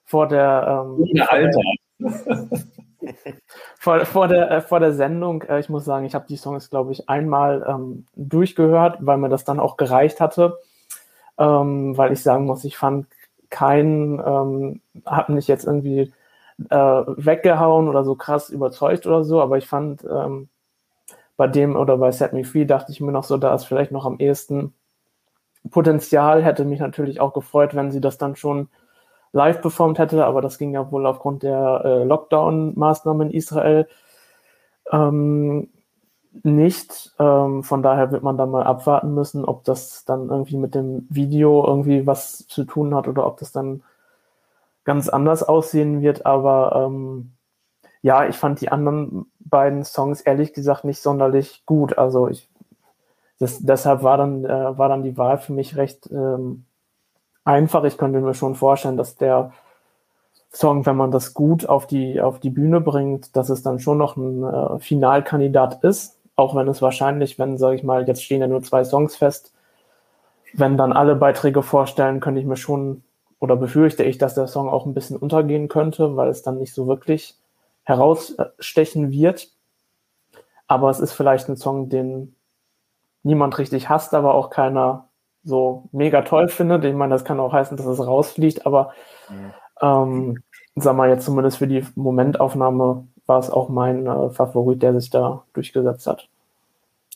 vor 0.04 0.26
der, 0.26 0.84
ähm, 0.84 1.06
Alter. 1.28 1.60
vor, 3.78 4.04
vor, 4.04 4.26
der, 4.26 4.50
äh, 4.50 4.60
vor 4.62 4.80
der 4.80 4.92
Sendung. 4.94 5.42
Äh, 5.42 5.60
ich 5.60 5.68
muss 5.68 5.84
sagen, 5.84 6.06
ich 6.06 6.14
habe 6.14 6.26
die 6.28 6.36
Songs, 6.36 6.68
glaube 6.68 6.90
ich, 6.90 7.08
einmal 7.08 7.64
ähm, 7.68 8.06
durchgehört, 8.16 8.98
weil 9.00 9.18
mir 9.18 9.28
das 9.28 9.44
dann 9.44 9.60
auch 9.60 9.76
gereicht 9.76 10.20
hatte. 10.20 10.58
Ähm, 11.38 11.96
weil 11.96 12.12
ich 12.12 12.22
sagen 12.22 12.46
muss, 12.46 12.64
ich 12.64 12.76
fand 12.76 13.06
keinen, 13.50 14.18
ähm, 14.18 14.80
hat 15.04 15.28
mich 15.28 15.46
jetzt 15.46 15.66
irgendwie 15.66 16.12
äh, 16.70 16.76
weggehauen 16.76 17.88
oder 17.88 18.04
so 18.04 18.14
krass 18.14 18.50
überzeugt 18.50 19.06
oder 19.06 19.24
so, 19.24 19.40
aber 19.40 19.58
ich 19.58 19.66
fand 19.66 20.04
ähm, 20.04 20.48
bei 21.36 21.46
dem 21.46 21.76
oder 21.76 21.98
bei 21.98 22.12
Set 22.12 22.32
Me 22.32 22.44
Free 22.44 22.64
dachte 22.64 22.92
ich 22.92 23.00
mir 23.00 23.12
noch 23.12 23.24
so, 23.24 23.36
da 23.36 23.54
ist 23.54 23.64
vielleicht 23.64 23.92
noch 23.92 24.06
am 24.06 24.18
ehesten 24.18 24.74
Potenzial. 25.70 26.42
Hätte 26.42 26.64
mich 26.64 26.80
natürlich 26.80 27.20
auch 27.20 27.34
gefreut, 27.34 27.74
wenn 27.74 27.90
sie 27.90 28.00
das 28.00 28.18
dann 28.18 28.36
schon 28.36 28.68
live 29.32 29.60
performt 29.60 29.98
hätte, 29.98 30.24
aber 30.24 30.40
das 30.40 30.58
ging 30.58 30.72
ja 30.72 30.90
wohl 30.90 31.06
aufgrund 31.06 31.42
der 31.42 31.82
äh, 31.84 32.04
Lockdown-Maßnahmen 32.04 33.28
in 33.28 33.34
Israel 33.34 33.86
ähm, 34.90 35.68
nicht. 36.42 37.14
Ähm, 37.18 37.62
von 37.62 37.82
daher 37.82 38.12
wird 38.12 38.22
man 38.22 38.38
da 38.38 38.46
mal 38.46 38.64
abwarten 38.64 39.14
müssen, 39.14 39.44
ob 39.44 39.64
das 39.64 40.04
dann 40.06 40.30
irgendwie 40.30 40.56
mit 40.56 40.74
dem 40.74 41.06
Video 41.10 41.66
irgendwie 41.66 42.06
was 42.06 42.46
zu 42.46 42.64
tun 42.64 42.94
hat 42.94 43.08
oder 43.08 43.26
ob 43.26 43.38
das 43.38 43.52
dann 43.52 43.82
ganz 44.86 45.10
anders 45.10 45.42
aussehen 45.42 46.00
wird, 46.00 46.24
aber 46.24 46.86
ähm, 46.86 47.32
ja, 48.00 48.26
ich 48.26 48.36
fand 48.36 48.60
die 48.62 48.70
anderen 48.70 49.26
beiden 49.40 49.84
Songs 49.84 50.22
ehrlich 50.22 50.54
gesagt 50.54 50.84
nicht 50.84 51.02
sonderlich 51.02 51.64
gut. 51.66 51.98
Also 51.98 52.28
ich 52.28 52.48
das, 53.38 53.58
deshalb 53.60 54.02
war 54.02 54.16
dann, 54.16 54.44
äh, 54.44 54.78
war 54.78 54.88
dann 54.88 55.02
die 55.02 55.18
Wahl 55.18 55.38
für 55.38 55.52
mich 55.52 55.76
recht 55.76 56.10
ähm, 56.10 56.64
einfach. 57.44 57.84
Ich 57.84 57.98
könnte 57.98 58.20
mir 58.20 58.34
schon 58.34 58.54
vorstellen, 58.54 58.96
dass 58.96 59.16
der 59.16 59.52
Song, 60.52 60.86
wenn 60.86 60.96
man 60.96 61.10
das 61.10 61.34
gut 61.34 61.68
auf 61.68 61.86
die, 61.86 62.20
auf 62.20 62.40
die 62.40 62.50
Bühne 62.50 62.80
bringt, 62.80 63.36
dass 63.36 63.50
es 63.50 63.62
dann 63.62 63.78
schon 63.78 63.98
noch 63.98 64.16
ein 64.16 64.42
äh, 64.42 64.78
Finalkandidat 64.78 65.84
ist. 65.84 66.18
Auch 66.34 66.54
wenn 66.54 66.68
es 66.68 66.80
wahrscheinlich, 66.80 67.38
wenn, 67.38 67.58
sage 67.58 67.76
ich 67.76 67.82
mal, 67.82 68.06
jetzt 68.06 68.22
stehen 68.22 68.40
ja 68.40 68.46
nur 68.46 68.62
zwei 68.62 68.84
Songs 68.84 69.16
fest, 69.16 69.52
wenn 70.54 70.76
dann 70.78 70.92
alle 70.92 71.16
Beiträge 71.16 71.62
vorstellen, 71.62 72.20
könnte 72.20 72.40
ich 72.40 72.46
mir 72.46 72.56
schon 72.56 73.02
oder 73.38 73.56
befürchte 73.56 74.04
ich, 74.04 74.18
dass 74.18 74.34
der 74.34 74.46
Song 74.46 74.68
auch 74.68 74.86
ein 74.86 74.94
bisschen 74.94 75.16
untergehen 75.16 75.68
könnte, 75.68 76.16
weil 76.16 76.28
es 76.28 76.42
dann 76.42 76.58
nicht 76.58 76.72
so 76.72 76.86
wirklich 76.86 77.36
herausstechen 77.84 79.10
wird. 79.10 79.48
Aber 80.66 80.90
es 80.90 81.00
ist 81.00 81.12
vielleicht 81.12 81.48
ein 81.48 81.56
Song, 81.56 81.88
den 81.88 82.34
niemand 83.22 83.58
richtig 83.58 83.88
hasst, 83.88 84.14
aber 84.14 84.34
auch 84.34 84.50
keiner 84.50 85.08
so 85.44 85.88
mega 85.92 86.22
toll 86.22 86.48
findet. 86.48 86.84
Ich 86.84 86.94
meine, 86.94 87.14
das 87.14 87.24
kann 87.24 87.40
auch 87.40 87.52
heißen, 87.52 87.76
dass 87.76 87.86
es 87.86 88.04
rausfliegt, 88.04 88.66
aber 88.66 88.92
ähm, 89.80 90.42
sag 90.74 90.96
mal 90.96 91.08
jetzt 91.08 91.24
zumindest 91.24 91.58
für 91.58 91.68
die 91.68 91.84
Momentaufnahme 91.94 93.06
war 93.26 93.38
es 93.38 93.50
auch 93.50 93.68
mein 93.68 94.06
äh, 94.06 94.30
Favorit, 94.30 94.82
der 94.82 94.98
sich 94.98 95.10
da 95.10 95.44
durchgesetzt 95.52 96.06
hat. 96.06 96.28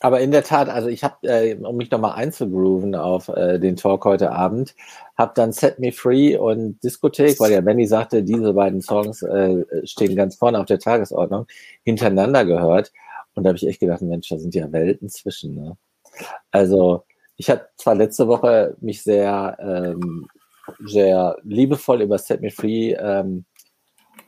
Aber 0.02 0.20
in 0.20 0.30
der 0.30 0.42
Tat, 0.42 0.70
also 0.70 0.88
ich 0.88 1.04
habe, 1.04 1.28
äh, 1.28 1.56
um 1.56 1.76
mich 1.76 1.90
nochmal 1.90 2.12
einzugrooven 2.12 2.94
auf 2.94 3.28
äh, 3.28 3.58
den 3.58 3.76
Talk 3.76 4.06
heute 4.06 4.32
Abend, 4.32 4.74
habe 5.16 5.32
dann 5.34 5.52
Set 5.52 5.78
Me 5.78 5.92
Free 5.92 6.36
und 6.36 6.82
Diskothek, 6.82 7.38
weil 7.38 7.52
ja 7.52 7.60
Benny 7.60 7.86
sagte, 7.86 8.22
diese 8.22 8.54
beiden 8.54 8.80
Songs 8.80 9.22
äh, 9.22 9.64
stehen 9.84 10.16
ganz 10.16 10.36
vorne 10.36 10.58
auf 10.58 10.66
der 10.66 10.78
Tagesordnung, 10.78 11.46
hintereinander 11.84 12.46
gehört. 12.46 12.92
Und 13.34 13.44
da 13.44 13.48
habe 13.48 13.58
ich 13.58 13.66
echt 13.66 13.80
gedacht, 13.80 14.00
Mensch, 14.00 14.28
da 14.30 14.38
sind 14.38 14.54
ja 14.54 14.72
Welten 14.72 15.10
zwischen. 15.10 15.54
Ne? 15.54 15.76
Also 16.50 17.04
ich 17.36 17.50
habe 17.50 17.66
zwar 17.76 17.94
letzte 17.94 18.26
Woche 18.26 18.76
mich 18.80 19.02
sehr, 19.02 19.56
ähm, 19.60 20.28
sehr 20.86 21.36
liebevoll 21.42 22.00
über 22.00 22.16
Set 22.16 22.40
Me 22.40 22.50
Free 22.50 22.92
ähm, 22.92 23.44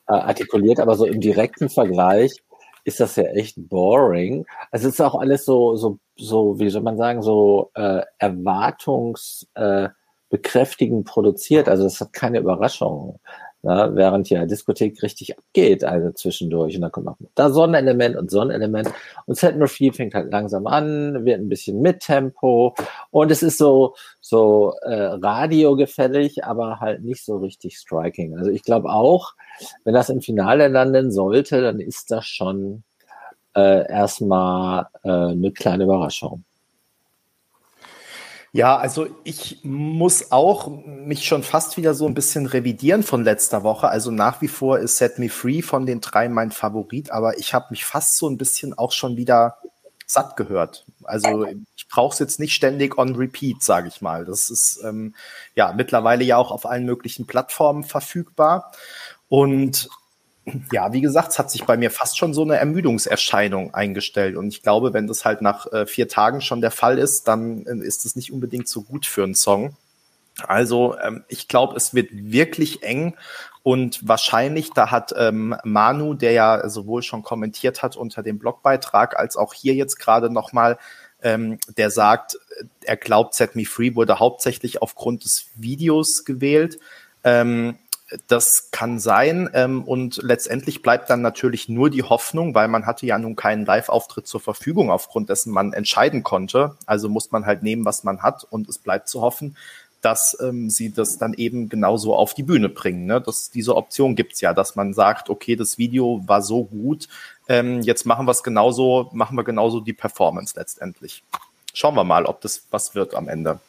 äh, 0.06 0.12
artikuliert, 0.12 0.80
aber 0.80 0.96
so 0.96 1.06
im 1.06 1.20
direkten 1.20 1.70
Vergleich 1.70 2.42
ist 2.84 3.00
das 3.00 3.16
ja 3.16 3.24
echt 3.24 3.56
boring. 3.68 4.46
Also 4.70 4.88
es 4.88 4.94
ist 4.94 5.00
auch 5.00 5.14
alles 5.14 5.44
so, 5.44 5.76
so, 5.76 5.98
so, 6.16 6.58
wie 6.58 6.70
soll 6.70 6.82
man 6.82 6.96
sagen, 6.96 7.22
so 7.22 7.70
äh, 7.74 8.02
erwartungsbekräftigend 8.18 11.08
äh, 11.08 11.10
produziert. 11.10 11.68
Also 11.68 11.86
es 11.86 12.00
hat 12.00 12.12
keine 12.12 12.40
Überraschung. 12.40 13.20
Ne? 13.62 13.92
Während 13.94 14.28
ja 14.28 14.44
Diskothek 14.44 15.00
richtig 15.02 15.38
abgeht, 15.38 15.84
also 15.84 16.10
zwischendurch. 16.10 16.74
Und 16.74 16.82
dann 16.82 16.90
kommt 16.90 17.06
noch 17.06 17.16
da 17.36 17.50
Sonnenelement 17.50 18.16
und 18.16 18.30
Sonnenelement. 18.30 18.92
Und 19.26 19.36
Set 19.36 19.56
Murphy 19.56 19.92
fängt 19.92 20.14
halt 20.14 20.32
langsam 20.32 20.66
an, 20.66 21.24
wird 21.24 21.40
ein 21.40 21.48
bisschen 21.48 21.80
mit 21.80 22.00
Tempo. 22.00 22.74
Und 23.10 23.30
es 23.30 23.42
ist 23.42 23.58
so, 23.58 23.94
so 24.20 24.74
äh, 24.82 24.94
radiogefällig, 24.94 26.44
aber 26.44 26.80
halt 26.80 27.04
nicht 27.04 27.24
so 27.24 27.36
richtig 27.36 27.78
striking. 27.78 28.36
Also 28.36 28.50
ich 28.50 28.62
glaube 28.62 28.90
auch, 28.90 29.34
wenn 29.84 29.94
das 29.94 30.10
im 30.10 30.20
Finale 30.20 30.66
landen 30.68 31.12
sollte, 31.12 31.62
dann 31.62 31.78
ist 31.78 32.10
das 32.10 32.26
schon 32.26 32.82
äh, 33.54 33.88
erstmal 33.88 34.86
äh, 35.04 35.08
eine 35.08 35.52
kleine 35.52 35.84
Überraschung. 35.84 36.44
Ja, 38.54 38.76
also 38.76 39.06
ich 39.24 39.60
muss 39.62 40.30
auch 40.30 40.68
mich 40.84 41.24
schon 41.26 41.42
fast 41.42 41.78
wieder 41.78 41.94
so 41.94 42.06
ein 42.06 42.12
bisschen 42.12 42.44
revidieren 42.44 43.02
von 43.02 43.24
letzter 43.24 43.62
Woche. 43.62 43.88
Also 43.88 44.10
nach 44.10 44.42
wie 44.42 44.48
vor 44.48 44.78
ist 44.78 44.98
Set 44.98 45.18
Me 45.18 45.30
Free 45.30 45.62
von 45.62 45.86
den 45.86 46.02
drei 46.02 46.28
mein 46.28 46.50
Favorit, 46.50 47.10
aber 47.10 47.38
ich 47.38 47.54
habe 47.54 47.68
mich 47.70 47.86
fast 47.86 48.18
so 48.18 48.28
ein 48.28 48.36
bisschen 48.36 48.76
auch 48.76 48.92
schon 48.92 49.16
wieder 49.16 49.56
satt 50.06 50.36
gehört. 50.36 50.84
Also 51.04 51.46
ich 51.76 51.88
brauche 51.88 52.12
es 52.12 52.18
jetzt 52.18 52.40
nicht 52.40 52.52
ständig 52.52 52.98
on 52.98 53.16
repeat, 53.16 53.62
sage 53.62 53.88
ich 53.88 54.02
mal. 54.02 54.26
Das 54.26 54.50
ist 54.50 54.82
ähm, 54.84 55.14
ja 55.54 55.72
mittlerweile 55.72 56.22
ja 56.22 56.36
auch 56.36 56.50
auf 56.50 56.66
allen 56.66 56.84
möglichen 56.84 57.26
Plattformen 57.26 57.84
verfügbar. 57.84 58.72
Und 59.28 59.88
ja, 60.72 60.92
wie 60.92 61.00
gesagt, 61.00 61.32
es 61.32 61.38
hat 61.38 61.50
sich 61.50 61.64
bei 61.64 61.76
mir 61.76 61.90
fast 61.90 62.18
schon 62.18 62.34
so 62.34 62.42
eine 62.42 62.56
Ermüdungserscheinung 62.56 63.74
eingestellt. 63.74 64.36
Und 64.36 64.48
ich 64.48 64.62
glaube, 64.62 64.92
wenn 64.92 65.06
das 65.06 65.24
halt 65.24 65.40
nach 65.40 65.70
äh, 65.72 65.86
vier 65.86 66.08
Tagen 66.08 66.40
schon 66.40 66.60
der 66.60 66.72
Fall 66.72 66.98
ist, 66.98 67.28
dann 67.28 67.64
äh, 67.66 67.86
ist 67.86 68.04
es 68.04 68.16
nicht 68.16 68.32
unbedingt 68.32 68.68
so 68.68 68.82
gut 68.82 69.06
für 69.06 69.22
einen 69.22 69.34
Song. 69.34 69.76
Also 70.46 70.96
ähm, 70.98 71.24
ich 71.28 71.46
glaube, 71.46 71.76
es 71.76 71.94
wird 71.94 72.08
wirklich 72.10 72.82
eng 72.82 73.14
und 73.62 74.06
wahrscheinlich, 74.06 74.70
da 74.70 74.90
hat 74.90 75.14
ähm, 75.16 75.54
Manu, 75.62 76.14
der 76.14 76.32
ja 76.32 76.68
sowohl 76.68 77.02
schon 77.02 77.22
kommentiert 77.22 77.82
hat 77.82 77.96
unter 77.96 78.22
dem 78.22 78.38
Blogbeitrag, 78.38 79.16
als 79.16 79.36
auch 79.36 79.54
hier 79.54 79.74
jetzt 79.74 80.00
gerade 80.00 80.30
nochmal, 80.30 80.78
ähm, 81.22 81.58
der 81.76 81.90
sagt, 81.90 82.38
er 82.82 82.96
glaubt, 82.96 83.34
Set 83.34 83.54
Me 83.54 83.64
Free 83.64 83.94
wurde 83.94 84.18
hauptsächlich 84.18 84.82
aufgrund 84.82 85.24
des 85.24 85.46
Videos 85.54 86.24
gewählt. 86.24 86.80
Ähm, 87.22 87.76
das 88.26 88.70
kann 88.70 88.98
sein. 88.98 89.50
Ähm, 89.54 89.84
und 89.84 90.20
letztendlich 90.22 90.82
bleibt 90.82 91.10
dann 91.10 91.22
natürlich 91.22 91.68
nur 91.68 91.90
die 91.90 92.02
Hoffnung, 92.02 92.54
weil 92.54 92.68
man 92.68 92.86
hatte 92.86 93.06
ja 93.06 93.18
nun 93.18 93.36
keinen 93.36 93.64
Live-Auftritt 93.64 94.26
zur 94.26 94.40
Verfügung, 94.40 94.90
aufgrund 94.90 95.28
dessen 95.28 95.52
man 95.52 95.72
entscheiden 95.72 96.22
konnte. 96.22 96.76
Also 96.86 97.08
muss 97.08 97.32
man 97.32 97.46
halt 97.46 97.62
nehmen, 97.62 97.84
was 97.84 98.04
man 98.04 98.22
hat. 98.22 98.44
Und 98.44 98.68
es 98.68 98.78
bleibt 98.78 99.08
zu 99.08 99.20
hoffen, 99.20 99.56
dass 100.02 100.36
ähm, 100.40 100.68
sie 100.68 100.92
das 100.92 101.16
dann 101.16 101.32
eben 101.32 101.68
genauso 101.68 102.14
auf 102.14 102.34
die 102.34 102.42
Bühne 102.42 102.68
bringen. 102.68 103.06
Ne? 103.06 103.20
Das, 103.20 103.50
diese 103.50 103.76
Option 103.76 104.16
gibt's 104.16 104.40
ja, 104.40 104.52
dass 104.52 104.74
man 104.74 104.92
sagt, 104.94 105.30
okay, 105.30 105.56
das 105.56 105.78
Video 105.78 106.22
war 106.26 106.42
so 106.42 106.64
gut, 106.64 107.08
ähm, 107.48 107.80
jetzt 107.82 108.04
machen 108.04 108.26
wir 108.26 108.32
es 108.32 108.42
genauso, 108.42 109.10
machen 109.12 109.36
wir 109.36 109.44
genauso 109.44 109.80
die 109.80 109.92
Performance 109.92 110.54
letztendlich. 110.56 111.22
Schauen 111.72 111.94
wir 111.94 112.04
mal, 112.04 112.26
ob 112.26 112.40
das 112.40 112.66
was 112.70 112.94
wird 112.94 113.14
am 113.14 113.28
Ende. 113.28 113.60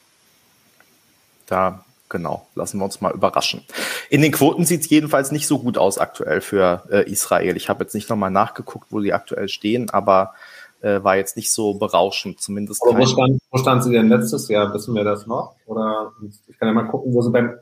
Da 1.46 1.86
genau, 2.14 2.48
lassen 2.56 2.78
wir 2.78 2.86
uns 2.86 3.02
mal 3.02 3.12
überraschen. 3.12 3.64
In 4.10 4.22
den 4.22 4.32
Quoten 4.32 4.64
sieht 4.64 4.82
es 4.82 4.90
jedenfalls 4.90 5.32
nicht 5.32 5.48
so 5.48 5.60
gut 5.60 5.78
aus 5.78 5.98
aktuell 5.98 6.40
für 6.40 6.84
äh, 6.90 7.12
Israel. 7.12 7.58
Ich 7.58 7.68
habe 7.68 7.84
jetzt 7.84 7.94
nicht 7.94 8.10
nochmal 8.10 8.32
nachgeguckt, 8.32 8.88
wo 8.92 9.02
sie 9.02 9.12
aktuell 9.12 9.50
stehen, 9.50 9.90
aber 9.90 10.34
äh, 10.82 11.04
war 11.04 11.18
jetzt 11.18 11.36
nicht 11.36 11.52
so 11.52 11.74
berauschend, 11.74 12.40
zumindest. 12.40 12.82
Aber 12.88 13.00
wo 13.00 13.06
stand, 13.06 13.40
Wo 13.52 13.58
stand 13.58 13.84
sie 13.84 13.92
denn 13.92 14.08
letztes 14.08 14.48
Jahr? 14.48 14.74
Wissen 14.74 14.96
wir 14.96 15.04
das 15.04 15.28
noch? 15.28 15.56
Oder 15.66 16.14
ich 16.48 16.58
kann 16.58 16.70
ja 16.70 16.74
mal 16.74 16.88
gucken, 16.88 17.14
wo 17.14 17.22
sie 17.22 17.32
beim 17.32 17.58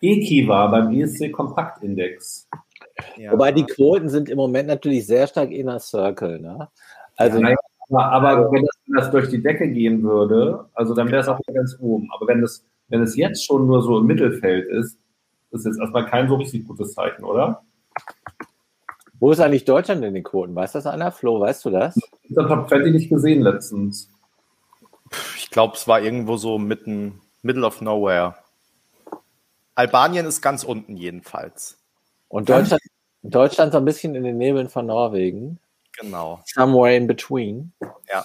EKI 0.00 0.46
war, 0.46 0.70
beim 0.70 0.92
ESC 0.94 1.32
Kompaktindex. 1.32 2.48
Ja. 3.16 3.32
Wobei 3.32 3.52
die 3.52 3.64
Quoten 3.64 4.08
sind 4.08 4.28
im 4.28 4.36
Moment 4.36 4.68
natürlich 4.68 5.06
sehr 5.06 5.26
stark 5.26 5.50
inner 5.50 5.80
Circle. 5.80 6.38
Ne? 6.38 6.68
Also 7.16 7.40
ja, 7.40 7.56
aber, 7.90 8.04
aber 8.12 8.52
wenn, 8.52 8.62
das, 8.62 8.76
wenn, 8.86 8.96
das, 8.96 9.10
durch 9.10 9.28
die 9.28 9.42
Decke 9.42 9.68
gehen 9.68 10.02
würde, 10.02 10.66
also 10.74 10.94
dann 10.94 11.10
wäre 11.10 11.22
es 11.22 11.28
auch 11.28 11.40
ganz 11.52 11.76
oben. 11.80 12.08
Aber 12.12 12.28
wenn 12.28 12.42
es, 12.42 12.64
wenn 12.88 13.02
es 13.02 13.16
jetzt 13.16 13.44
schon 13.44 13.66
nur 13.66 13.82
so 13.82 13.98
im 13.98 14.06
Mittelfeld 14.06 14.68
ist, 14.68 14.98
ist 15.50 15.64
jetzt 15.66 15.78
erstmal 15.78 16.06
kein 16.06 16.28
so 16.28 16.36
richtig 16.36 16.66
gutes 16.66 16.94
Zeichen, 16.94 17.24
oder? 17.24 17.62
Wo 19.20 19.32
ist 19.32 19.40
eigentlich 19.40 19.64
Deutschland 19.64 20.04
in 20.04 20.14
den 20.14 20.22
Quoten? 20.22 20.54
Weiß 20.54 20.72
das 20.72 20.86
einer? 20.86 21.10
Flo, 21.10 21.40
weißt 21.40 21.64
du 21.64 21.70
das? 21.70 21.98
Ich 22.22 22.36
habe 22.36 22.68
Fatty 22.68 22.90
nicht 22.90 23.08
gesehen 23.08 23.42
letztens. 23.42 24.10
Ich 25.36 25.50
glaube, 25.50 25.74
es 25.74 25.88
war 25.88 26.00
irgendwo 26.00 26.36
so 26.36 26.58
mitten, 26.58 27.20
middle 27.42 27.66
of 27.66 27.80
nowhere. 27.80 28.36
Albanien 29.74 30.26
ist 30.26 30.40
ganz 30.40 30.64
unten 30.64 30.96
jedenfalls. 30.96 31.78
Und 32.28 32.48
Deutschland, 32.48 32.82
Deutschland 33.22 33.72
so 33.72 33.78
ein 33.78 33.84
bisschen 33.84 34.14
in 34.14 34.24
den 34.24 34.38
Nebeln 34.38 34.68
von 34.68 34.86
Norwegen. 34.86 35.58
Genau. 35.98 36.40
Somewhere 36.46 36.94
in 36.94 37.06
between. 37.06 37.72
Ja. 38.12 38.24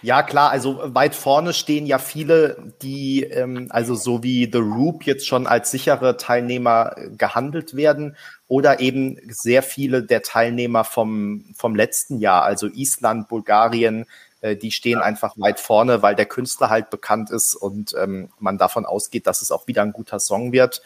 Ja, 0.00 0.22
klar, 0.22 0.50
also 0.50 0.80
weit 0.94 1.14
vorne 1.14 1.52
stehen 1.52 1.86
ja 1.86 1.98
viele, 1.98 2.72
die 2.82 3.24
ähm, 3.24 3.66
also 3.70 3.94
so 3.94 4.22
wie 4.22 4.48
The 4.50 4.58
Roop 4.58 5.04
jetzt 5.04 5.26
schon 5.26 5.46
als 5.46 5.70
sichere 5.70 6.16
Teilnehmer 6.16 6.96
gehandelt 7.16 7.76
werden 7.76 8.16
oder 8.46 8.80
eben 8.80 9.18
sehr 9.28 9.62
viele 9.62 10.02
der 10.02 10.22
Teilnehmer 10.22 10.84
vom, 10.84 11.44
vom 11.54 11.76
letzten 11.76 12.18
Jahr, 12.18 12.44
also 12.44 12.66
Island, 12.66 13.28
Bulgarien, 13.28 14.06
äh, 14.40 14.56
die 14.56 14.70
stehen 14.70 15.00
einfach 15.00 15.34
weit 15.36 15.60
vorne, 15.60 16.02
weil 16.02 16.14
der 16.14 16.26
Künstler 16.26 16.70
halt 16.70 16.90
bekannt 16.90 17.30
ist 17.30 17.54
und 17.54 17.94
ähm, 18.00 18.30
man 18.38 18.56
davon 18.56 18.86
ausgeht, 18.86 19.26
dass 19.26 19.42
es 19.42 19.50
auch 19.50 19.66
wieder 19.66 19.82
ein 19.82 19.92
guter 19.92 20.18
Song 20.18 20.52
wird. 20.52 20.82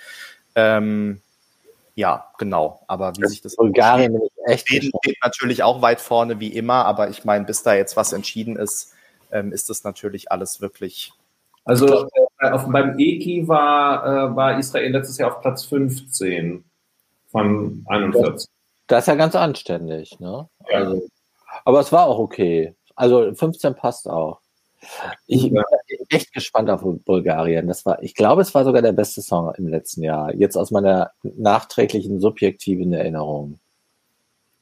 Ähm, 0.55 1.20
ja, 1.95 2.30
genau. 2.38 2.82
Aber 2.86 3.12
wie 3.18 3.26
sich 3.26 3.43
das 3.43 3.57
Bulgarien 3.57 4.18
echt 4.47 4.68
steht, 4.68 4.93
steht 5.03 5.18
natürlich 5.22 5.62
auch 5.62 5.82
weit 5.82 6.01
vorne 6.01 6.40
wie 6.40 6.49
immer. 6.49 6.86
Aber 6.86 7.11
ich 7.11 7.24
meine, 7.24 7.45
bis 7.45 7.62
da 7.62 7.74
jetzt 7.74 7.97
was 7.97 8.12
entschieden 8.12 8.57
ist, 8.57 8.93
ähm, 9.30 9.53
ist 9.53 9.68
das 9.70 9.84
natürlich 9.84 10.30
alles 10.32 10.61
wirklich. 10.61 11.12
Also 11.64 12.09
äh, 12.40 12.51
auf, 12.51 12.66
beim 12.68 12.99
EKI 12.99 13.47
war, 13.47 14.07
äh, 14.07 14.36
war 14.36 14.59
Israel 14.59 14.90
letztes 14.90 15.18
Jahr 15.18 15.32
auf 15.34 15.40
Platz 15.40 15.64
15 15.64 16.64
von 17.28 17.84
41. 17.88 18.49
Das 18.86 19.05
ist 19.05 19.09
ja 19.09 19.14
ganz 19.14 19.34
anständig, 19.34 20.18
ne? 20.18 20.49
Ja. 20.68 20.78
Also, 20.78 21.03
aber 21.64 21.80
es 21.80 21.93
war 21.93 22.07
auch 22.07 22.18
okay. 22.18 22.74
Also 22.97 23.34
15 23.34 23.74
passt 23.74 24.09
auch. 24.09 24.40
Ich 25.26 25.51
bin 25.51 25.62
echt 26.09 26.33
gespannt 26.33 26.68
auf 26.70 26.83
Bulgarien. 26.83 27.68
Das 27.68 27.87
war, 27.87 28.03
ich 28.03 28.14
glaube, 28.14 28.43
es 28.43 28.55
war 28.55 28.64
sogar 28.64 28.83
der 28.83 28.93
beste 28.93 29.22
Song 29.22 29.53
im 29.57 29.68
letzten 29.68 30.03
Jahr. 30.03 30.35
Jetzt 30.35 30.57
aus 30.57 30.70
meiner 30.70 31.12
nachträglichen 31.22 32.20
subjektiven 32.20 32.93
Erinnerung. 32.93 33.59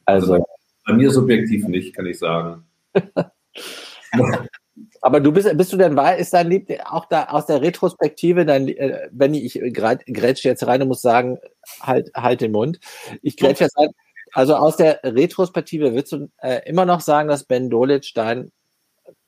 Also, 0.04 0.34
also 0.34 0.46
bei 0.86 0.92
mir 0.94 1.10
subjektiv 1.10 1.66
nicht, 1.68 1.94
kann 1.94 2.06
ich 2.06 2.18
sagen. 2.18 2.64
Aber 5.02 5.20
du 5.20 5.32
bist, 5.32 5.56
bist 5.56 5.72
du 5.72 5.76
denn 5.76 5.96
wahr, 5.96 6.16
ist 6.16 6.34
dein 6.34 6.48
Lieb 6.48 6.68
auch 6.84 7.06
da 7.06 7.24
aus 7.24 7.46
der 7.46 7.62
Retrospektive, 7.62 8.44
dein, 8.44 8.68
äh, 8.68 9.08
wenn 9.12 9.34
ich, 9.34 9.56
ich 9.56 9.74
grätsche 9.74 10.48
jetzt 10.48 10.66
rein 10.66 10.82
und 10.82 10.88
muss 10.88 11.02
sagen, 11.02 11.38
halt, 11.80 12.10
halt 12.14 12.40
den 12.40 12.52
Mund. 12.52 12.80
Ich 13.22 13.36
grätsche 13.36 13.64
jetzt 13.64 13.78
rein. 13.78 13.90
Also 14.32 14.54
aus 14.56 14.76
der 14.76 15.00
Retrospektive 15.02 15.92
würdest 15.92 16.12
du 16.12 16.28
äh, 16.38 16.60
immer 16.68 16.84
noch 16.86 17.00
sagen, 17.00 17.28
dass 17.28 17.44
Ben 17.44 17.70
Dolic 17.70 18.12
dein 18.14 18.52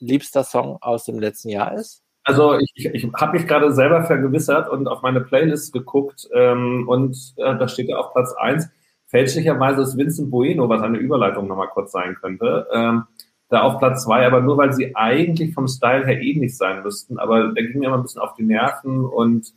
liebster 0.02 0.44
Song 0.44 0.78
aus 0.80 1.04
dem 1.04 1.18
letzten 1.18 1.48
Jahr 1.48 1.74
ist? 1.74 2.02
Also 2.24 2.56
ich, 2.58 2.70
ich, 2.74 2.86
ich 2.86 3.12
habe 3.14 3.38
mich 3.38 3.48
gerade 3.48 3.72
selber 3.72 4.04
vergewissert 4.04 4.68
und 4.68 4.86
auf 4.86 5.02
meine 5.02 5.20
Playlist 5.20 5.72
geguckt 5.72 6.28
ähm, 6.34 6.88
und 6.88 7.16
äh, 7.36 7.56
da 7.56 7.66
steht 7.68 7.88
ja 7.88 7.96
auf 7.96 8.12
Platz 8.12 8.32
1. 8.38 8.68
Fälschlicherweise 9.06 9.82
ist 9.82 9.96
Vincent 9.96 10.30
Bueno, 10.30 10.68
was 10.68 10.82
eine 10.82 10.98
Überleitung 10.98 11.48
nochmal 11.48 11.68
kurz 11.68 11.92
sein 11.92 12.16
könnte, 12.20 12.66
ähm, 12.72 13.04
da 13.48 13.62
auf 13.62 13.78
Platz 13.78 14.04
2, 14.04 14.26
aber 14.26 14.40
nur 14.40 14.56
weil 14.56 14.72
sie 14.72 14.96
eigentlich 14.96 15.52
vom 15.52 15.68
Style 15.68 16.06
her 16.06 16.22
ähnlich 16.22 16.56
sein 16.56 16.82
müssten. 16.82 17.18
Aber 17.18 17.48
der 17.48 17.64
ging 17.64 17.80
mir 17.80 17.88
immer 17.88 17.98
ein 17.98 18.02
bisschen 18.02 18.22
auf 18.22 18.34
die 18.34 18.44
Nerven 18.44 19.04
und 19.04 19.52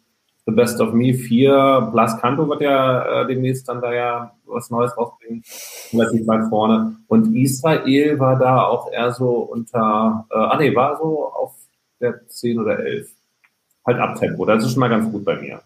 The 0.45 0.51
Best 0.51 0.79
of 0.79 0.93
Me 0.93 1.13
4, 1.13 1.89
Blas 1.91 2.19
Canto 2.21 2.47
wird 2.47 2.61
ja 2.61 3.21
äh, 3.21 3.27
demnächst 3.27 3.67
dann 3.67 3.81
da 3.81 3.93
ja 3.93 4.31
was 4.45 4.69
Neues 4.69 4.95
rausbringen, 4.95 5.43
relativ 5.91 6.27
weit 6.27 6.49
vorne. 6.49 6.97
Und 7.07 7.35
Israel 7.35 8.19
war 8.19 8.37
da 8.37 8.63
auch 8.63 8.91
eher 8.91 9.11
so 9.11 9.31
unter, 9.31 10.27
äh, 10.29 10.35
ah 10.35 10.57
nee, 10.57 10.75
war 10.75 10.97
so 10.97 11.31
auf 11.33 11.55
der 11.99 12.27
10 12.27 12.59
oder 12.59 12.79
11. 12.79 13.09
Halt 13.85 13.99
Abtempo, 13.99 14.45
das 14.45 14.63
ist 14.63 14.71
schon 14.71 14.79
mal 14.79 14.89
ganz 14.89 15.11
gut 15.11 15.25
bei 15.25 15.35
mir. 15.35 15.61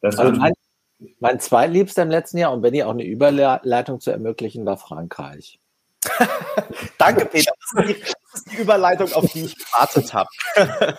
Das 0.00 0.18
also 0.18 0.38
mein, 0.38 0.52
mein 1.20 1.40
zweitliebster 1.40 2.02
im 2.02 2.10
letzten 2.10 2.38
Jahr, 2.38 2.52
und 2.52 2.62
wenn 2.62 2.74
ihr 2.74 2.86
auch 2.86 2.92
eine 2.92 3.04
Überleitung 3.04 4.00
zu 4.00 4.10
ermöglichen, 4.10 4.66
war 4.66 4.76
Frankreich. 4.76 5.58
Danke, 6.98 7.24
Peter. 7.26 7.52
Das 7.74 7.84
ist, 7.84 7.96
die, 7.96 8.00
das 8.00 8.14
ist, 8.38 8.52
die, 8.52 8.56
Überleitung, 8.56 9.12
auf 9.12 9.30
die 9.32 9.44
ich 9.44 9.56
gewartet 9.56 10.14
habe. 10.14 10.28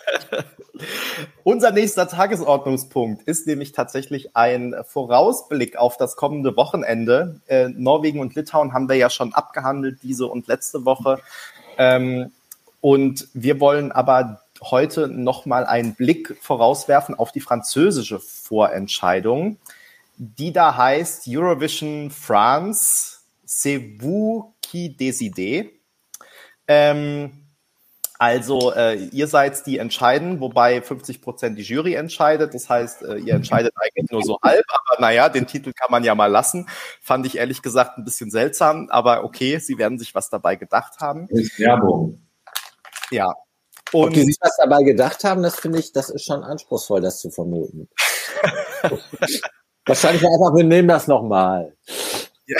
Unser 1.43 1.71
nächster 1.71 2.07
Tagesordnungspunkt 2.07 3.23
ist 3.23 3.47
nämlich 3.47 3.71
tatsächlich 3.71 4.35
ein 4.35 4.75
Vorausblick 4.87 5.77
auf 5.77 5.97
das 5.97 6.15
kommende 6.15 6.55
Wochenende. 6.55 7.41
Äh, 7.47 7.69
Norwegen 7.69 8.19
und 8.19 8.35
Litauen 8.35 8.73
haben 8.73 8.87
wir 8.87 8.95
ja 8.95 9.09
schon 9.09 9.33
abgehandelt, 9.33 9.99
diese 10.03 10.27
und 10.27 10.47
letzte 10.47 10.85
Woche. 10.85 11.19
Ähm, 11.77 12.31
und 12.81 13.27
wir 13.33 13.59
wollen 13.59 13.91
aber 13.91 14.41
heute 14.61 15.07
nochmal 15.07 15.65
einen 15.65 15.95
Blick 15.95 16.37
vorauswerfen 16.41 17.15
auf 17.15 17.31
die 17.31 17.41
französische 17.41 18.19
Vorentscheidung, 18.19 19.57
die 20.17 20.51
da 20.51 20.75
heißt 20.75 21.23
Eurovision 21.27 22.11
France, 22.11 23.19
c'est 23.45 24.01
vous 24.01 24.53
qui 24.61 24.89
décidez. 24.89 25.78
Ähm, 26.69 27.31
also 28.19 28.73
äh, 28.73 28.95
ihr 28.95 29.27
seid 29.27 29.65
die 29.65 29.79
entscheiden, 29.79 30.39
wobei 30.39 30.81
50 30.81 31.21
Prozent 31.21 31.57
die 31.57 31.63
Jury 31.63 31.95
entscheidet. 31.95 32.53
Das 32.53 32.69
heißt, 32.69 33.01
äh, 33.01 33.15
ihr 33.15 33.33
entscheidet 33.33 33.73
eigentlich 33.77 34.11
nur 34.11 34.21
so 34.23 34.37
halb. 34.43 34.65
Aber 34.69 35.01
naja, 35.01 35.29
den 35.29 35.47
Titel 35.47 35.71
kann 35.73 35.89
man 35.89 36.03
ja 36.03 36.13
mal 36.15 36.27
lassen. 36.27 36.67
Fand 37.01 37.25
ich 37.25 37.37
ehrlich 37.37 37.61
gesagt 37.61 37.97
ein 37.97 38.03
bisschen 38.03 38.29
seltsam. 38.29 38.89
Aber 38.89 39.23
okay, 39.23 39.57
sie 39.59 39.77
werden 39.77 39.97
sich 39.97 40.13
was 40.13 40.29
dabei 40.29 40.57
gedacht 40.57 40.99
haben. 40.99 41.27
Werbung. 41.57 42.21
Ja. 43.09 43.33
Und 43.93 44.09
Ob 44.09 44.13
die 44.13 44.23
sich 44.23 44.37
was 44.41 44.55
dabei 44.57 44.83
gedacht 44.83 45.23
haben, 45.23 45.41
das 45.41 45.57
finde 45.57 45.79
ich, 45.79 45.93
das 45.93 46.09
ist 46.09 46.25
schon 46.25 46.43
anspruchsvoll, 46.43 47.01
das 47.01 47.19
zu 47.21 47.31
vermuten. 47.31 47.89
Wahrscheinlich 49.85 50.23
einfach, 50.23 50.55
wir 50.55 50.65
nehmen 50.65 50.89
das 50.89 51.07
nochmal. 51.07 51.73
Ja, 52.45 52.57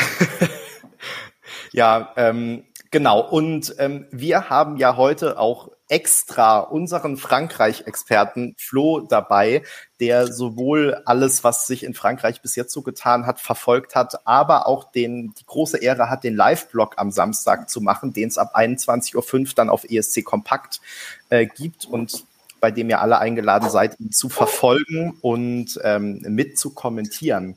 ja 1.74 2.14
ähm, 2.16 2.64
Genau, 2.92 3.22
und 3.22 3.76
ähm, 3.78 4.08
wir 4.10 4.50
haben 4.50 4.78
ja 4.78 4.98
heute 4.98 5.38
auch 5.38 5.70
extra 5.90 6.60
unseren 6.60 7.18
Frankreich-Experten 7.18 8.56
Flo 8.58 9.02
dabei, 9.02 9.62
der 10.00 10.32
sowohl 10.32 11.00
alles, 11.06 11.44
was 11.44 11.68
sich 11.68 11.84
in 11.84 11.94
Frankreich 11.94 12.42
bis 12.42 12.56
jetzt 12.56 12.74
so 12.74 12.82
getan 12.82 13.28
hat, 13.28 13.40
verfolgt 13.40 13.94
hat, 13.94 14.26
aber 14.26 14.68
auch 14.68 14.92
den, 14.92 15.36
die 15.40 15.46
große 15.46 15.78
Ehre 15.78 16.10
hat, 16.10 16.24
den 16.24 16.36
Live-Blog 16.36 16.96
am 16.98 17.12
Samstag 17.12 17.70
zu 17.70 17.80
machen, 17.80 18.12
den 18.14 18.28
es 18.30 18.40
ab 18.40 18.56
21.05 18.56 19.40
Uhr 19.40 19.48
dann 19.56 19.70
auf 19.70 19.84
ESC 19.84 20.24
Kompakt 20.24 20.82
äh, 21.30 21.46
gibt 21.46 21.86
und 21.86 22.26
bei 22.60 22.72
dem 22.72 22.90
ihr 22.90 23.02
alle 23.02 23.20
eingeladen 23.20 23.70
seid, 23.70 24.00
ihn 24.00 24.12
zu 24.12 24.30
verfolgen 24.30 25.18
und 25.22 25.80
ähm, 25.84 26.22
mit 26.28 26.58
zu 26.58 26.72
kommentieren. 26.74 27.56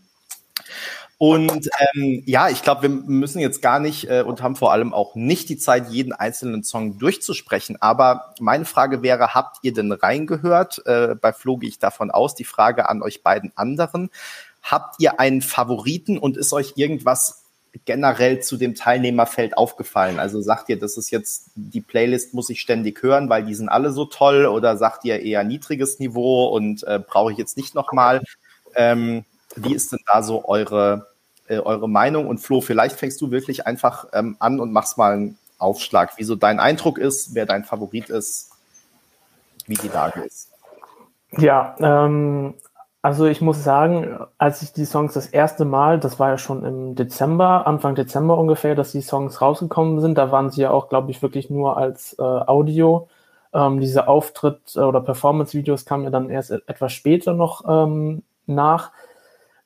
Und 1.24 1.70
ähm, 1.94 2.24
ja, 2.26 2.48
ich 2.48 2.64
glaube, 2.64 2.82
wir 2.82 2.88
müssen 2.88 3.38
jetzt 3.38 3.62
gar 3.62 3.78
nicht 3.78 4.10
äh, 4.10 4.24
und 4.26 4.42
haben 4.42 4.56
vor 4.56 4.72
allem 4.72 4.92
auch 4.92 5.14
nicht 5.14 5.48
die 5.50 5.56
Zeit, 5.56 5.88
jeden 5.88 6.12
einzelnen 6.12 6.64
Song 6.64 6.98
durchzusprechen. 6.98 7.80
Aber 7.80 8.34
meine 8.40 8.64
Frage 8.64 9.02
wäre, 9.04 9.32
habt 9.32 9.58
ihr 9.62 9.72
denn 9.72 9.92
reingehört? 9.92 10.84
Äh, 10.84 11.14
bei 11.14 11.32
Flo 11.32 11.58
gehe 11.58 11.68
ich 11.68 11.78
davon 11.78 12.10
aus. 12.10 12.34
Die 12.34 12.42
Frage 12.42 12.88
an 12.88 13.02
euch 13.02 13.22
beiden 13.22 13.52
anderen. 13.54 14.10
Habt 14.64 14.96
ihr 14.98 15.20
einen 15.20 15.42
Favoriten 15.42 16.18
und 16.18 16.36
ist 16.36 16.52
euch 16.52 16.72
irgendwas 16.74 17.44
generell 17.84 18.40
zu 18.40 18.56
dem 18.56 18.74
Teilnehmerfeld 18.74 19.56
aufgefallen? 19.56 20.18
Also 20.18 20.42
sagt 20.42 20.70
ihr, 20.70 20.78
das 20.80 20.96
ist 20.96 21.12
jetzt, 21.12 21.52
die 21.54 21.82
Playlist 21.82 22.34
muss 22.34 22.50
ich 22.50 22.60
ständig 22.60 23.00
hören, 23.00 23.28
weil 23.28 23.44
die 23.44 23.54
sind 23.54 23.68
alle 23.68 23.92
so 23.92 24.06
toll 24.06 24.46
oder 24.46 24.76
sagt 24.76 25.04
ihr 25.04 25.20
eher 25.22 25.44
niedriges 25.44 26.00
Niveau 26.00 26.48
und 26.48 26.82
äh, 26.82 26.98
brauche 26.98 27.30
ich 27.30 27.38
jetzt 27.38 27.56
nicht 27.56 27.76
nochmal? 27.76 28.22
Ähm, 28.74 29.24
wie 29.54 29.74
ist 29.74 29.92
denn 29.92 30.00
da 30.10 30.22
so 30.22 30.46
eure, 30.46 31.11
äh, 31.52 31.58
eure 31.58 31.88
Meinung. 31.88 32.26
Und 32.26 32.38
Flo, 32.38 32.60
vielleicht 32.60 32.96
fängst 32.96 33.20
du 33.20 33.30
wirklich 33.30 33.66
einfach 33.66 34.06
ähm, 34.12 34.36
an 34.38 34.60
und 34.60 34.72
machst 34.72 34.98
mal 34.98 35.12
einen 35.12 35.38
Aufschlag, 35.58 36.18
wie 36.18 36.24
so 36.24 36.34
dein 36.34 36.58
Eindruck 36.58 36.98
ist, 36.98 37.34
wer 37.34 37.46
dein 37.46 37.64
Favorit 37.64 38.10
ist, 38.10 38.50
wie 39.66 39.74
die 39.74 39.88
Lage 39.88 40.22
ist. 40.22 40.48
Ja, 41.38 41.76
ähm, 41.78 42.54
also 43.02 43.26
ich 43.26 43.40
muss 43.40 43.64
sagen, 43.64 44.18
als 44.38 44.62
ich 44.62 44.72
die 44.72 44.84
Songs 44.84 45.14
das 45.14 45.26
erste 45.26 45.64
Mal, 45.64 45.98
das 45.98 46.18
war 46.18 46.30
ja 46.30 46.38
schon 46.38 46.64
im 46.64 46.94
Dezember, 46.94 47.66
Anfang 47.66 47.94
Dezember 47.94 48.38
ungefähr, 48.38 48.74
dass 48.74 48.92
die 48.92 49.02
Songs 49.02 49.40
rausgekommen 49.40 50.00
sind, 50.00 50.16
da 50.18 50.30
waren 50.30 50.50
sie 50.50 50.62
ja 50.62 50.70
auch, 50.70 50.88
glaube 50.88 51.10
ich, 51.10 51.22
wirklich 51.22 51.50
nur 51.50 51.76
als 51.76 52.16
äh, 52.18 52.22
Audio 52.22 53.08
Ähm, 53.54 53.80
diese 53.80 54.08
Auftritt- 54.08 54.76
oder 54.78 55.02
Performance-Videos 55.02 55.84
kamen 55.84 56.04
ja 56.04 56.10
dann 56.10 56.30
erst 56.30 56.50
etwas 56.50 56.92
später 56.92 57.34
noch 57.34 57.64
ähm, 57.68 58.22
nach. 58.46 58.92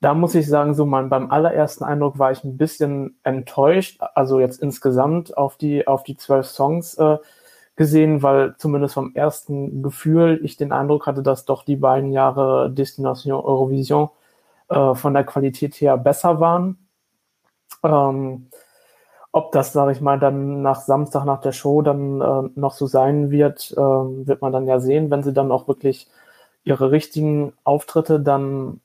Da 0.07 0.15
muss 0.15 0.37
ich 0.37 0.47
sagen, 0.47 0.73
so 0.75 0.87
mein, 0.87 1.09
beim 1.09 1.33
allerersten 1.33 1.83
Eindruck 1.83 2.17
war 2.17 2.31
ich 2.31 2.45
ein 2.45 2.57
bisschen 2.57 3.19
enttäuscht, 3.25 3.99
also 4.15 4.39
jetzt 4.39 4.63
insgesamt 4.63 5.37
auf 5.37 5.57
die, 5.57 5.89
auf 5.89 6.05
die 6.05 6.17
zwölf 6.17 6.47
Songs 6.47 6.95
äh, 6.95 7.19
gesehen, 7.75 8.23
weil 8.23 8.55
zumindest 8.57 8.95
vom 8.95 9.17
ersten 9.17 9.83
Gefühl 9.83 10.39
ich 10.45 10.57
den 10.57 10.71
Eindruck 10.71 11.09
hatte, 11.09 11.25
dass 11.25 11.45
doch 11.45 11.65
die 11.65 11.75
beiden 11.75 12.13
Jahre 12.13 12.71
Destination 12.71 13.33
Eurovision 13.33 14.11
äh, 14.69 14.95
von 14.95 15.13
der 15.13 15.25
Qualität 15.25 15.75
her 15.75 15.97
besser 15.97 16.39
waren. 16.39 16.79
Ähm, 17.83 18.47
ob 19.33 19.51
das, 19.51 19.73
sage 19.73 19.91
ich 19.91 20.01
mal, 20.01 20.21
dann 20.21 20.63
nach 20.63 20.83
Samstag 20.83 21.25
nach 21.25 21.41
der 21.41 21.51
Show 21.51 21.83
dann 21.83 22.21
äh, 22.21 22.51
noch 22.55 22.75
so 22.75 22.87
sein 22.87 23.33
wird, 23.33 23.73
äh, 23.73 23.77
wird 23.77 24.41
man 24.41 24.53
dann 24.53 24.69
ja 24.69 24.79
sehen, 24.79 25.11
wenn 25.11 25.25
sie 25.25 25.33
dann 25.33 25.51
auch 25.51 25.67
wirklich 25.67 26.07
ihre 26.63 26.93
richtigen 26.93 27.55
Auftritte 27.65 28.21
dann 28.21 28.81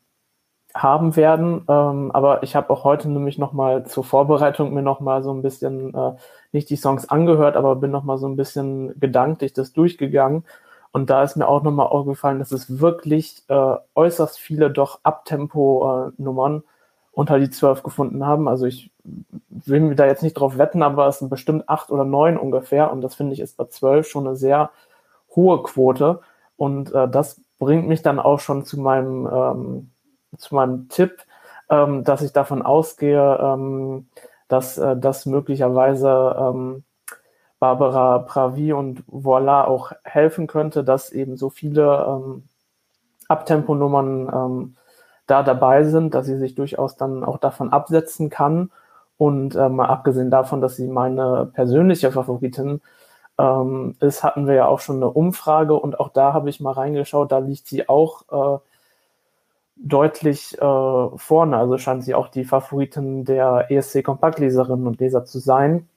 haben 0.73 1.15
werden. 1.15 1.63
Ähm, 1.67 2.11
aber 2.11 2.43
ich 2.43 2.55
habe 2.55 2.69
auch 2.71 2.83
heute 2.83 3.09
nämlich 3.09 3.37
nochmal 3.37 3.85
zur 3.85 4.03
Vorbereitung 4.03 4.73
mir 4.73 4.81
nochmal 4.81 5.23
so 5.23 5.33
ein 5.33 5.41
bisschen, 5.41 5.93
äh, 5.93 6.13
nicht 6.51 6.69
die 6.69 6.75
Songs 6.75 7.09
angehört, 7.09 7.55
aber 7.55 7.75
bin 7.75 7.91
nochmal 7.91 8.17
so 8.17 8.27
ein 8.27 8.35
bisschen 8.35 8.99
gedanklich 8.99 9.53
das 9.53 9.73
durchgegangen. 9.73 10.45
Und 10.91 11.09
da 11.09 11.23
ist 11.23 11.37
mir 11.37 11.47
auch 11.47 11.63
nochmal 11.63 11.87
aufgefallen, 11.87 12.39
dass 12.39 12.51
es 12.51 12.79
wirklich 12.79 13.43
äh, 13.47 13.75
äußerst 13.95 14.39
viele 14.39 14.69
doch 14.71 14.99
Abtempo-Nummern 15.03 16.57
äh, 16.57 16.61
unter 17.13 17.39
die 17.39 17.49
zwölf 17.49 17.83
gefunden 17.83 18.25
haben. 18.25 18.47
Also 18.47 18.65
ich 18.65 18.91
will 19.49 19.81
mir 19.81 19.95
da 19.95 20.05
jetzt 20.05 20.23
nicht 20.23 20.33
drauf 20.33 20.57
wetten, 20.57 20.83
aber 20.83 21.07
es 21.07 21.19
sind 21.19 21.29
bestimmt 21.29 21.67
acht 21.69 21.91
oder 21.91 22.05
neun 22.05 22.37
ungefähr. 22.37 22.91
Und 22.91 23.01
das 23.01 23.15
finde 23.15 23.33
ich 23.33 23.39
ist 23.39 23.57
bei 23.57 23.65
zwölf 23.65 24.07
schon 24.07 24.27
eine 24.27 24.35
sehr 24.35 24.71
hohe 25.35 25.63
Quote. 25.63 26.21
Und 26.57 26.93
äh, 26.93 27.09
das 27.09 27.41
bringt 27.59 27.87
mich 27.87 28.01
dann 28.01 28.19
auch 28.19 28.39
schon 28.39 28.65
zu 28.65 28.79
meinem, 28.79 29.27
ähm, 29.31 29.90
zu 30.37 30.55
meinem 30.55 30.89
Tipp, 30.89 31.23
ähm, 31.69 32.03
dass 32.03 32.21
ich 32.21 32.33
davon 32.33 32.61
ausgehe, 32.61 33.39
ähm, 33.41 34.07
dass 34.47 34.77
äh, 34.77 34.97
das 34.97 35.25
möglicherweise 35.25 36.35
ähm, 36.37 36.83
Barbara 37.59 38.19
Pravi 38.19 38.73
und 38.73 39.03
Voila 39.07 39.65
auch 39.65 39.91
helfen 40.03 40.47
könnte, 40.47 40.83
dass 40.83 41.11
eben 41.11 41.37
so 41.37 41.49
viele 41.49 42.05
ähm, 42.07 42.43
Abtemponummern 43.27 44.29
ähm, 44.33 44.75
da 45.27 45.43
dabei 45.43 45.83
sind, 45.83 46.13
dass 46.15 46.25
sie 46.25 46.37
sich 46.37 46.55
durchaus 46.55 46.97
dann 46.97 47.23
auch 47.23 47.37
davon 47.37 47.71
absetzen 47.71 48.29
kann. 48.29 48.71
Und 49.17 49.53
mal 49.53 49.85
abgesehen 49.85 50.31
davon, 50.31 50.61
dass 50.61 50.77
sie 50.77 50.87
meine 50.87 51.45
persönliche 51.53 52.11
Favoritin 52.11 52.81
ähm, 53.37 53.95
ist, 53.99 54.23
hatten 54.23 54.47
wir 54.47 54.55
ja 54.55 54.65
auch 54.65 54.79
schon 54.79 54.97
eine 54.97 55.09
Umfrage 55.09 55.75
und 55.75 55.99
auch 55.99 56.09
da 56.09 56.33
habe 56.33 56.49
ich 56.49 56.59
mal 56.59 56.73
reingeschaut, 56.73 57.31
da 57.31 57.39
liegt 57.39 57.67
sie 57.67 57.87
auch 57.87 58.23
äh, 58.57 58.59
deutlich 59.83 60.57
äh, 60.57 61.17
vorne. 61.17 61.57
Also 61.57 61.77
scheint 61.77 62.03
sie 62.03 62.15
auch 62.15 62.27
die 62.27 62.45
Favoritin 62.45 63.25
der 63.25 63.67
ESC-Kompaktleserinnen 63.69 64.87
und 64.87 64.99
Leser 64.99 65.25
zu 65.25 65.39
sein. 65.39 65.87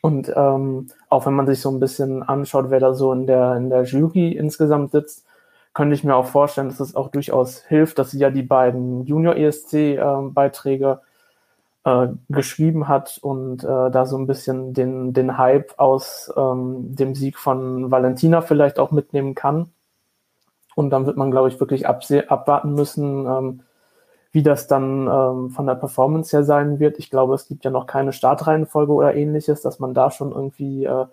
Und 0.00 0.32
ähm, 0.36 0.88
auch 1.08 1.26
wenn 1.26 1.34
man 1.34 1.46
sich 1.46 1.60
so 1.60 1.70
ein 1.70 1.80
bisschen 1.80 2.22
anschaut, 2.22 2.66
wer 2.68 2.80
da 2.80 2.92
so 2.94 3.12
in 3.12 3.26
der, 3.26 3.56
in 3.56 3.70
der 3.70 3.84
Jury 3.84 4.32
insgesamt 4.32 4.92
sitzt, 4.92 5.24
könnte 5.72 5.94
ich 5.94 6.04
mir 6.04 6.14
auch 6.14 6.26
vorstellen, 6.26 6.68
dass 6.68 6.80
es 6.80 6.94
auch 6.94 7.08
durchaus 7.08 7.62
hilft, 7.62 7.98
dass 7.98 8.12
sie 8.12 8.18
ja 8.18 8.30
die 8.30 8.42
beiden 8.42 9.04
Junior-ESC-Beiträge 9.06 11.00
äh, 11.84 12.08
geschrieben 12.28 12.86
hat 12.86 13.18
und 13.22 13.64
äh, 13.64 13.90
da 13.90 14.06
so 14.06 14.16
ein 14.16 14.26
bisschen 14.26 14.72
den, 14.72 15.12
den 15.12 15.36
Hype 15.36 15.74
aus 15.78 16.32
ähm, 16.36 16.94
dem 16.94 17.14
Sieg 17.14 17.38
von 17.38 17.90
Valentina 17.90 18.40
vielleicht 18.40 18.78
auch 18.78 18.90
mitnehmen 18.90 19.34
kann. 19.34 19.70
Und 20.74 20.90
dann 20.90 21.06
wird 21.06 21.16
man, 21.16 21.30
glaube 21.30 21.48
ich, 21.48 21.60
wirklich 21.60 21.86
abwarten 21.86 22.74
müssen, 22.74 23.26
ähm, 23.26 23.60
wie 24.32 24.42
das 24.42 24.66
dann 24.66 25.06
ähm, 25.06 25.50
von 25.50 25.66
der 25.66 25.76
Performance 25.76 26.36
her 26.36 26.44
sein 26.44 26.80
wird. 26.80 26.98
Ich 26.98 27.10
glaube, 27.10 27.34
es 27.34 27.46
gibt 27.46 27.64
ja 27.64 27.70
noch 27.70 27.86
keine 27.86 28.12
Startreihenfolge 28.12 28.92
oder 28.92 29.14
ähnliches, 29.14 29.62
dass 29.62 29.78
man 29.78 29.94
da 29.94 30.10
schon 30.10 30.32
irgendwie 30.32 30.84
äh, 30.84 31.06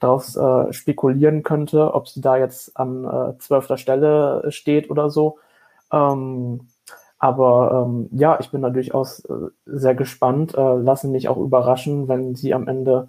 daraus 0.00 0.36
äh, 0.36 0.72
spekulieren 0.72 1.42
könnte, 1.42 1.94
ob 1.94 2.08
sie 2.08 2.20
da 2.20 2.36
jetzt 2.36 2.76
an 2.76 3.04
äh, 3.04 3.38
zwölfter 3.38 3.78
Stelle 3.78 4.50
steht 4.50 4.90
oder 4.90 5.08
so. 5.08 5.38
Ähm, 5.92 6.68
aber 7.18 7.86
ähm, 7.86 8.08
ja, 8.12 8.38
ich 8.40 8.50
bin 8.50 8.62
da 8.62 8.70
durchaus 8.70 9.24
äh, 9.24 9.48
sehr 9.66 9.94
gespannt. 9.94 10.54
Äh, 10.54 10.76
lassen 10.76 11.12
mich 11.12 11.28
auch 11.28 11.38
überraschen, 11.38 12.08
wenn 12.08 12.34
sie 12.34 12.52
am 12.52 12.68
Ende 12.68 13.08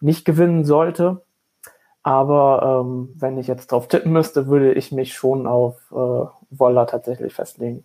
nicht 0.00 0.24
gewinnen 0.24 0.64
sollte. 0.64 1.22
Aber 2.06 2.84
ähm, 2.86 3.08
wenn 3.16 3.36
ich 3.36 3.48
jetzt 3.48 3.72
drauf 3.72 3.88
tippen 3.88 4.12
müsste, 4.12 4.46
würde 4.46 4.72
ich 4.74 4.92
mich 4.92 5.14
schon 5.14 5.48
auf 5.48 5.74
äh, 5.90 6.28
Wolla 6.50 6.84
tatsächlich 6.84 7.34
festlegen. 7.34 7.82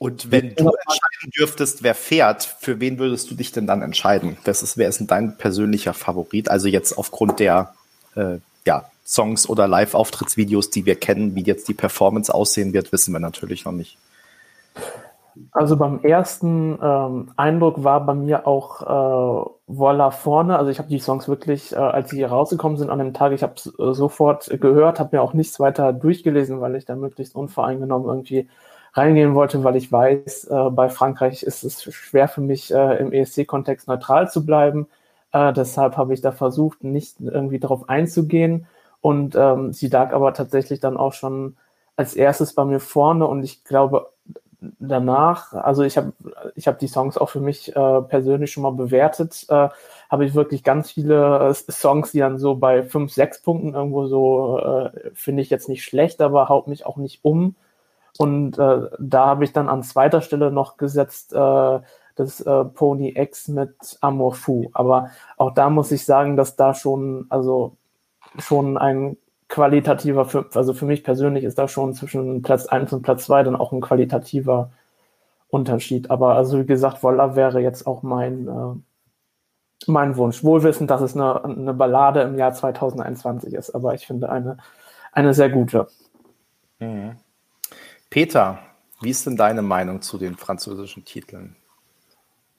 Und 0.00 0.30
wenn 0.30 0.54
du 0.54 0.64
entscheiden 0.64 1.30
dürftest, 1.38 1.82
wer 1.82 1.94
fährt, 1.94 2.44
für 2.44 2.80
wen 2.80 2.98
würdest 2.98 3.30
du 3.30 3.34
dich 3.34 3.52
denn 3.52 3.66
dann 3.66 3.82
entscheiden? 3.82 4.38
Das 4.44 4.62
ist, 4.62 4.78
wer 4.78 4.88
ist 4.88 5.00
denn 5.00 5.06
dein 5.06 5.36
persönlicher 5.36 5.92
Favorit? 5.92 6.48
Also 6.48 6.68
jetzt 6.68 6.96
aufgrund 6.96 7.38
der 7.38 7.74
äh, 8.14 8.38
ja, 8.64 8.90
Songs 9.04 9.46
oder 9.50 9.68
Live-Auftrittsvideos, 9.68 10.70
die 10.70 10.86
wir 10.86 10.96
kennen, 10.96 11.34
wie 11.34 11.42
jetzt 11.42 11.68
die 11.68 11.74
Performance 11.74 12.32
aussehen 12.32 12.72
wird, 12.72 12.90
wissen 12.90 13.12
wir 13.12 13.20
natürlich 13.20 13.66
noch 13.66 13.72
nicht. 13.72 13.98
Also 15.52 15.76
beim 15.76 16.00
ersten 16.02 16.78
ähm, 16.82 17.32
Eindruck 17.36 17.82
war 17.84 18.04
bei 18.04 18.14
mir 18.14 18.46
auch 18.46 18.82
äh, 18.82 19.50
Voila 19.66 20.10
vorne. 20.10 20.58
Also 20.58 20.70
ich 20.70 20.78
habe 20.78 20.88
die 20.88 20.98
Songs 20.98 21.28
wirklich, 21.28 21.72
äh, 21.72 21.76
als 21.76 22.10
sie 22.10 22.22
rausgekommen 22.24 22.78
sind 22.78 22.90
an 22.90 22.98
dem 22.98 23.12
Tag, 23.14 23.32
ich 23.32 23.42
habe 23.42 23.54
äh, 23.78 23.92
sofort 23.94 24.48
gehört, 24.60 25.00
habe 25.00 25.16
mir 25.16 25.22
auch 25.22 25.34
nichts 25.34 25.58
weiter 25.60 25.92
durchgelesen, 25.92 26.60
weil 26.60 26.74
ich 26.76 26.84
da 26.84 26.96
möglichst 26.96 27.34
unvoreingenommen 27.34 28.08
irgendwie 28.08 28.48
reingehen 28.94 29.34
wollte, 29.34 29.62
weil 29.64 29.76
ich 29.76 29.92
weiß, 29.92 30.44
äh, 30.44 30.70
bei 30.70 30.88
Frankreich 30.88 31.42
ist 31.42 31.64
es 31.64 31.82
schwer 31.82 32.28
für 32.28 32.40
mich, 32.40 32.72
äh, 32.72 32.96
im 32.98 33.12
ESC-Kontext 33.12 33.88
neutral 33.88 34.30
zu 34.30 34.44
bleiben. 34.46 34.86
Äh, 35.32 35.52
deshalb 35.52 35.96
habe 35.96 36.14
ich 36.14 36.20
da 36.22 36.32
versucht, 36.32 36.82
nicht 36.84 37.20
irgendwie 37.20 37.58
darauf 37.58 37.88
einzugehen. 37.88 38.66
Und 39.00 39.34
ähm, 39.36 39.72
sie 39.72 39.88
lag 39.88 40.12
aber 40.12 40.32
tatsächlich 40.34 40.80
dann 40.80 40.96
auch 40.96 41.12
schon 41.12 41.56
als 41.96 42.14
erstes 42.14 42.54
bei 42.54 42.64
mir 42.64 42.80
vorne 42.80 43.26
und 43.26 43.42
ich 43.42 43.64
glaube 43.64 44.10
danach, 44.60 45.52
also 45.52 45.82
ich 45.82 45.96
habe 45.96 46.12
ich 46.54 46.66
hab 46.68 46.78
die 46.78 46.88
Songs 46.88 47.18
auch 47.18 47.28
für 47.28 47.40
mich 47.40 47.74
äh, 47.74 48.02
persönlich 48.02 48.52
schon 48.52 48.62
mal 48.62 48.72
bewertet, 48.72 49.46
äh, 49.48 49.68
habe 50.10 50.24
ich 50.24 50.34
wirklich 50.34 50.62
ganz 50.62 50.90
viele 50.90 51.50
äh, 51.50 51.54
Songs, 51.72 52.12
die 52.12 52.20
dann 52.20 52.38
so 52.38 52.56
bei 52.56 52.82
fünf, 52.82 53.12
sechs 53.12 53.40
Punkten 53.42 53.74
irgendwo 53.74 54.06
so, 54.06 54.58
äh, 54.58 55.10
finde 55.14 55.42
ich 55.42 55.50
jetzt 55.50 55.68
nicht 55.68 55.84
schlecht, 55.84 56.20
aber 56.20 56.48
haut 56.48 56.68
mich 56.68 56.86
auch 56.86 56.96
nicht 56.96 57.20
um. 57.24 57.54
Und 58.18 58.58
äh, 58.58 58.88
da 58.98 59.26
habe 59.26 59.44
ich 59.44 59.52
dann 59.52 59.68
an 59.68 59.82
zweiter 59.82 60.22
Stelle 60.22 60.50
noch 60.50 60.76
gesetzt 60.78 61.32
äh, 61.32 61.80
das 62.14 62.42
Pony 62.42 63.12
X 63.14 63.48
mit 63.48 63.98
Amour 64.00 64.32
Fou. 64.32 64.70
Aber 64.72 65.10
auch 65.36 65.52
da 65.52 65.68
muss 65.68 65.92
ich 65.92 66.06
sagen, 66.06 66.38
dass 66.38 66.56
da 66.56 66.72
schon, 66.72 67.26
also 67.28 67.76
schon 68.38 68.78
ein 68.78 69.18
qualitativer, 69.48 70.28
also 70.54 70.74
für 70.74 70.86
mich 70.86 71.04
persönlich 71.04 71.44
ist 71.44 71.58
da 71.58 71.68
schon 71.68 71.94
zwischen 71.94 72.42
Platz 72.42 72.66
1 72.66 72.92
und 72.92 73.02
Platz 73.02 73.26
2 73.26 73.44
dann 73.44 73.56
auch 73.56 73.72
ein 73.72 73.80
qualitativer 73.80 74.72
Unterschied. 75.48 76.10
Aber 76.10 76.34
also 76.34 76.58
wie 76.58 76.66
gesagt, 76.66 77.02
Voila 77.02 77.36
wäre 77.36 77.60
jetzt 77.60 77.86
auch 77.86 78.02
mein, 78.02 78.48
äh, 78.48 79.86
mein 79.86 80.16
Wunsch. 80.16 80.42
Wohlwissend, 80.42 80.90
dass 80.90 81.00
es 81.00 81.14
eine, 81.14 81.44
eine 81.44 81.74
Ballade 81.74 82.22
im 82.22 82.38
Jahr 82.38 82.52
2021 82.52 83.54
ist, 83.54 83.70
aber 83.70 83.94
ich 83.94 84.06
finde 84.06 84.30
eine, 84.30 84.58
eine 85.12 85.34
sehr 85.34 85.50
gute. 85.50 85.88
Mhm. 86.78 87.16
Peter, 88.10 88.58
wie 89.00 89.10
ist 89.10 89.26
denn 89.26 89.36
deine 89.36 89.62
Meinung 89.62 90.02
zu 90.02 90.18
den 90.18 90.36
französischen 90.36 91.04
Titeln? 91.04 91.56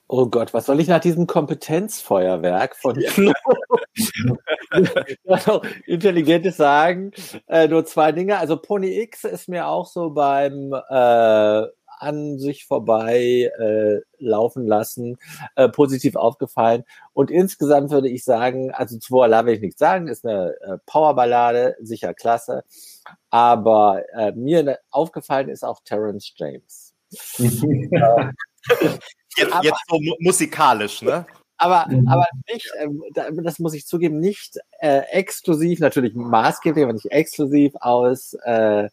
Oh 0.06 0.26
Gott, 0.26 0.54
was 0.54 0.66
soll 0.66 0.80
ich 0.80 0.88
nach 0.88 1.00
diesem 1.00 1.26
Kompetenzfeuerwerk 1.26 2.76
von 2.76 2.94
Flo 3.98 5.62
intelligentes 5.86 6.56
sagen? 6.56 7.12
Äh, 7.46 7.68
nur 7.68 7.84
zwei 7.84 8.12
Dinge. 8.12 8.38
Also 8.38 8.56
Pony 8.56 9.00
X 9.00 9.24
ist 9.24 9.48
mir 9.48 9.68
auch 9.68 9.86
so 9.86 10.10
beim 10.10 10.72
äh, 10.72 11.66
an 12.00 12.38
sich 12.38 12.64
vorbei 12.66 13.50
äh, 13.58 14.00
laufen 14.18 14.66
lassen, 14.66 15.18
äh, 15.56 15.68
positiv 15.68 16.16
aufgefallen. 16.16 16.84
Und 17.12 17.30
insgesamt 17.30 17.90
würde 17.90 18.08
ich 18.08 18.24
sagen, 18.24 18.70
also 18.72 18.98
zu 18.98 19.12
Voila 19.12 19.44
will 19.46 19.54
ich 19.54 19.60
nichts 19.60 19.78
sagen, 19.78 20.08
ist 20.08 20.24
eine 20.24 20.54
äh, 20.60 20.78
Powerballade, 20.86 21.76
sicher 21.80 22.14
klasse. 22.14 22.64
Aber 23.30 24.02
äh, 24.14 24.32
mir 24.32 24.78
aufgefallen 24.90 25.48
ist 25.48 25.64
auch 25.64 25.80
Terence 25.84 26.32
James. 26.36 26.94
jetzt, 29.36 29.54
jetzt 29.62 29.84
so 29.88 29.98
musikalisch, 30.20 31.02
ne? 31.02 31.26
Aber, 31.58 31.86
mhm. 31.88 32.08
aber 32.08 32.26
nicht, 32.50 32.70
äh, 32.78 32.88
das 33.42 33.58
muss 33.58 33.74
ich 33.74 33.86
zugeben, 33.86 34.20
nicht 34.20 34.58
äh, 34.80 35.00
exklusiv, 35.10 35.80
natürlich 35.80 36.14
maßgeblich, 36.14 36.84
aber 36.84 36.92
nicht 36.92 37.10
exklusiv 37.10 37.74
aus 37.80 38.34
äh, 38.44 38.88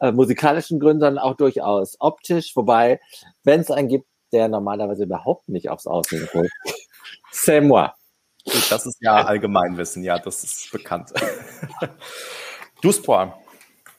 äh, 0.00 0.12
musikalischen 0.12 0.80
Gründen, 0.80 1.00
sondern 1.00 1.24
auch 1.24 1.36
durchaus 1.36 1.96
optisch. 2.00 2.56
Wobei, 2.56 3.00
wenn 3.44 3.60
es 3.60 3.70
einen 3.70 3.88
gibt, 3.88 4.06
der 4.32 4.48
normalerweise 4.48 5.04
überhaupt 5.04 5.48
nicht 5.48 5.68
aufs 5.70 5.86
Aussehen 5.86 6.28
guckt, 6.32 6.50
c'est 7.32 7.60
moi. 7.60 7.92
Das 8.70 8.86
ist 8.86 8.98
ja 9.00 9.26
Allgemeinwissen, 9.26 10.02
ja, 10.02 10.18
das 10.18 10.42
ist 10.42 10.72
bekannt. 10.72 11.12
du, 12.82 12.92
Spoir. 12.92 13.38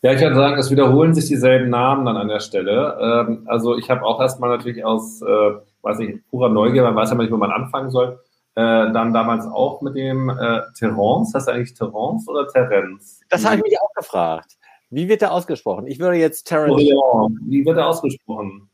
Ja, 0.01 0.13
ich 0.13 0.21
würde 0.21 0.35
sagen, 0.35 0.57
es 0.57 0.71
wiederholen 0.71 1.13
sich 1.13 1.25
dieselben 1.25 1.69
Namen 1.69 2.05
dann 2.05 2.17
an 2.17 2.29
der 2.29 2.39
Stelle. 2.39 2.97
Ähm, 3.01 3.43
also 3.47 3.77
ich 3.77 3.89
habe 3.89 4.03
auch 4.03 4.21
erstmal 4.21 4.49
natürlich 4.49 4.85
aus, 4.85 5.21
äh, 5.21 5.51
weiß 5.81 5.99
ich, 5.99 6.25
purer 6.29 6.49
Neugier, 6.49 6.83
man 6.83 6.95
weiß 6.95 7.11
ja 7.11 7.15
nicht, 7.15 7.31
wo 7.31 7.37
man 7.37 7.51
anfangen 7.51 7.89
soll, 7.89 8.19
äh, 8.55 8.91
dann 8.91 9.13
damals 9.13 9.45
auch 9.45 9.81
mit 9.81 9.95
dem 9.95 10.29
äh, 10.29 10.61
Terence, 10.77 11.33
heißt 11.33 11.47
er 11.47 11.55
eigentlich 11.55 11.73
Terence 11.73 12.27
oder 12.27 12.47
Terence? 12.47 13.21
Das 13.29 13.45
habe 13.45 13.57
ich 13.57 13.63
mich 13.63 13.81
auch 13.81 13.93
gefragt. 13.95 14.57
Wie 14.89 15.07
wird 15.07 15.21
er 15.21 15.31
ausgesprochen? 15.31 15.87
Ich 15.87 15.99
würde 15.99 16.17
jetzt 16.17 16.45
Terence. 16.45 16.73
Oh, 16.73 17.29
ja. 17.29 17.35
Wie 17.45 17.65
wird 17.65 17.77
er 17.77 17.87
ausgesprochen? 17.87 18.69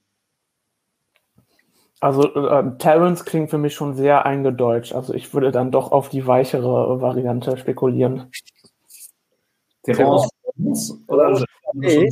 Also 2.00 2.34
äh, 2.34 2.78
Terence 2.78 3.26
klingt 3.26 3.50
für 3.50 3.58
mich 3.58 3.74
schon 3.74 3.96
sehr 3.96 4.26
eingedeutscht. 4.26 4.94
Also 4.94 5.14
ich 5.14 5.34
würde 5.34 5.52
dann 5.52 5.72
doch 5.72 5.92
auf 5.92 6.10
die 6.10 6.26
weichere 6.26 7.02
Variante 7.02 7.58
spekulieren. 7.58 8.32
Terence 9.84 10.30
oder 11.08 11.44
nee. 11.74 12.10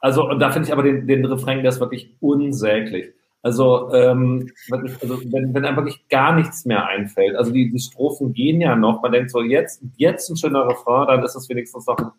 Also, 0.00 0.34
da 0.34 0.50
finde 0.50 0.66
ich 0.66 0.72
aber 0.72 0.82
den, 0.82 1.06
den 1.06 1.24
Refrain, 1.24 1.62
der 1.62 1.70
ist 1.70 1.78
wirklich 1.78 2.16
unsäglich. 2.20 3.14
Also, 3.42 3.92
ähm, 3.92 4.50
also 4.70 5.20
wenn, 5.32 5.52
wenn 5.52 5.64
einem 5.64 5.76
wirklich 5.76 6.08
gar 6.08 6.32
nichts 6.34 6.64
mehr 6.64 6.86
einfällt, 6.86 7.34
also 7.34 7.50
die, 7.50 7.70
die 7.70 7.80
Strophen 7.80 8.32
gehen 8.32 8.60
ja 8.60 8.76
noch, 8.76 9.02
man 9.02 9.10
denkt 9.10 9.32
so, 9.32 9.42
jetzt, 9.42 9.82
jetzt 9.96 10.30
ein 10.30 10.36
schöner 10.36 10.68
Refrain, 10.68 11.08
dann 11.08 11.24
ist 11.24 11.34
es 11.34 11.48
wenigstens 11.48 11.86
noch, 11.86 12.12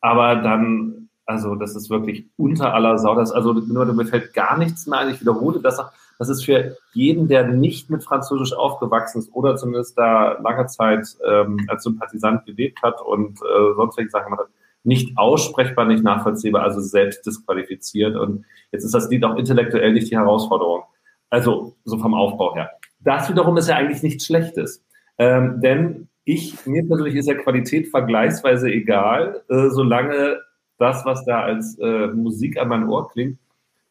aber 0.00 0.36
dann, 0.36 1.08
also 1.24 1.54
das 1.54 1.76
ist 1.76 1.88
wirklich 1.88 2.26
unter 2.36 2.74
aller 2.74 2.98
Sau, 2.98 3.14
das, 3.14 3.30
also 3.30 3.52
nur, 3.52 3.84
mir 3.86 4.06
fällt 4.06 4.34
gar 4.34 4.58
nichts 4.58 4.88
mehr 4.88 4.98
ein, 4.98 5.10
ich 5.10 5.20
wiederhole 5.20 5.60
das, 5.60 5.80
das 6.18 6.28
ist 6.28 6.44
für 6.44 6.76
jeden, 6.94 7.28
der 7.28 7.46
nicht 7.46 7.88
mit 7.88 8.02
Französisch 8.02 8.52
aufgewachsen 8.52 9.20
ist 9.20 9.32
oder 9.32 9.54
zumindest 9.54 9.96
da 9.96 10.32
lange 10.40 10.66
Zeit 10.66 11.06
ähm, 11.24 11.64
als 11.68 11.84
Sympathisant 11.84 12.44
gelebt 12.44 12.82
hat 12.82 13.00
und 13.02 13.38
äh, 13.40 13.74
sonst 13.76 13.96
welche 13.98 14.10
Sachen 14.10 14.24
gemacht 14.24 14.40
hat, 14.40 14.50
nicht 14.86 15.18
aussprechbar, 15.18 15.84
nicht 15.86 16.04
nachvollziehbar, 16.04 16.62
also 16.62 16.80
selbst 16.80 17.26
disqualifiziert. 17.26 18.16
Und 18.16 18.44
jetzt 18.72 18.84
ist 18.84 18.94
das 18.94 19.10
Lied 19.10 19.24
auch 19.24 19.36
intellektuell 19.36 19.92
nicht 19.92 20.10
die 20.10 20.16
Herausforderung. 20.16 20.84
Also 21.28 21.76
so 21.84 21.98
vom 21.98 22.14
Aufbau 22.14 22.54
her. 22.54 22.70
Das 23.00 23.28
wiederum 23.28 23.56
ist 23.56 23.68
ja 23.68 23.76
eigentlich 23.76 24.02
nichts 24.02 24.26
Schlechtes. 24.26 24.84
Ähm, 25.18 25.60
denn 25.60 26.08
ich, 26.24 26.66
mir 26.66 26.86
persönlich 26.86 27.16
ist 27.16 27.28
ja 27.28 27.34
Qualität 27.34 27.88
vergleichsweise 27.88 28.70
egal, 28.70 29.42
äh, 29.48 29.68
solange 29.70 30.40
das, 30.78 31.04
was 31.04 31.24
da 31.24 31.42
als 31.42 31.78
äh, 31.78 32.08
Musik 32.08 32.58
an 32.58 32.68
mein 32.68 32.88
Ohr 32.88 33.08
klingt, 33.10 33.38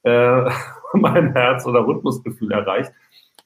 äh, 0.03 0.49
mein 0.93 1.33
Herz- 1.33 1.65
oder 1.65 1.85
Rhythmusgefühl 1.85 2.51
erreicht. 2.51 2.91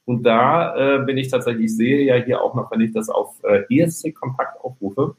Und 0.05 0.23
da 0.23 0.75
äh, 0.75 0.99
bin 1.05 1.17
ich 1.17 1.29
tatsächlich, 1.29 1.65
ich 1.65 1.77
sehe 1.77 2.03
ja 2.03 2.15
hier 2.15 2.41
auch 2.41 2.55
noch, 2.55 2.71
wenn 2.71 2.81
ich 2.81 2.91
das 2.91 3.09
auf 3.09 3.35
äh, 3.43 3.63
ESC 3.69 4.13
kompakt 4.13 4.59
aufrufe, 4.61 5.15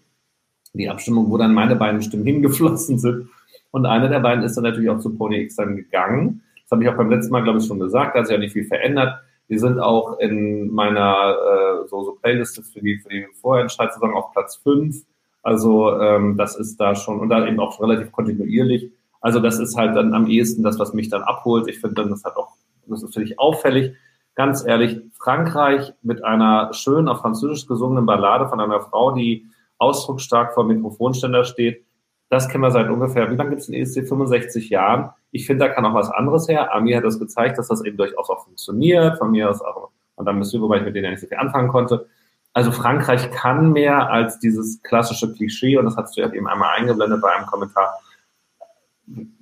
die 0.72 0.88
Abstimmung, 0.88 1.30
wo 1.30 1.36
dann 1.36 1.54
meine 1.54 1.76
beiden 1.76 2.02
Stimmen 2.02 2.24
hingeflossen 2.26 2.98
sind. 2.98 3.28
Und 3.70 3.86
eine 3.86 4.08
der 4.08 4.20
beiden 4.20 4.44
ist 4.44 4.56
dann 4.56 4.64
natürlich 4.64 4.90
auch 4.90 4.98
zu 4.98 5.16
Pony 5.16 5.42
X 5.42 5.56
dann 5.56 5.76
gegangen. 5.76 6.42
Das 6.62 6.72
habe 6.72 6.82
ich 6.82 6.88
auch 6.88 6.96
beim 6.96 7.10
letzten 7.10 7.32
Mal, 7.32 7.42
glaube 7.42 7.58
ich, 7.58 7.66
schon 7.66 7.78
gesagt. 7.78 8.14
Da 8.14 8.20
hat 8.20 8.26
sich 8.26 8.34
ja 8.34 8.40
nicht 8.40 8.52
viel 8.52 8.64
verändert. 8.64 9.20
Die 9.48 9.58
sind 9.58 9.80
auch 9.80 10.18
in 10.18 10.70
meiner 10.72 11.34
äh, 11.34 11.88
so, 11.88 12.04
so 12.04 12.12
Playliste 12.12 12.62
für 12.62 12.80
die, 12.80 12.98
für 12.98 13.08
die 13.08 13.26
Vorentscheidssaison 13.40 14.14
auf 14.14 14.32
Platz 14.32 14.56
5. 14.56 15.04
Also 15.42 15.98
ähm, 15.98 16.36
das 16.36 16.56
ist 16.56 16.78
da 16.78 16.94
schon, 16.94 17.18
und 17.18 17.28
da 17.28 17.46
eben 17.46 17.58
auch 17.58 17.80
relativ 17.80 18.12
kontinuierlich. 18.12 18.92
Also 19.20 19.40
das 19.40 19.58
ist 19.58 19.76
halt 19.76 19.96
dann 19.96 20.14
am 20.14 20.26
ehesten 20.26 20.62
das, 20.62 20.78
was 20.78 20.94
mich 20.94 21.08
dann 21.08 21.22
abholt. 21.22 21.68
Ich 21.68 21.80
finde 21.80 21.96
dann, 21.96 22.10
das 22.10 22.24
hat 22.24 22.36
auch, 22.36 22.54
das 22.86 23.02
ist 23.02 23.08
natürlich 23.08 23.38
auffällig. 23.38 23.94
Ganz 24.34 24.64
ehrlich, 24.64 25.00
Frankreich 25.18 25.92
mit 26.02 26.24
einer 26.24 26.72
schön 26.72 27.08
auf 27.08 27.20
Französisch 27.20 27.66
gesungenen 27.66 28.06
Ballade 28.06 28.48
von 28.48 28.60
einer 28.60 28.80
Frau, 28.80 29.12
die 29.12 29.46
ausdrucksstark 29.80 30.54
vor 30.54 30.64
dem 30.64 30.76
Mikrofonständer 30.76 31.44
steht. 31.44 31.84
Das 32.28 32.48
kennen 32.48 32.62
wir 32.62 32.70
seit 32.70 32.88
ungefähr, 32.88 33.30
wie 33.30 33.34
lange 33.34 33.50
gibt 33.50 33.62
es 33.62 33.66
den 33.66 33.74
ESC? 33.74 34.06
65 34.08 34.70
Jahren. 34.70 35.10
Ich 35.32 35.46
finde, 35.46 35.66
da 35.66 35.72
kann 35.72 35.84
auch 35.84 35.94
was 35.94 36.10
anderes 36.10 36.48
her. 36.48 36.72
Amir 36.74 36.98
hat 36.98 37.04
das 37.04 37.18
gezeigt, 37.18 37.58
dass 37.58 37.68
das 37.68 37.84
eben 37.84 37.96
durchaus 37.96 38.30
auch 38.30 38.44
funktioniert. 38.44 39.18
Von 39.18 39.32
mir 39.32 39.50
aus 39.50 39.60
auch, 39.60 39.90
und 40.14 40.26
dann 40.26 40.38
müsste, 40.38 40.60
wobei 40.60 40.78
ich 40.78 40.84
mit 40.84 40.94
denen 40.94 41.06
ja 41.06 41.10
nicht 41.10 41.20
so 41.20 41.26
viel 41.26 41.38
anfangen 41.38 41.68
konnte. 41.68 42.06
Also 42.52 42.72
Frankreich 42.72 43.30
kann 43.30 43.72
mehr 43.72 44.10
als 44.10 44.38
dieses 44.38 44.82
klassische 44.82 45.32
Klischee, 45.32 45.76
und 45.76 45.84
das 45.84 45.96
hast 45.96 46.16
du 46.16 46.20
ja 46.20 46.32
eben 46.32 46.48
einmal 46.48 46.76
eingeblendet 46.76 47.20
bei 47.20 47.32
einem 47.32 47.46
Kommentar. 47.46 47.94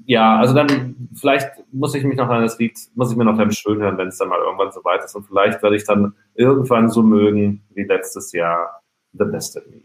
Ja, 0.04 0.38
also 0.38 0.54
dann, 0.54 1.08
vielleicht 1.14 1.50
muss 1.72 1.94
ich 1.94 2.04
mich 2.04 2.16
noch 2.16 2.28
an 2.28 2.42
das 2.42 2.58
Lied, 2.58 2.78
muss 2.94 3.10
ich 3.10 3.16
mir 3.16 3.24
noch 3.24 3.36
dann 3.36 3.52
schön 3.52 3.80
hören, 3.80 3.98
wenn 3.98 4.08
es 4.08 4.18
dann 4.18 4.28
mal 4.28 4.38
irgendwann 4.38 4.72
so 4.72 4.82
weit 4.84 5.04
ist. 5.04 5.14
Und 5.14 5.26
vielleicht 5.26 5.62
werde 5.62 5.76
ich 5.76 5.84
dann 5.84 6.14
irgendwann 6.34 6.88
so 6.88 7.02
mögen 7.02 7.62
wie 7.74 7.84
letztes 7.84 8.32
Jahr 8.32 8.82
The 9.12 9.24
Best 9.24 9.56
of 9.56 9.66
Me. 9.66 9.82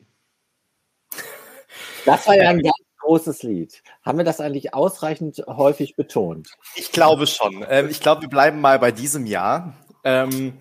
Das 2.06 2.28
war 2.28 2.36
ja 2.36 2.50
ein 2.50 2.62
ganz 2.62 2.76
großes 3.00 3.44
Lied. 3.44 3.84
Haben 4.04 4.18
wir 4.18 4.26
das 4.26 4.40
eigentlich 4.40 4.74
ausreichend 4.74 5.44
häufig 5.48 5.96
betont? 5.96 6.50
Ich 6.76 6.92
glaube 6.92 7.28
schon. 7.28 7.66
Ähm, 7.70 7.90
ich 7.90 8.00
glaube, 8.00 8.22
wir 8.24 8.30
bleiben 8.30 8.62
mal 8.62 8.80
bei 8.80 8.92
diesem 8.92 9.26
Jahr. 9.26 9.74
Ähm, 10.04 10.58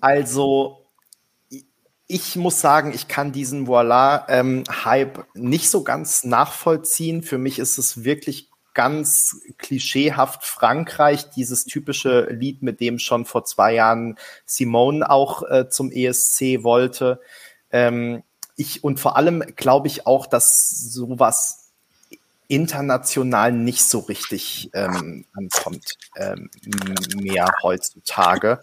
also, 0.00 0.86
ich 2.06 2.36
muss 2.36 2.60
sagen, 2.60 2.92
ich 2.94 3.08
kann 3.08 3.32
diesen 3.32 3.66
Voila-Hype 3.66 5.18
ähm, 5.18 5.24
nicht 5.34 5.70
so 5.70 5.84
ganz 5.84 6.24
nachvollziehen. 6.24 7.22
Für 7.22 7.38
mich 7.38 7.58
ist 7.58 7.78
es 7.78 8.04
wirklich 8.04 8.50
ganz 8.74 9.40
klischeehaft 9.58 10.44
Frankreich, 10.44 11.30
dieses 11.30 11.64
typische 11.64 12.28
Lied, 12.30 12.62
mit 12.62 12.80
dem 12.80 12.98
schon 12.98 13.24
vor 13.24 13.44
zwei 13.44 13.74
Jahren 13.74 14.16
Simone 14.46 15.08
auch 15.10 15.42
äh, 15.42 15.68
zum 15.68 15.90
ESC 15.90 16.62
wollte. 16.62 17.20
Ähm, 17.70 18.22
ich 18.58 18.84
und 18.84 19.00
vor 19.00 19.16
allem 19.16 19.42
glaube 19.56 19.86
ich 19.86 20.06
auch, 20.06 20.26
dass 20.26 20.68
sowas 20.68 21.68
international 22.48 23.52
nicht 23.52 23.84
so 23.84 24.00
richtig 24.00 24.70
ähm, 24.72 25.26
ankommt 25.34 25.94
ähm, 26.16 26.50
mehr 27.14 27.52
heutzutage. 27.62 28.60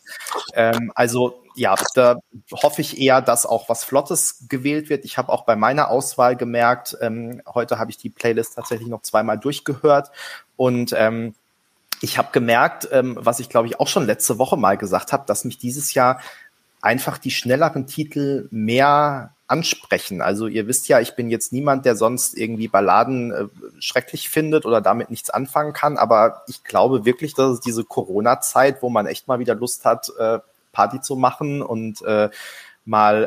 Ähm, 0.54 0.92
also 0.96 1.44
ja, 1.56 1.76
da 1.94 2.18
hoffe 2.52 2.82
ich 2.82 3.00
eher, 3.00 3.22
dass 3.22 3.46
auch 3.46 3.70
was 3.70 3.84
Flottes 3.84 4.48
gewählt 4.50 4.90
wird. 4.90 5.06
Ich 5.06 5.18
habe 5.18 5.32
auch 5.32 5.46
bei 5.46 5.56
meiner 5.56 5.90
Auswahl 5.90 6.36
gemerkt, 6.36 6.98
ähm, 7.00 7.42
heute 7.48 7.80
habe 7.80 7.92
ich 7.92 7.98
die 7.98 8.10
Playlist 8.10 8.56
tatsächlich 8.56 8.90
noch 8.90 9.04
zweimal 9.04 9.40
durchgehört 9.40 10.12
und 10.58 10.94
ähm, 10.98 11.36
ich 12.02 12.18
habe 12.18 12.30
gemerkt, 12.32 12.90
ähm, 12.92 13.18
was 13.20 13.40
ich 13.40 13.50
glaube 13.50 13.68
ich 13.68 13.80
auch 13.80 13.88
schon 13.88 14.06
letzte 14.06 14.40
Woche 14.40 14.58
mal 14.58 14.78
gesagt 14.78 15.14
habe, 15.14 15.26
dass 15.28 15.46
mich 15.46 15.60
dieses 15.60 15.94
Jahr 15.94 16.20
einfach 16.86 17.18
die 17.18 17.32
schnelleren 17.32 17.88
Titel 17.88 18.48
mehr 18.52 19.34
ansprechen. 19.48 20.22
Also 20.22 20.48
ihr 20.48 20.68
wisst 20.68 20.88
ja, 20.88 21.00
ich 21.00 21.16
bin 21.16 21.30
jetzt 21.30 21.52
niemand, 21.52 21.86
der 21.86 21.96
sonst 21.96 22.38
irgendwie 22.38 22.68
Balladen 22.68 23.32
äh, 23.32 23.48
schrecklich 23.80 24.30
findet 24.30 24.66
oder 24.66 24.82
damit 24.82 25.10
nichts 25.10 25.30
anfangen 25.30 25.74
kann, 25.74 25.98
aber 25.98 26.44
ich 26.48 26.64
glaube 26.64 27.06
wirklich, 27.06 27.34
dass 27.34 27.54
es 27.54 27.60
diese 27.60 27.84
Corona-Zeit, 27.84 28.82
wo 28.82 28.90
man 28.90 29.08
echt 29.08 29.28
mal 29.28 29.40
wieder 29.40 29.56
Lust 29.56 29.86
hat, 29.86 30.12
äh, 30.18 30.40
Party 30.72 31.02
zu 31.02 31.16
machen 31.16 31.62
und 31.62 32.02
äh, 32.04 32.30
mal 32.86 33.24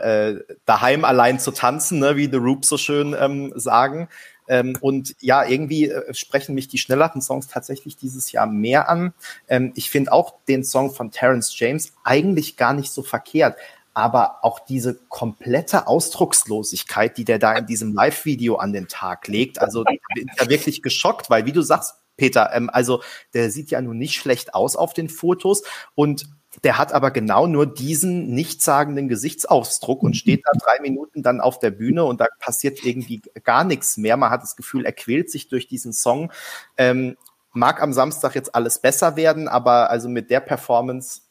äh, 0.48 0.54
daheim 0.64 1.04
allein 1.04 1.40
zu 1.40 1.50
tanzen, 1.50 1.98
ne, 1.98 2.16
wie 2.16 2.30
The 2.30 2.36
Roops 2.36 2.68
so 2.68 2.78
schön 2.78 3.16
ähm, 3.18 3.52
sagen. 3.56 4.08
Ähm, 4.48 4.76
und 4.80 5.14
ja, 5.20 5.46
irgendwie 5.46 5.90
äh, 5.90 6.12
sprechen 6.14 6.54
mich 6.54 6.68
die 6.68 6.78
schnelleren 6.78 7.22
Songs 7.22 7.48
tatsächlich 7.48 7.96
dieses 7.96 8.32
Jahr 8.32 8.46
mehr 8.46 8.88
an. 8.88 9.14
Ähm, 9.48 9.72
ich 9.74 9.90
finde 9.90 10.12
auch 10.12 10.34
den 10.48 10.64
Song 10.64 10.92
von 10.92 11.10
Terence 11.10 11.58
James 11.58 11.92
eigentlich 12.04 12.56
gar 12.56 12.72
nicht 12.72 12.90
so 12.90 13.02
verkehrt 13.02 13.56
aber 13.98 14.44
auch 14.44 14.60
diese 14.60 14.94
komplette 15.08 15.88
Ausdruckslosigkeit, 15.88 17.18
die 17.18 17.24
der 17.24 17.40
da 17.40 17.54
in 17.54 17.66
diesem 17.66 17.94
Live-Video 17.94 18.54
an 18.54 18.72
den 18.72 18.86
Tag 18.86 19.26
legt, 19.26 19.60
also 19.60 19.82
bin 19.82 20.30
ja 20.38 20.48
wirklich 20.48 20.82
geschockt, 20.82 21.30
weil 21.30 21.46
wie 21.46 21.52
du 21.52 21.62
sagst, 21.62 21.96
Peter, 22.16 22.54
ähm, 22.54 22.70
also 22.72 23.02
der 23.34 23.50
sieht 23.50 23.72
ja 23.72 23.80
nun 23.80 23.98
nicht 23.98 24.14
schlecht 24.14 24.54
aus 24.54 24.76
auf 24.76 24.94
den 24.94 25.08
Fotos 25.08 25.64
und 25.96 26.28
der 26.64 26.78
hat 26.78 26.92
aber 26.92 27.10
genau 27.10 27.46
nur 27.46 27.66
diesen 27.66 28.28
nichtssagenden 28.34 29.08
Gesichtsausdruck 29.08 30.02
und 30.02 30.16
steht 30.16 30.42
da 30.44 30.58
drei 30.58 30.80
Minuten 30.80 31.22
dann 31.22 31.40
auf 31.40 31.58
der 31.58 31.70
Bühne 31.70 32.04
und 32.04 32.20
da 32.20 32.26
passiert 32.40 32.84
irgendwie 32.84 33.22
gar 33.44 33.64
nichts 33.64 33.96
mehr. 33.96 34.16
Man 34.16 34.30
hat 34.30 34.42
das 34.42 34.56
Gefühl, 34.56 34.84
er 34.84 34.92
quält 34.92 35.30
sich 35.30 35.48
durch 35.48 35.68
diesen 35.68 35.92
Song. 35.92 36.32
Ähm, 36.76 37.16
mag 37.52 37.82
am 37.82 37.92
Samstag 37.92 38.34
jetzt 38.34 38.54
alles 38.54 38.80
besser 38.80 39.16
werden, 39.16 39.48
aber 39.48 39.90
also 39.90 40.08
mit 40.08 40.30
der 40.30 40.40
Performance 40.40 41.22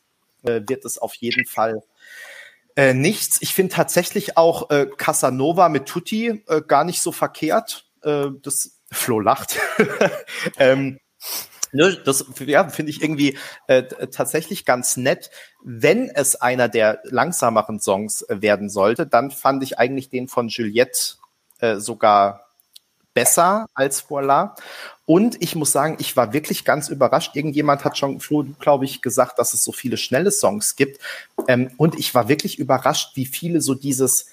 äh, 0.44 0.62
wird 0.68 0.86
es 0.86 0.98
auf 0.98 1.14
jeden 1.16 1.46
Fall 1.46 1.84
äh, 2.76 2.94
nichts. 2.94 3.42
Ich 3.42 3.54
finde 3.54 3.74
tatsächlich 3.74 4.38
auch 4.38 4.70
äh, 4.70 4.88
Casanova 4.98 5.70
mit 5.70 5.88
Tutti 5.88 6.44
äh, 6.48 6.62
gar 6.62 6.84
nicht 6.84 7.02
so 7.02 7.12
verkehrt. 7.12 7.86
Äh, 8.04 8.28
das 8.42 8.80
Flo 8.92 9.20
lacht. 9.20 9.60
ähm, 10.60 11.00
das 11.72 12.26
ja, 12.46 12.68
finde 12.70 12.92
ich 12.92 13.02
irgendwie 13.02 13.38
äh, 13.68 13.84
tatsächlich 13.84 14.66
ganz 14.66 14.98
nett. 14.98 15.30
Wenn 15.64 16.10
es 16.10 16.36
einer 16.36 16.70
der 16.70 17.02
langsameren 17.04 17.80
Songs 17.80 18.22
äh, 18.24 18.42
werden 18.42 18.70
sollte, 18.70 19.06
dann 19.08 19.32
fand 19.32 19.64
ich 19.64 19.78
eigentlich 19.78 20.10
den 20.10 20.28
von 20.28 20.48
Juliette 20.48 21.16
äh, 21.60 21.78
sogar 21.78 22.48
besser 23.14 23.66
als 23.74 24.10
Voila. 24.10 24.56
Und 25.06 25.42
ich 25.42 25.56
muss 25.56 25.72
sagen, 25.72 25.98
ich 26.00 26.16
war 26.16 26.34
wirklich 26.34 26.66
ganz 26.66 26.90
überrascht. 26.90 27.36
Irgendjemand 27.36 27.84
hat 27.84 27.98
schon, 27.98 28.20
glaube 28.60 28.86
ich, 28.86 29.02
gesagt, 29.02 29.40
dass 29.40 29.56
es 29.56 29.64
so 29.64 29.72
viele 29.72 29.98
schnelle 29.98 30.32
Songs 30.32 30.76
gibt. 30.76 31.02
Ähm, 31.48 31.72
und 31.78 31.98
ich 31.98 32.14
war 32.14 32.30
wirklich 32.30 32.60
überrascht, 32.60 33.16
wie 33.16 33.26
viele 33.26 33.62
so 33.62 33.74
dieses 33.74 34.28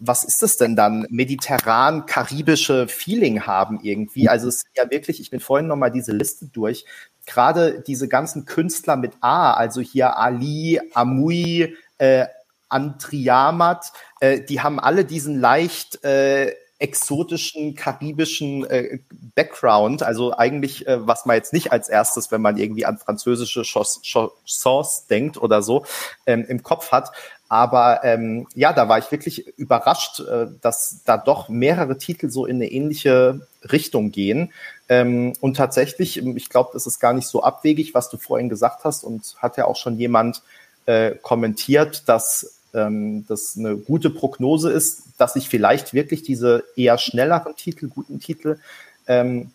was 0.00 0.24
ist 0.24 0.42
das 0.42 0.56
denn 0.56 0.74
dann? 0.74 1.06
Mediterran-karibische 1.10 2.88
Feeling 2.88 3.46
haben 3.46 3.80
irgendwie. 3.82 4.28
Also 4.28 4.48
es 4.48 4.56
ist 4.56 4.66
ja 4.76 4.90
wirklich, 4.90 5.20
ich 5.20 5.30
bin 5.30 5.40
vorhin 5.40 5.68
nochmal 5.68 5.90
diese 5.90 6.12
Liste 6.12 6.46
durch. 6.46 6.86
Gerade 7.26 7.82
diese 7.86 8.08
ganzen 8.08 8.46
Künstler 8.46 8.96
mit 8.96 9.12
A, 9.20 9.52
also 9.52 9.80
hier 9.80 10.16
Ali, 10.16 10.80
Amui, 10.94 11.76
äh, 11.98 12.26
Antriamat, 12.70 13.92
äh, 14.20 14.40
die 14.40 14.62
haben 14.62 14.80
alle 14.80 15.04
diesen 15.04 15.38
leicht 15.38 16.02
äh, 16.02 16.54
exotischen 16.80 17.74
karibischen 17.74 18.64
äh, 18.64 19.00
Background, 19.34 20.02
also 20.02 20.36
eigentlich, 20.36 20.86
äh, 20.86 21.06
was 21.06 21.26
man 21.26 21.36
jetzt 21.36 21.52
nicht 21.52 21.72
als 21.72 21.90
erstes, 21.90 22.30
wenn 22.30 22.40
man 22.40 22.56
irgendwie 22.56 22.86
an 22.86 22.96
französische 22.96 23.64
Chansons 23.64 25.06
denkt 25.06 25.36
oder 25.36 25.60
so, 25.60 25.84
ähm, 26.26 26.46
im 26.48 26.62
Kopf 26.62 26.90
hat. 26.90 27.10
Aber 27.50 28.04
ähm, 28.04 28.46
ja, 28.54 28.72
da 28.72 28.88
war 28.88 28.98
ich 28.98 29.10
wirklich 29.10 29.58
überrascht, 29.58 30.20
äh, 30.20 30.46
dass 30.60 31.00
da 31.04 31.16
doch 31.16 31.48
mehrere 31.48 31.98
Titel 31.98 32.30
so 32.30 32.46
in 32.46 32.56
eine 32.56 32.70
ähnliche 32.70 33.44
Richtung 33.72 34.12
gehen. 34.12 34.52
Ähm, 34.88 35.32
und 35.40 35.56
tatsächlich, 35.56 36.24
ich 36.24 36.48
glaube, 36.48 36.70
das 36.72 36.86
ist 36.86 37.00
gar 37.00 37.12
nicht 37.12 37.26
so 37.26 37.42
abwegig, 37.42 37.92
was 37.92 38.08
du 38.08 38.18
vorhin 38.18 38.48
gesagt 38.48 38.84
hast. 38.84 39.02
Und 39.02 39.34
hat 39.38 39.56
ja 39.56 39.64
auch 39.64 39.74
schon 39.74 39.98
jemand 39.98 40.42
äh, 40.86 41.16
kommentiert, 41.22 42.08
dass 42.08 42.54
ähm, 42.72 43.26
das 43.26 43.56
eine 43.58 43.76
gute 43.76 44.10
Prognose 44.10 44.70
ist, 44.70 45.02
dass 45.18 45.32
sich 45.32 45.48
vielleicht 45.48 45.92
wirklich 45.92 46.22
diese 46.22 46.62
eher 46.76 46.98
schnelleren 46.98 47.56
Titel, 47.56 47.88
guten 47.88 48.20
Titel, 48.20 48.60
ähm, 49.08 49.50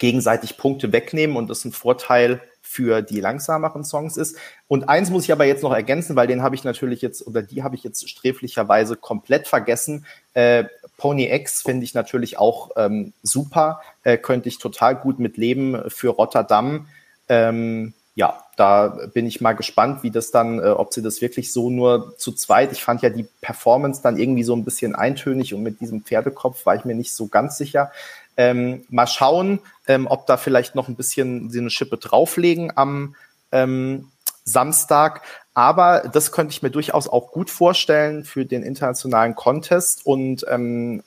gegenseitig 0.00 0.56
Punkte 0.56 0.90
wegnehmen 0.90 1.36
und 1.36 1.48
das 1.48 1.64
ein 1.64 1.70
Vorteil 1.70 2.40
für 2.68 3.00
die 3.00 3.20
langsameren 3.20 3.84
Songs 3.84 4.16
ist. 4.16 4.36
Und 4.66 4.88
eins 4.88 5.08
muss 5.10 5.24
ich 5.24 5.32
aber 5.32 5.44
jetzt 5.44 5.62
noch 5.62 5.72
ergänzen, 5.72 6.16
weil 6.16 6.26
den 6.26 6.42
habe 6.42 6.56
ich 6.56 6.64
natürlich 6.64 7.00
jetzt 7.00 7.24
oder 7.26 7.40
die 7.42 7.62
habe 7.62 7.76
ich 7.76 7.84
jetzt 7.84 8.10
sträflicherweise 8.10 8.96
komplett 8.96 9.46
vergessen. 9.46 10.04
Äh, 10.34 10.64
Pony 10.96 11.32
X 11.32 11.62
finde 11.62 11.84
ich 11.84 11.94
natürlich 11.94 12.38
auch 12.38 12.70
ähm, 12.76 13.12
super, 13.22 13.80
äh, 14.02 14.18
könnte 14.18 14.48
ich 14.48 14.58
total 14.58 14.96
gut 14.96 15.20
mit 15.20 15.36
leben 15.36 15.80
für 15.88 16.08
Rotterdam. 16.08 16.88
Ähm, 17.28 17.94
ja, 18.16 18.42
da 18.56 18.98
bin 19.12 19.26
ich 19.26 19.42
mal 19.42 19.52
gespannt, 19.52 20.02
wie 20.02 20.10
das 20.10 20.30
dann, 20.30 20.58
äh, 20.58 20.70
ob 20.70 20.94
sie 20.94 21.02
das 21.02 21.20
wirklich 21.20 21.52
so 21.52 21.68
nur 21.68 22.16
zu 22.16 22.32
zweit. 22.32 22.72
Ich 22.72 22.82
fand 22.82 23.02
ja 23.02 23.10
die 23.10 23.28
Performance 23.42 24.00
dann 24.02 24.16
irgendwie 24.16 24.42
so 24.42 24.56
ein 24.56 24.64
bisschen 24.64 24.94
eintönig 24.94 25.52
und 25.52 25.62
mit 25.62 25.82
diesem 25.82 26.02
Pferdekopf 26.02 26.64
war 26.64 26.74
ich 26.74 26.86
mir 26.86 26.94
nicht 26.94 27.12
so 27.12 27.28
ganz 27.28 27.58
sicher. 27.58 27.92
Ähm, 28.38 28.84
mal 28.88 29.06
schauen, 29.06 29.60
ähm, 29.86 30.06
ob 30.06 30.26
da 30.26 30.38
vielleicht 30.38 30.74
noch 30.74 30.88
ein 30.88 30.96
bisschen 30.96 31.50
sie 31.50 31.60
eine 31.60 31.68
Schippe 31.68 31.98
drauflegen 31.98 32.72
am 32.74 33.16
ähm, 33.52 34.08
Samstag. 34.44 35.20
Aber 35.52 36.08
das 36.10 36.32
könnte 36.32 36.52
ich 36.52 36.62
mir 36.62 36.70
durchaus 36.70 37.08
auch 37.08 37.32
gut 37.32 37.50
vorstellen 37.50 38.24
für 38.24 38.46
den 38.46 38.62
internationalen 38.62 39.34
Contest. 39.34 40.06
Und 40.06 40.46
ähm, 40.48 41.02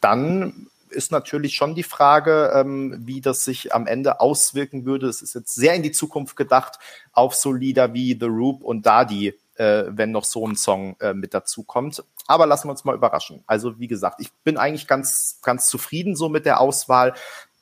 dann 0.00 0.66
ist 0.90 1.12
natürlich 1.12 1.54
schon 1.54 1.74
die 1.74 1.82
Frage, 1.82 2.52
ähm, 2.54 2.96
wie 3.00 3.20
das 3.20 3.44
sich 3.44 3.74
am 3.74 3.86
Ende 3.86 4.20
auswirken 4.20 4.84
würde. 4.84 5.06
Es 5.08 5.22
ist 5.22 5.34
jetzt 5.34 5.54
sehr 5.54 5.74
in 5.74 5.82
die 5.82 5.92
Zukunft 5.92 6.36
gedacht 6.36 6.78
auf 7.12 7.34
so 7.34 7.52
Lieder 7.52 7.94
wie 7.94 8.16
The 8.18 8.26
Roop 8.26 8.62
und 8.62 8.86
Dadi, 8.86 9.34
äh, 9.56 9.84
wenn 9.88 10.10
noch 10.10 10.24
so 10.24 10.46
ein 10.46 10.56
Song 10.56 10.96
äh, 11.00 11.14
mit 11.14 11.34
dazu 11.34 11.62
kommt. 11.62 12.04
Aber 12.26 12.46
lassen 12.46 12.68
wir 12.68 12.72
uns 12.72 12.84
mal 12.84 12.94
überraschen. 12.94 13.42
Also 13.46 13.78
wie 13.78 13.88
gesagt, 13.88 14.20
ich 14.20 14.32
bin 14.44 14.56
eigentlich 14.56 14.86
ganz, 14.86 15.38
ganz 15.42 15.66
zufrieden 15.66 16.14
so 16.16 16.28
mit 16.28 16.46
der 16.46 16.60
Auswahl, 16.60 17.14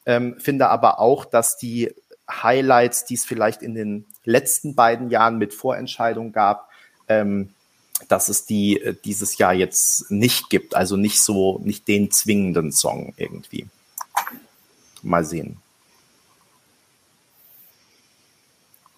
ähm, 0.07 0.37
finde 0.39 0.69
aber 0.69 1.01
auch, 1.01 1.25
dass 1.25 1.57
die 1.57 1.95
Highlights, 2.31 3.05
die 3.05 3.15
es 3.15 3.25
vielleicht 3.25 3.63
in 3.63 3.75
den 3.75 4.07
letzten 4.25 4.75
beiden 4.75 5.11
Jahren 5.11 5.39
mit 5.39 5.55
Vorentscheidung 5.55 6.33
gab, 6.33 6.69
ähm, 7.09 7.55
dass 8.07 8.29
es 8.29 8.47
die 8.47 8.81
äh, 8.81 8.95
dieses 9.05 9.39
Jahr 9.39 9.55
jetzt 9.55 10.11
nicht 10.11 10.51
gibt. 10.51 10.77
Also 10.77 10.97
nicht 10.97 11.21
so, 11.21 11.59
nicht 11.63 11.89
den 11.89 12.11
zwingenden 12.11 12.73
Song 12.73 13.15
irgendwie. 13.17 13.67
Mal 15.03 15.25
sehen. 15.25 15.61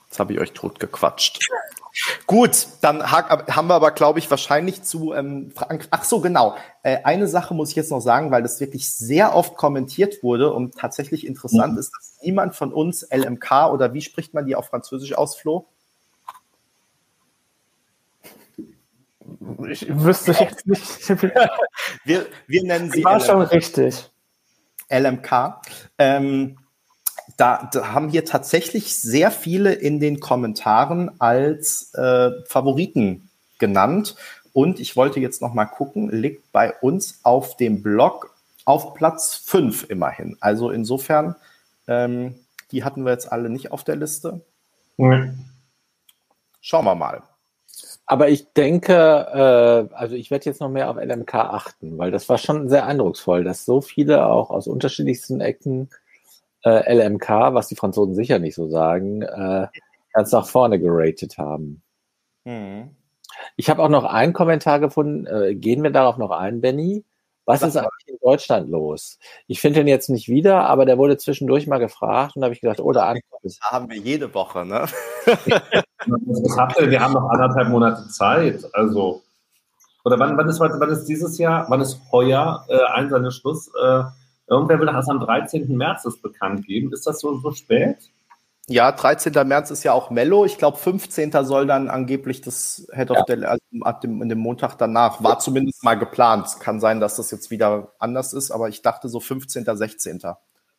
Jetzt 0.08 0.18
habe 0.18 0.32
ich 0.32 0.40
euch 0.40 0.52
tot 0.52 0.80
gequatscht. 0.80 1.48
Gut, 2.26 2.68
dann 2.80 3.10
haben 3.10 3.66
wir 3.68 3.74
aber, 3.74 3.90
glaube 3.90 4.20
ich, 4.20 4.30
wahrscheinlich 4.30 4.82
zu 4.82 5.12
ähm, 5.12 5.52
Frank. 5.54 5.88
Ach 5.90 6.04
so, 6.04 6.20
genau. 6.20 6.56
Äh, 6.82 6.98
eine 7.02 7.26
Sache 7.26 7.52
muss 7.52 7.70
ich 7.70 7.76
jetzt 7.76 7.90
noch 7.90 8.00
sagen, 8.00 8.30
weil 8.30 8.42
das 8.42 8.60
wirklich 8.60 8.94
sehr 8.94 9.34
oft 9.34 9.56
kommentiert 9.56 10.22
wurde 10.22 10.52
und 10.52 10.76
tatsächlich 10.76 11.26
interessant 11.26 11.74
mhm. 11.74 11.78
ist, 11.78 11.92
dass 11.92 12.18
niemand 12.22 12.54
von 12.54 12.72
uns 12.72 13.06
LMK 13.10 13.70
oder 13.72 13.92
wie 13.92 14.00
spricht 14.00 14.34
man 14.34 14.46
die 14.46 14.54
auf 14.54 14.68
Französisch 14.68 15.14
aus, 15.14 15.36
Flo? 15.36 15.66
Ich 19.68 19.86
wüsste 19.88 20.32
jetzt 20.32 20.66
nicht. 20.66 21.08
wir, 22.04 22.26
wir 22.46 22.64
nennen 22.64 22.90
sie. 22.90 23.04
War 23.04 23.18
LMK. 23.18 23.26
schon 23.26 23.42
richtig. 23.42 24.10
LMK. 24.88 25.60
Ähm, 25.98 26.58
da, 27.36 27.68
da, 27.72 27.92
haben 27.92 28.08
hier 28.08 28.24
tatsächlich 28.24 28.96
sehr 28.96 29.30
viele 29.30 29.72
in 29.72 30.00
den 30.00 30.20
Kommentaren 30.20 31.20
als 31.20 31.94
äh, 31.94 32.30
Favoriten 32.46 33.30
genannt. 33.58 34.16
Und 34.52 34.80
ich 34.80 34.96
wollte 34.96 35.20
jetzt 35.20 35.40
noch 35.40 35.54
mal 35.54 35.66
gucken, 35.66 36.10
liegt 36.10 36.50
bei 36.52 36.74
uns 36.80 37.20
auf 37.22 37.56
dem 37.56 37.82
Blog 37.82 38.34
auf 38.64 38.94
Platz 38.94 39.36
5 39.36 39.88
immerhin. 39.88 40.36
Also 40.40 40.70
insofern, 40.70 41.36
ähm, 41.86 42.34
die 42.72 42.84
hatten 42.84 43.04
wir 43.04 43.12
jetzt 43.12 43.30
alle 43.30 43.48
nicht 43.48 43.72
auf 43.72 43.84
der 43.84 43.96
Liste. 43.96 44.40
Mhm. 44.96 45.46
Schauen 46.60 46.84
wir 46.84 46.94
mal. 46.94 47.22
Aber 48.10 48.28
ich 48.28 48.52
denke, 48.54 48.92
äh, 48.92 49.94
also 49.94 50.16
ich 50.16 50.32
werde 50.32 50.46
jetzt 50.46 50.60
noch 50.60 50.68
mehr 50.68 50.90
auf 50.90 50.96
LMK 50.96 51.32
achten, 51.32 51.96
weil 51.96 52.10
das 52.10 52.28
war 52.28 52.38
schon 52.38 52.68
sehr 52.68 52.84
eindrucksvoll, 52.84 53.44
dass 53.44 53.64
so 53.64 53.80
viele 53.80 54.26
auch 54.26 54.50
aus 54.50 54.66
unterschiedlichsten 54.66 55.40
Ecken 55.40 55.90
äh, 56.64 56.92
LMK, 56.92 57.28
was 57.54 57.68
die 57.68 57.76
Franzosen 57.76 58.16
sicher 58.16 58.40
nicht 58.40 58.56
so 58.56 58.66
sagen, 58.66 59.22
äh, 59.22 59.68
ganz 60.12 60.32
nach 60.32 60.48
vorne 60.48 60.80
geratet 60.80 61.38
haben. 61.38 61.82
Mhm. 62.42 62.96
Ich 63.54 63.70
habe 63.70 63.80
auch 63.80 63.88
noch 63.88 64.02
einen 64.02 64.32
Kommentar 64.32 64.80
gefunden. 64.80 65.28
Äh, 65.28 65.54
gehen 65.54 65.84
wir 65.84 65.90
darauf 65.90 66.16
noch 66.16 66.32
ein, 66.32 66.60
Benny? 66.60 67.04
Was 67.50 67.62
ist 67.62 67.76
eigentlich 67.76 68.06
in 68.06 68.18
Deutschland 68.22 68.70
los? 68.70 69.18
Ich 69.48 69.60
finde 69.60 69.80
ihn 69.80 69.88
jetzt 69.88 70.08
nicht 70.08 70.28
wieder, 70.28 70.66
aber 70.66 70.86
der 70.86 70.98
wurde 70.98 71.18
zwischendurch 71.18 71.66
mal 71.66 71.78
gefragt 71.78 72.36
und 72.36 72.42
da 72.42 72.44
habe 72.44 72.54
ich 72.54 72.60
gedacht, 72.60 72.78
oh, 72.78 72.92
da 72.92 73.12
haben 73.62 73.90
wir 73.90 73.96
jede 73.96 74.32
Woche, 74.32 74.64
ne? 74.64 74.86
wir 76.06 77.00
haben 77.00 77.12
noch 77.14 77.28
anderthalb 77.28 77.68
Monate 77.68 78.06
Zeit. 78.08 78.64
Also, 78.72 79.22
oder 80.04 80.16
wann, 80.20 80.36
wann, 80.36 80.48
ist, 80.48 80.60
wann 80.60 80.90
ist 80.90 81.06
dieses 81.06 81.38
Jahr, 81.38 81.66
wann 81.68 81.80
ist 81.80 82.00
heuer 82.12 82.64
äh, 82.68 82.84
ein 82.94 83.10
seiner 83.10 83.32
Schluss? 83.32 83.68
Äh, 83.82 84.04
irgendwer 84.46 84.78
will 84.78 84.86
das 84.86 85.08
am 85.08 85.18
13. 85.18 85.76
März 85.76 86.04
das 86.04 86.18
bekannt 86.18 86.66
geben. 86.66 86.92
Ist 86.92 87.06
das 87.08 87.18
so, 87.18 87.36
so 87.40 87.50
spät? 87.50 87.96
Ja, 88.70 88.92
13. 88.92 89.32
März 89.48 89.72
ist 89.72 89.82
ja 89.82 89.92
auch 89.92 90.10
Mello. 90.10 90.44
Ich 90.44 90.56
glaube, 90.56 90.78
15. 90.78 91.32
soll 91.42 91.66
dann 91.66 91.88
angeblich 91.88 92.40
das 92.40 92.86
Head 92.92 93.10
of 93.10 93.16
ja. 93.16 93.24
the, 93.26 93.44
also 93.44 93.60
ab 93.80 94.00
dem, 94.00 94.22
in 94.22 94.28
dem 94.28 94.38
Montag 94.38 94.76
danach, 94.76 95.24
war 95.24 95.40
zumindest 95.40 95.82
mal 95.82 95.98
geplant. 95.98 96.46
Kann 96.60 96.78
sein, 96.78 97.00
dass 97.00 97.16
das 97.16 97.32
jetzt 97.32 97.50
wieder 97.50 97.94
anders 97.98 98.32
ist, 98.32 98.52
aber 98.52 98.68
ich 98.68 98.80
dachte 98.80 99.08
so 99.08 99.18
15., 99.18 99.64
16. 99.64 100.22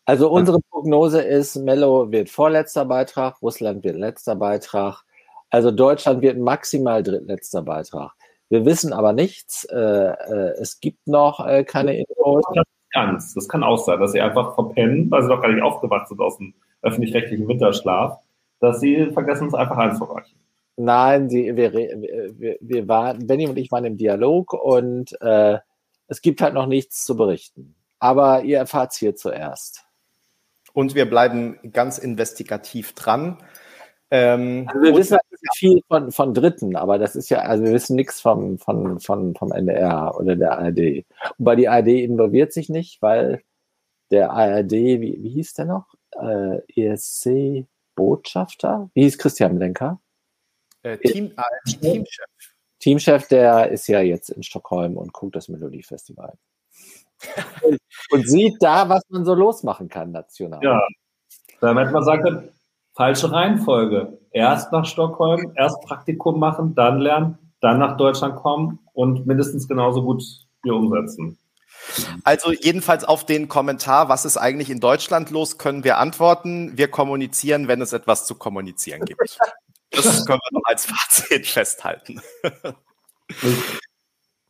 Also 0.06 0.32
unsere 0.32 0.62
Prognose 0.62 1.22
ist, 1.22 1.58
Mello 1.58 2.10
wird 2.14 2.30
vorletzter 2.30 2.86
Beitrag, 2.86 3.42
Russland 3.42 3.84
wird 3.84 3.98
letzter 3.98 4.38
Beitrag. 4.38 5.04
Also 5.50 5.70
Deutschland 5.70 6.22
wird 6.22 6.38
maximal 6.38 7.04
drittletzter 7.04 7.62
Beitrag. 7.62 8.14
Wir 8.48 8.64
wissen 8.64 8.94
aber 8.94 9.12
nichts. 9.12 9.66
Äh, 9.66 9.78
äh, 9.78 10.54
es 10.62 10.80
gibt 10.80 11.08
noch 11.08 11.46
äh, 11.46 11.66
keine 11.66 11.98
Infos. 11.98 12.46
Ganz. 12.94 13.34
Das 13.34 13.48
kann 13.48 13.64
auch 13.64 13.78
sein, 13.78 14.00
dass 14.00 14.12
sie 14.12 14.22
einfach 14.22 14.56
verpennen, 14.56 15.10
weil 15.10 15.22
sie 15.24 15.30
doch 15.30 15.42
gar 15.42 15.52
nicht 15.52 15.64
aufgewacht 15.64 16.08
sind 16.08 16.20
aus 16.20 16.38
dem 16.38 16.54
öffentlich-rechtlichen 16.82 17.48
Winterschlaf, 17.48 18.20
dass 18.60 18.80
sie 18.80 19.12
vergessen, 19.12 19.48
es 19.48 19.54
einfach 19.54 19.78
einzureichen. 19.78 20.38
Nein, 20.78 21.30
sie, 21.30 21.56
wir, 21.56 21.74
wir, 21.74 22.58
wir 22.60 22.88
waren, 22.88 23.28
Benny 23.28 23.48
und 23.48 23.58
ich 23.58 23.72
waren 23.72 23.86
im 23.86 23.98
Dialog 23.98 24.54
und 24.54 25.16
äh, 25.22 25.60
es 26.08 26.22
gibt 26.22 26.42
halt 26.42 26.54
noch 26.54 26.66
nichts 26.66 27.06
zu 27.06 27.16
berichten. 27.16 27.76
Aber 28.00 28.44
ihr 28.44 28.58
erfahrt 28.58 28.92
es 28.92 28.98
hier 28.98 29.16
zuerst. 29.16 29.86
Und 30.74 30.96
wir 30.96 31.10
bleiben 31.10 31.60
ganz 31.72 31.98
investigativ 31.98 32.94
dran. 32.94 33.38
Ähm, 34.12 34.66
also 34.68 34.82
wir 34.82 34.96
wissen 34.96 35.14
halt 35.14 35.24
viel 35.56 35.82
von, 35.88 36.12
von 36.12 36.34
Dritten, 36.34 36.76
aber 36.76 37.00
das 37.00 37.16
ist 37.16 37.30
ja, 37.30 37.40
also 37.40 37.64
wir 37.64 37.72
wissen 37.72 37.96
nichts 37.96 38.20
vom, 38.20 38.58
von, 38.58 39.00
von, 39.00 39.36
vom 39.36 39.52
NDR 39.52 40.18
oder 40.20 40.36
der 40.36 40.58
ARD. 40.58 41.06
Wobei 41.38 41.56
die 41.56 41.70
ARD 41.70 41.88
involviert 41.88 42.54
sich 42.54 42.70
nicht, 42.70 43.02
weil 43.02 43.44
der 44.12 44.32
ARD, 44.32 44.72
wie, 44.72 45.24
wie 45.24 45.30
hieß 45.30 45.54
der 45.54 45.66
noch? 45.66 45.86
äh, 46.20 46.60
ESC-Botschafter. 46.76 48.90
Wie 48.94 49.04
hieß 49.04 49.18
Christian 49.18 49.58
Lenker? 49.58 50.02
Äh, 50.84 50.98
Team, 50.98 51.34
äh, 51.38 51.70
Teamchef. 51.70 52.26
Teamchef, 52.80 53.28
der 53.28 53.70
ist 53.70 53.88
ja 53.88 54.02
jetzt 54.02 54.30
in 54.30 54.44
Stockholm 54.44 54.98
und 54.98 55.14
guckt 55.14 55.36
das 55.36 55.48
Melodiefestival. 55.50 56.34
und 58.12 58.28
sieht 58.28 58.56
da, 58.60 58.90
was 58.90 59.04
man 59.10 59.26
so 59.26 59.36
losmachen 59.36 59.88
kann 59.88 60.12
national. 60.12 60.64
Ja, 60.64 60.82
damit 61.60 61.92
man 61.92 62.04
sagt, 62.04 62.28
falsche 62.94 63.32
Reihenfolge. 63.32 64.20
Erst 64.32 64.72
nach 64.72 64.86
Stockholm, 64.86 65.54
erst 65.56 65.82
Praktikum 65.82 66.40
machen, 66.40 66.76
dann 66.76 67.00
lernen, 67.00 67.38
dann 67.60 67.80
nach 67.80 67.98
Deutschland 67.98 68.36
kommen 68.36 68.80
und 68.94 69.26
mindestens 69.26 69.68
genauso 69.68 70.04
gut 70.04 70.24
wir 70.64 70.76
umsetzen. 70.76 71.38
Also 72.24 72.52
jedenfalls 72.52 73.04
auf 73.04 73.26
den 73.26 73.48
Kommentar, 73.48 74.08
was 74.08 74.26
ist 74.26 74.38
eigentlich 74.38 74.70
in 74.70 74.80
Deutschland 74.80 75.32
los, 75.32 75.58
können 75.58 75.84
wir 75.84 75.98
antworten. 75.98 76.78
Wir 76.78 76.90
kommunizieren, 76.90 77.68
wenn 77.68 77.82
es 77.82 77.94
etwas 77.94 78.26
zu 78.26 78.36
kommunizieren 78.36 79.06
gibt. 79.06 79.20
Das 79.94 80.26
können 80.26 80.40
wir 80.40 80.58
noch 80.58 80.64
als 80.64 80.86
Fazit 80.86 81.46
festhalten. 81.48 82.22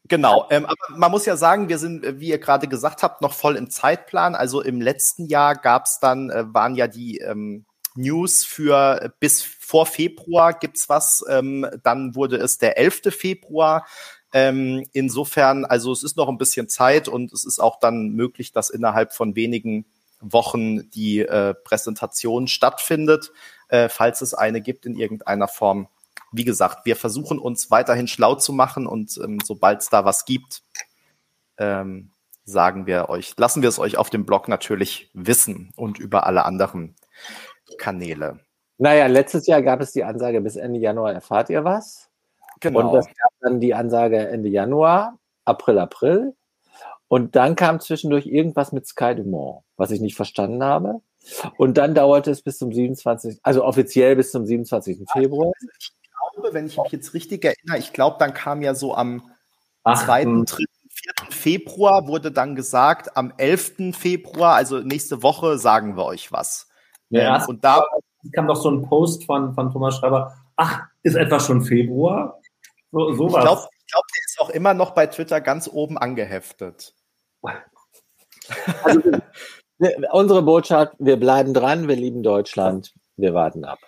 Genau, 0.08 0.46
ähm, 0.50 0.66
aber 0.66 0.98
man 0.98 1.10
muss 1.10 1.26
ja 1.26 1.38
sagen, 1.38 1.70
wir 1.70 1.78
sind, 1.78 2.20
wie 2.20 2.28
ihr 2.28 2.38
gerade 2.38 2.68
gesagt 2.68 3.02
habt, 3.02 3.22
noch 3.22 3.32
voll 3.32 3.56
im 3.56 3.70
Zeitplan. 3.70 4.36
Also 4.36 4.60
im 4.60 4.82
letzten 4.82 5.28
Jahr 5.28 5.56
gab 5.56 5.86
es 5.86 6.00
dann, 6.02 6.30
äh, 6.30 6.44
waren 6.54 6.76
ja 6.76 6.88
die 6.88 7.20
ähm, 7.20 7.66
News 7.96 8.44
für 8.44 9.02
äh, 9.02 9.10
bis 9.20 9.44
vor 9.44 9.86
Februar 9.86 10.54
gibt's 10.54 10.90
was. 10.90 11.24
Ähm, 11.30 11.68
dann 11.84 12.16
wurde 12.16 12.38
es 12.38 12.58
der 12.58 12.78
11. 12.78 13.02
Februar. 13.12 13.86
Ähm, 14.34 14.86
insofern, 14.94 15.66
also 15.66 15.92
es 15.92 16.04
ist 16.04 16.18
noch 16.18 16.30
ein 16.30 16.38
bisschen 16.38 16.70
Zeit 16.70 17.08
und 17.08 17.34
es 17.34 17.46
ist 17.46 17.60
auch 17.60 17.80
dann 17.80 18.10
möglich, 18.10 18.52
dass 18.54 18.70
innerhalb 18.70 19.14
von 19.14 19.36
wenigen 19.36 19.86
Wochen 20.22 20.90
die 20.92 21.20
äh, 21.20 21.54
Präsentation 21.54 22.48
stattfindet, 22.48 23.32
äh, 23.68 23.90
falls 23.90 24.22
es 24.22 24.34
eine 24.34 24.62
gibt 24.62 24.86
in 24.86 24.96
irgendeiner 24.96 25.48
Form. 25.48 25.88
Wie 26.32 26.46
gesagt, 26.46 26.86
wir 26.86 26.96
versuchen 26.96 27.40
uns 27.40 27.72
weiterhin 27.72 28.08
schlau 28.08 28.36
zu 28.36 28.54
machen 28.54 28.88
und 28.88 29.18
ähm, 29.22 29.40
sobald 29.44 29.82
es 29.82 29.90
da 29.90 30.06
was 30.06 30.24
gibt, 30.24 30.62
ähm, 31.58 32.12
sagen 32.46 32.86
wir 32.86 33.10
euch, 33.10 33.34
lassen 33.38 33.62
wir 33.62 33.70
es 33.70 33.80
euch 33.80 33.98
auf 33.98 34.10
dem 34.10 34.26
Blog 34.26 34.48
natürlich 34.48 35.10
wissen 35.14 35.72
und 35.76 36.00
über 36.00 36.26
alle 36.26 36.46
anderen 36.46 36.96
Kanäle. 37.78 38.40
Naja, 38.78 39.08
letztes 39.08 39.48
Jahr 39.48 39.62
gab 39.62 39.82
es 39.82 39.92
die 39.92 40.04
Ansage, 40.04 40.42
bis 40.42 40.56
Ende 40.56 40.80
Januar 40.80 41.14
erfahrt 41.14 41.50
ihr 41.50 41.64
was. 41.64 42.10
Genau. 42.60 42.80
Und 42.80 42.94
das 42.94 43.06
gab 43.06 43.32
dann 43.42 43.60
die 43.60 43.74
Ansage 43.74 44.18
Ende 44.18 44.50
Januar, 44.50 45.18
April, 45.46 45.80
April. 45.80 46.36
Und 47.08 47.36
dann 47.36 47.56
kam 47.56 47.80
zwischendurch 47.80 48.26
irgendwas 48.26 48.72
mit 48.72 48.88
Sky 48.88 49.16
Dumont, 49.16 49.64
was 49.76 49.92
ich 49.92 50.00
nicht 50.00 50.16
verstanden 50.16 50.64
habe. 50.64 51.02
Und 51.58 51.78
dann 51.78 51.94
dauerte 51.94 52.32
es 52.32 52.42
bis 52.42 52.58
zum 52.58 52.72
27., 52.72 53.40
also 53.44 53.66
offiziell 53.66 54.16
bis 54.16 54.32
zum 54.32 54.46
27. 54.46 55.00
Februar. 55.12 55.52
Ich 55.80 55.92
glaube, 56.34 56.54
wenn 56.54 56.68
ich 56.68 56.78
mich 56.78 56.92
jetzt 56.92 57.14
richtig 57.14 57.44
erinnere, 57.44 57.78
ich 57.78 57.94
glaube, 57.94 58.18
dann 58.20 58.34
kam 58.34 58.62
ja 58.62 58.74
so 58.74 58.96
am 58.96 59.30
2., 59.84 60.24
3., 60.46 60.46
4. 60.46 60.66
Februar 61.30 62.08
wurde 62.08 62.32
dann 62.32 62.56
gesagt, 62.56 63.16
am 63.18 63.34
11. 63.38 63.94
Februar, 63.94 64.56
also 64.56 64.80
nächste 64.80 65.24
Woche, 65.24 65.58
sagen 65.58 65.98
wir 65.98 66.06
euch 66.06 66.32
was. 66.32 66.68
Ja, 67.12 67.38
ähm, 67.38 67.50
und 67.50 67.64
da 67.64 67.86
kam 68.34 68.48
doch 68.48 68.56
so 68.56 68.72
ein 68.72 68.84
Post 68.84 69.26
von, 69.26 69.54
von 69.54 69.72
Thomas 69.72 69.98
Schreiber, 69.98 70.36
ach, 70.56 70.88
ist 71.04 71.16
etwa 71.16 71.40
schon 71.40 71.62
Februar? 71.62 72.40
So, 72.92 73.14
sowas. 73.14 73.36
Ich 73.36 73.42
glaube, 73.42 73.62
glaub, 73.90 74.06
der 74.08 74.24
ist 74.26 74.40
auch 74.40 74.50
immer 74.50 74.74
noch 74.74 74.92
bei 74.92 75.08
Twitter 75.08 75.42
ganz 75.42 75.70
oben 75.72 75.98
angeheftet. 75.98 76.94
Also, 78.84 79.02
unsere 80.12 80.42
Botschaft, 80.42 80.94
wir 81.00 81.18
bleiben 81.18 81.54
dran, 81.54 81.88
wir 81.88 81.96
lieben 81.96 82.24
Deutschland, 82.24 82.94
wir 83.18 83.34
warten 83.34 83.66
ab. 83.66 83.80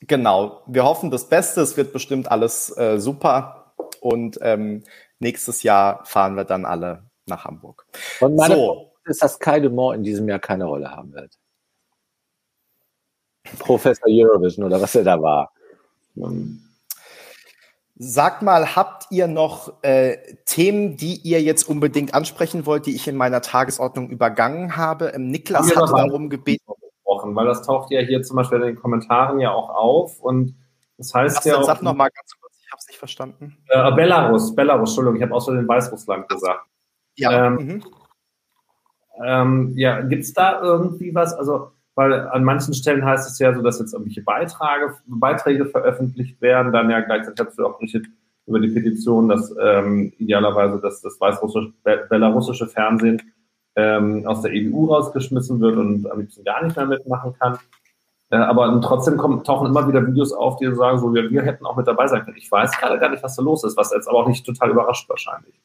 Genau, 0.00 0.62
wir 0.66 0.84
hoffen 0.84 1.10
das 1.10 1.28
Beste, 1.28 1.60
es 1.60 1.76
wird 1.76 1.92
bestimmt 1.92 2.30
alles 2.30 2.74
äh, 2.76 2.98
super 2.98 3.74
und 4.00 4.38
ähm, 4.40 4.84
nächstes 5.18 5.62
Jahr 5.62 6.04
fahren 6.06 6.34
wir 6.36 6.44
dann 6.44 6.64
alle 6.64 7.10
nach 7.26 7.44
Hamburg. 7.44 7.86
Und 8.20 8.36
meine 8.36 8.54
so. 8.54 8.92
ist, 9.04 9.22
dass 9.22 9.38
Kai 9.38 9.60
Dumont 9.60 9.98
in 9.98 10.02
diesem 10.02 10.26
Jahr 10.28 10.38
keine 10.38 10.64
Rolle 10.64 10.90
haben 10.90 11.12
wird. 11.12 11.36
Professor 13.58 14.06
Eurovision 14.08 14.64
oder 14.64 14.80
was 14.80 14.94
er 14.94 15.04
da 15.04 15.20
war. 15.20 15.52
Sag 18.02 18.40
mal, 18.40 18.76
habt 18.76 19.06
ihr 19.10 19.26
noch 19.26 19.82
äh, 19.82 20.16
Themen, 20.46 20.96
die 20.96 21.16
ihr 21.16 21.42
jetzt 21.42 21.68
unbedingt 21.68 22.14
ansprechen 22.14 22.64
wollt, 22.64 22.86
die 22.86 22.94
ich 22.94 23.06
in 23.06 23.16
meiner 23.16 23.42
Tagesordnung 23.42 24.08
übergangen 24.08 24.76
habe? 24.76 25.08
Ähm, 25.08 25.28
Niklas 25.28 25.76
hat 25.76 25.90
darum 25.90 26.30
gebeten. 26.30 26.64
Weil 27.04 27.46
das 27.46 27.62
taucht 27.62 27.90
ja 27.90 28.00
hier 28.00 28.22
zum 28.22 28.36
Beispiel 28.36 28.58
in 28.60 28.66
den 28.68 28.76
Kommentaren 28.76 29.40
ja 29.40 29.50
auch 29.50 29.68
auf 29.68 30.20
und 30.20 30.54
das 30.96 31.12
heißt 31.12 31.38
Ach, 31.40 31.44
ja. 31.44 31.62
Sag 31.62 31.82
noch 31.82 31.94
mal 31.94 32.08
ganz 32.08 32.32
kurz, 32.40 32.54
ich 32.62 32.70
habe 32.70 32.78
es 32.78 32.86
nicht 32.86 32.98
verstanden. 32.98 33.58
Äh, 33.68 33.92
Belarus, 33.92 34.54
Belarus, 34.54 34.90
Entschuldigung, 34.90 35.16
ich 35.16 35.22
habe 35.22 35.34
außerdem 35.34 35.66
Weißrussland 35.66 36.28
gesagt. 36.28 36.66
Ja. 37.16 37.46
Ähm, 37.46 37.54
mhm. 37.54 37.84
ähm, 39.26 39.72
ja, 39.76 40.00
gibt 40.02 40.22
es 40.22 40.32
da 40.32 40.62
irgendwie 40.62 41.14
was? 41.14 41.34
Also 41.34 41.72
weil 42.00 42.28
an 42.28 42.44
manchen 42.44 42.72
Stellen 42.72 43.04
heißt 43.04 43.30
es 43.30 43.38
ja 43.38 43.54
so, 43.54 43.60
dass 43.60 43.78
jetzt 43.78 43.92
irgendwelche 43.92 44.22
Beiträge, 44.22 44.96
Beiträge 45.04 45.66
veröffentlicht 45.66 46.40
werden, 46.40 46.72
dann 46.72 46.88
ja 46.88 47.00
gleichzeitig 47.00 47.46
hast 47.46 47.58
du 47.58 47.66
auch 47.66 47.76
berichtet 47.76 48.06
über 48.46 48.58
die 48.58 48.68
Petition, 48.68 49.28
dass 49.28 49.54
ähm, 49.60 50.10
idealerweise 50.16 50.80
das 50.80 51.02
weißrussische, 51.20 51.74
belarussische 52.08 52.68
Fernsehen 52.68 53.20
ähm, 53.76 54.26
aus 54.26 54.40
der 54.40 54.52
EU 54.54 54.86
rausgeschmissen 54.86 55.60
wird 55.60 55.76
und 55.76 56.10
am 56.10 56.20
liebsten 56.20 56.42
gar 56.42 56.64
nicht 56.64 56.74
mehr 56.74 56.86
mitmachen 56.86 57.34
kann. 57.38 57.58
Äh, 58.30 58.36
aber 58.36 58.80
trotzdem 58.80 59.18
kommen, 59.18 59.44
tauchen 59.44 59.66
immer 59.66 59.86
wieder 59.86 60.06
Videos 60.06 60.32
auf, 60.32 60.56
die 60.56 60.74
sagen, 60.74 61.00
so 61.00 61.12
wir, 61.12 61.30
wir 61.30 61.42
hätten 61.42 61.66
auch 61.66 61.76
mit 61.76 61.86
dabei 61.86 62.06
sein 62.06 62.24
können. 62.24 62.38
Ich 62.38 62.50
weiß 62.50 62.78
gerade 62.78 62.98
gar 62.98 63.10
nicht, 63.10 63.22
was 63.22 63.36
da 63.36 63.42
los 63.42 63.62
ist, 63.62 63.76
was 63.76 63.92
jetzt 63.92 64.08
aber 64.08 64.20
auch 64.20 64.28
nicht 64.28 64.46
total 64.46 64.70
überrascht 64.70 65.06
wahrscheinlich. 65.10 65.60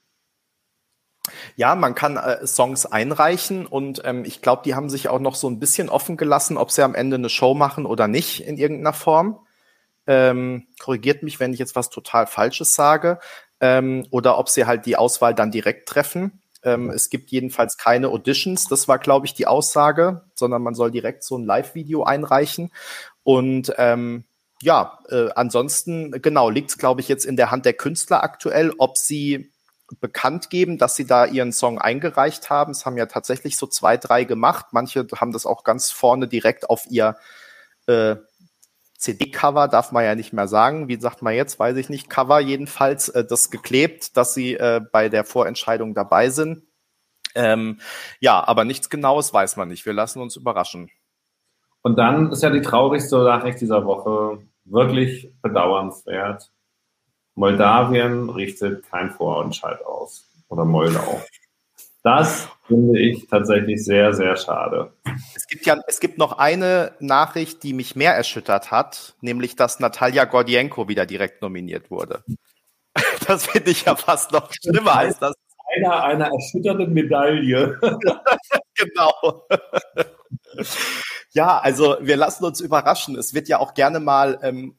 Ja, 1.55 1.75
man 1.75 1.95
kann 1.95 2.17
äh, 2.17 2.45
Songs 2.45 2.85
einreichen 2.85 3.65
und 3.65 4.01
ähm, 4.05 4.25
ich 4.25 4.41
glaube, 4.41 4.63
die 4.65 4.75
haben 4.75 4.89
sich 4.89 5.09
auch 5.09 5.19
noch 5.19 5.35
so 5.35 5.49
ein 5.49 5.59
bisschen 5.59 5.89
offen 5.89 6.17
gelassen, 6.17 6.57
ob 6.57 6.71
sie 6.71 6.83
am 6.83 6.95
Ende 6.95 7.15
eine 7.15 7.29
Show 7.29 7.53
machen 7.53 7.85
oder 7.85 8.07
nicht 8.07 8.45
in 8.45 8.57
irgendeiner 8.57 8.93
Form. 8.93 9.39
Ähm, 10.07 10.67
korrigiert 10.79 11.23
mich, 11.23 11.39
wenn 11.39 11.53
ich 11.53 11.59
jetzt 11.59 11.75
was 11.75 11.89
total 11.89 12.27
Falsches 12.27 12.73
sage. 12.75 13.19
Ähm, 13.59 14.05
oder 14.11 14.37
ob 14.37 14.49
sie 14.49 14.65
halt 14.65 14.85
die 14.85 14.97
Auswahl 14.97 15.33
dann 15.33 15.51
direkt 15.51 15.87
treffen. 15.87 16.41
Ähm, 16.63 16.89
es 16.89 17.09
gibt 17.09 17.31
jedenfalls 17.31 17.77
keine 17.77 18.09
Auditions, 18.09 18.67
das 18.67 18.87
war, 18.87 18.97
glaube 18.97 19.27
ich, 19.27 19.33
die 19.33 19.47
Aussage, 19.47 20.25
sondern 20.33 20.63
man 20.63 20.73
soll 20.73 20.91
direkt 20.91 21.23
so 21.23 21.37
ein 21.37 21.45
Live-Video 21.45 22.03
einreichen. 22.03 22.71
Und 23.23 23.73
ähm, 23.77 24.25
ja, 24.61 24.99
äh, 25.09 25.29
ansonsten, 25.35 26.11
genau, 26.21 26.49
liegt 26.49 26.71
es, 26.71 26.77
glaube 26.77 27.01
ich, 27.01 27.07
jetzt 27.07 27.25
in 27.25 27.37
der 27.37 27.51
Hand 27.51 27.65
der 27.65 27.73
Künstler 27.73 28.23
aktuell, 28.23 28.73
ob 28.77 28.97
sie 28.97 29.51
bekannt 29.99 30.49
geben, 30.49 30.77
dass 30.77 30.95
sie 30.95 31.05
da 31.05 31.25
ihren 31.25 31.51
Song 31.51 31.79
eingereicht 31.79 32.49
haben. 32.49 32.71
Es 32.71 32.85
haben 32.85 32.97
ja 32.97 33.05
tatsächlich 33.05 33.57
so 33.57 33.67
zwei, 33.67 33.97
drei 33.97 34.23
gemacht. 34.23 34.67
Manche 34.71 35.07
haben 35.15 35.31
das 35.31 35.45
auch 35.45 35.63
ganz 35.63 35.91
vorne 35.91 36.27
direkt 36.27 36.69
auf 36.69 36.85
ihr 36.89 37.17
äh, 37.87 38.15
CD-Cover, 38.97 39.67
darf 39.67 39.91
man 39.91 40.03
ja 40.03 40.15
nicht 40.15 40.33
mehr 40.33 40.47
sagen. 40.47 40.87
Wie 40.87 40.99
sagt 40.99 41.21
man 41.21 41.33
jetzt? 41.33 41.59
Weiß 41.59 41.77
ich 41.77 41.89
nicht. 41.89 42.09
Cover 42.09 42.39
jedenfalls, 42.39 43.09
äh, 43.09 43.25
das 43.25 43.51
geklebt, 43.51 44.17
dass 44.17 44.33
sie 44.33 44.55
äh, 44.55 44.81
bei 44.91 45.09
der 45.09 45.25
Vorentscheidung 45.25 45.93
dabei 45.93 46.29
sind. 46.29 46.63
Ähm, 47.35 47.79
ja, 48.19 48.45
aber 48.47 48.63
nichts 48.63 48.89
Genaues 48.89 49.33
weiß 49.33 49.57
man 49.57 49.67
nicht. 49.67 49.85
Wir 49.85 49.93
lassen 49.93 50.21
uns 50.21 50.35
überraschen. 50.37 50.89
Und 51.81 51.97
dann 51.97 52.31
ist 52.31 52.41
ja 52.41 52.49
die 52.49 52.61
traurigste 52.61 53.17
Nachricht 53.23 53.61
dieser 53.61 53.85
Woche 53.85 54.39
wirklich 54.63 55.31
bedauernswert. 55.41 56.51
Moldawien 57.35 58.29
richtet 58.29 58.89
kein 58.89 59.11
Vorentscheid 59.11 59.85
aus 59.85 60.25
oder 60.47 60.65
Moldau. 60.65 61.21
Das 62.03 62.47
finde 62.67 62.99
ich 62.99 63.27
tatsächlich 63.27 63.83
sehr, 63.83 64.13
sehr 64.13 64.35
schade. 64.37 64.93
Es 65.35 65.47
gibt 65.47 65.65
ja, 65.65 65.75
es 65.87 65.99
gibt 65.99 66.17
noch 66.17 66.37
eine 66.37 66.93
Nachricht, 66.99 67.63
die 67.63 67.73
mich 67.73 67.95
mehr 67.95 68.15
erschüttert 68.15 68.71
hat, 68.71 69.15
nämlich, 69.21 69.55
dass 69.55 69.79
Natalia 69.79 70.25
Gordienko 70.25 70.87
wieder 70.87 71.05
direkt 71.05 71.41
nominiert 71.41 71.91
wurde. 71.91 72.23
Das 73.27 73.47
finde 73.47 73.71
ich 73.71 73.85
ja 73.85 73.95
fast 73.95 74.31
noch 74.31 74.53
schlimmer 74.53 74.97
als 74.97 75.17
das. 75.17 75.33
Einer 75.75 76.03
einer 76.03 76.31
erschütternden 76.31 76.93
Medaille. 76.93 77.77
genau. 78.75 79.47
Ja, 81.31 81.57
also 81.57 81.97
wir 82.01 82.15
lassen 82.15 82.45
uns 82.45 82.61
überraschen. 82.61 83.17
Es 83.17 83.33
wird 83.33 83.49
ja 83.49 83.59
auch 83.59 83.73
gerne 83.73 83.99
mal 83.99 84.39
ähm, 84.43 84.77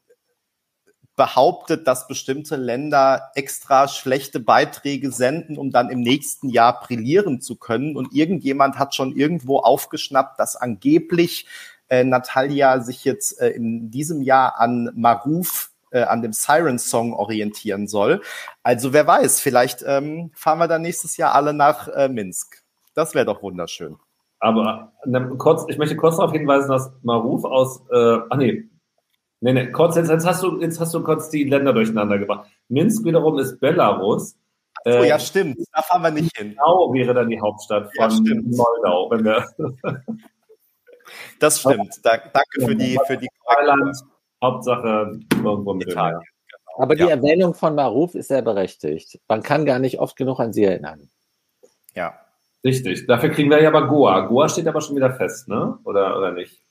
behauptet, 1.17 1.87
dass 1.87 2.07
bestimmte 2.07 2.57
Länder 2.57 3.31
extra 3.35 3.89
schlechte 3.89 4.39
Beiträge 4.39 5.11
senden, 5.11 5.57
um 5.59 5.71
dann 5.71 5.91
im 5.91 6.01
nächsten 6.01 6.51
Jahr 6.51 6.81
brillieren 6.81 7.41
zu 7.41 7.57
können. 7.57 7.97
Und 7.97 8.15
irgendjemand 8.15 8.79
hat 8.79 8.95
schon 8.95 9.17
irgendwo 9.17 9.59
aufgeschnappt, 9.59 10.39
dass 10.39 10.57
angeblich 10.57 11.47
äh, 11.89 12.05
Natalia 12.05 12.81
sich 12.81 13.05
jetzt 13.05 13.41
äh, 13.41 13.49
in 13.49 13.91
diesem 13.91 14.23
Jahr 14.23 14.61
an 14.61 14.91
Maruf 14.95 15.71
äh, 15.91 16.03
an 16.03 16.21
dem 16.21 16.33
Siren 16.33 16.79
Song 16.79 17.15
orientieren 17.15 17.87
soll. 17.87 18.21
Also 18.63 18.93
wer 18.93 19.07
weiß, 19.07 19.41
vielleicht 19.41 19.85
ähm, 19.87 20.31
fahren 20.35 20.59
wir 20.59 20.69
dann 20.69 20.83
nächstes 20.83 21.17
Jahr 21.17 21.35
alle 21.35 21.55
nach 21.55 21.89
äh, 21.89 22.09
Minsk. 22.09 22.63
Das 22.95 23.15
wäre 23.15 23.25
doch 23.25 23.43
wunderschön. 23.43 23.97
Aber 24.39 24.93
ne, 25.05 25.35
kurz, 25.39 25.65
ich 25.69 25.79
möchte 25.79 25.97
kurz 25.97 26.17
darauf 26.17 26.33
hinweisen, 26.33 26.69
dass 26.69 26.93
Maruf 27.03 27.45
aus, 27.45 27.81
äh, 27.91 28.19
ach 28.29 28.37
nee, 28.37 28.69
Nee, 29.41 29.53
nee, 29.53 29.71
kurz, 29.71 29.97
jetzt, 29.97 30.11
jetzt, 30.11 30.27
hast 30.27 30.43
du, 30.43 30.61
jetzt 30.61 30.81
hast 30.81 30.95
du 30.95 31.03
kurz 31.03 31.29
die 31.29 31.45
Länder 31.45 31.73
durcheinander 31.73 32.19
gebracht. 32.19 32.49
Minsk 32.69 33.05
wiederum 33.05 33.39
ist 33.39 33.61
Belarus. 33.61 34.37
Oh 34.85 34.91
äh, 34.91 35.09
ja, 35.09 35.19
stimmt. 35.19 35.59
Da 35.73 35.83
fahren 35.83 36.03
wir 36.03 36.11
nicht 36.11 36.37
hin. 36.37 36.51
Genau 36.51 36.93
wäre 36.93 37.13
dann 37.13 37.29
die 37.29 37.41
Hauptstadt 37.41 37.91
von 37.97 38.25
ja, 38.25 38.35
Moldau. 38.35 39.11
Wenn 39.11 39.25
wir 39.25 39.45
das 41.41 41.61
stimmt. 41.61 42.01
Da, 42.03 42.17
danke 42.17 42.67
für 42.67 42.75
die, 42.75 42.99
für 43.07 43.17
die 43.17 43.29
Thailand, 43.47 43.97
Hauptsache 44.43 45.19
irgendwo 45.43 45.75
mit 45.75 45.89
Italien. 45.89 46.21
Genau. 46.21 46.83
Aber 46.83 46.95
die 46.95 47.03
ja. 47.03 47.09
Erwähnung 47.09 47.55
von 47.55 47.75
Maruf 47.75 48.15
ist 48.15 48.29
sehr 48.29 48.43
berechtigt. 48.43 49.21
Man 49.29 49.43
kann 49.43 49.65
gar 49.65 49.79
nicht 49.79 49.99
oft 49.99 50.17
genug 50.17 50.41
an 50.41 50.53
sie 50.53 50.65
erinnern. 50.65 51.09
Ja. 51.95 52.21
Richtig. 52.65 53.07
Dafür 53.07 53.31
kriegen 53.31 53.51
wir 53.51 53.63
ja 53.63 53.69
aber 53.69 53.89
Goa. 53.89 54.21
Goa 54.21 54.49
steht 54.49 54.67
aber 54.67 54.81
schon 54.81 54.97
wieder 54.97 55.13
fest, 55.13 55.49
ne? 55.49 55.79
Oder, 55.85 56.19
oder 56.19 56.33
nicht? 56.33 56.66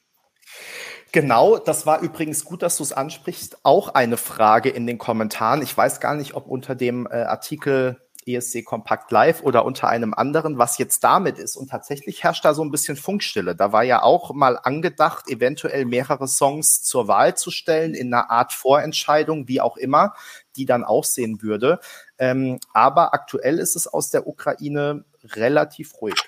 Genau, 1.16 1.58
das 1.58 1.86
war 1.86 2.02
übrigens 2.02 2.44
gut, 2.44 2.62
dass 2.62 2.76
du 2.76 2.84
es 2.84 2.92
ansprichst. 2.92 3.60
Auch 3.64 3.88
eine 3.88 4.18
Frage 4.18 4.68
in 4.68 4.86
den 4.86 4.98
Kommentaren. 4.98 5.62
Ich 5.62 5.76
weiß 5.76 6.02
gar 6.02 6.14
nicht, 6.14 6.34
ob 6.34 6.46
unter 6.46 6.76
dem 6.76 7.08
äh, 7.10 7.22
Artikel 7.22 8.02
ESC 8.26 8.66
Kompakt 8.66 9.14
Live 9.14 9.42
oder 9.42 9.64
unter 9.64 9.88
einem 9.88 10.14
anderen, 10.14 10.58
was 10.58 10.78
jetzt 10.78 11.06
damit 11.06 11.38
ist. 11.38 11.56
Und 11.56 11.70
tatsächlich 11.70 12.26
herrscht 12.26 12.44
da 12.44 12.54
so 12.54 12.66
ein 12.66 12.70
bisschen 12.70 12.98
Funkstille. 12.98 13.56
Da 13.56 13.72
war 13.72 13.84
ja 13.84 14.04
auch 14.04 14.34
mal 14.34 14.60
angedacht, 14.62 15.30
eventuell 15.30 15.86
mehrere 15.86 16.28
Songs 16.28 16.84
zur 16.84 17.08
Wahl 17.08 17.38
zu 17.38 17.50
stellen, 17.50 17.94
in 17.94 18.14
einer 18.14 18.30
Art 18.30 18.52
Vorentscheidung, 18.52 19.48
wie 19.48 19.62
auch 19.62 19.78
immer, 19.78 20.16
die 20.58 20.66
dann 20.66 20.84
aussehen 20.84 21.42
würde. 21.42 21.80
Ähm, 22.18 22.60
aber 22.74 23.14
aktuell 23.14 23.60
ist 23.60 23.78
es 23.78 23.88
aus 23.88 24.10
der 24.10 24.28
Ukraine 24.28 25.06
relativ 25.24 25.94
ruhig. 26.02 26.22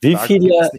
Wie 0.00 0.16
viele, 0.16 0.70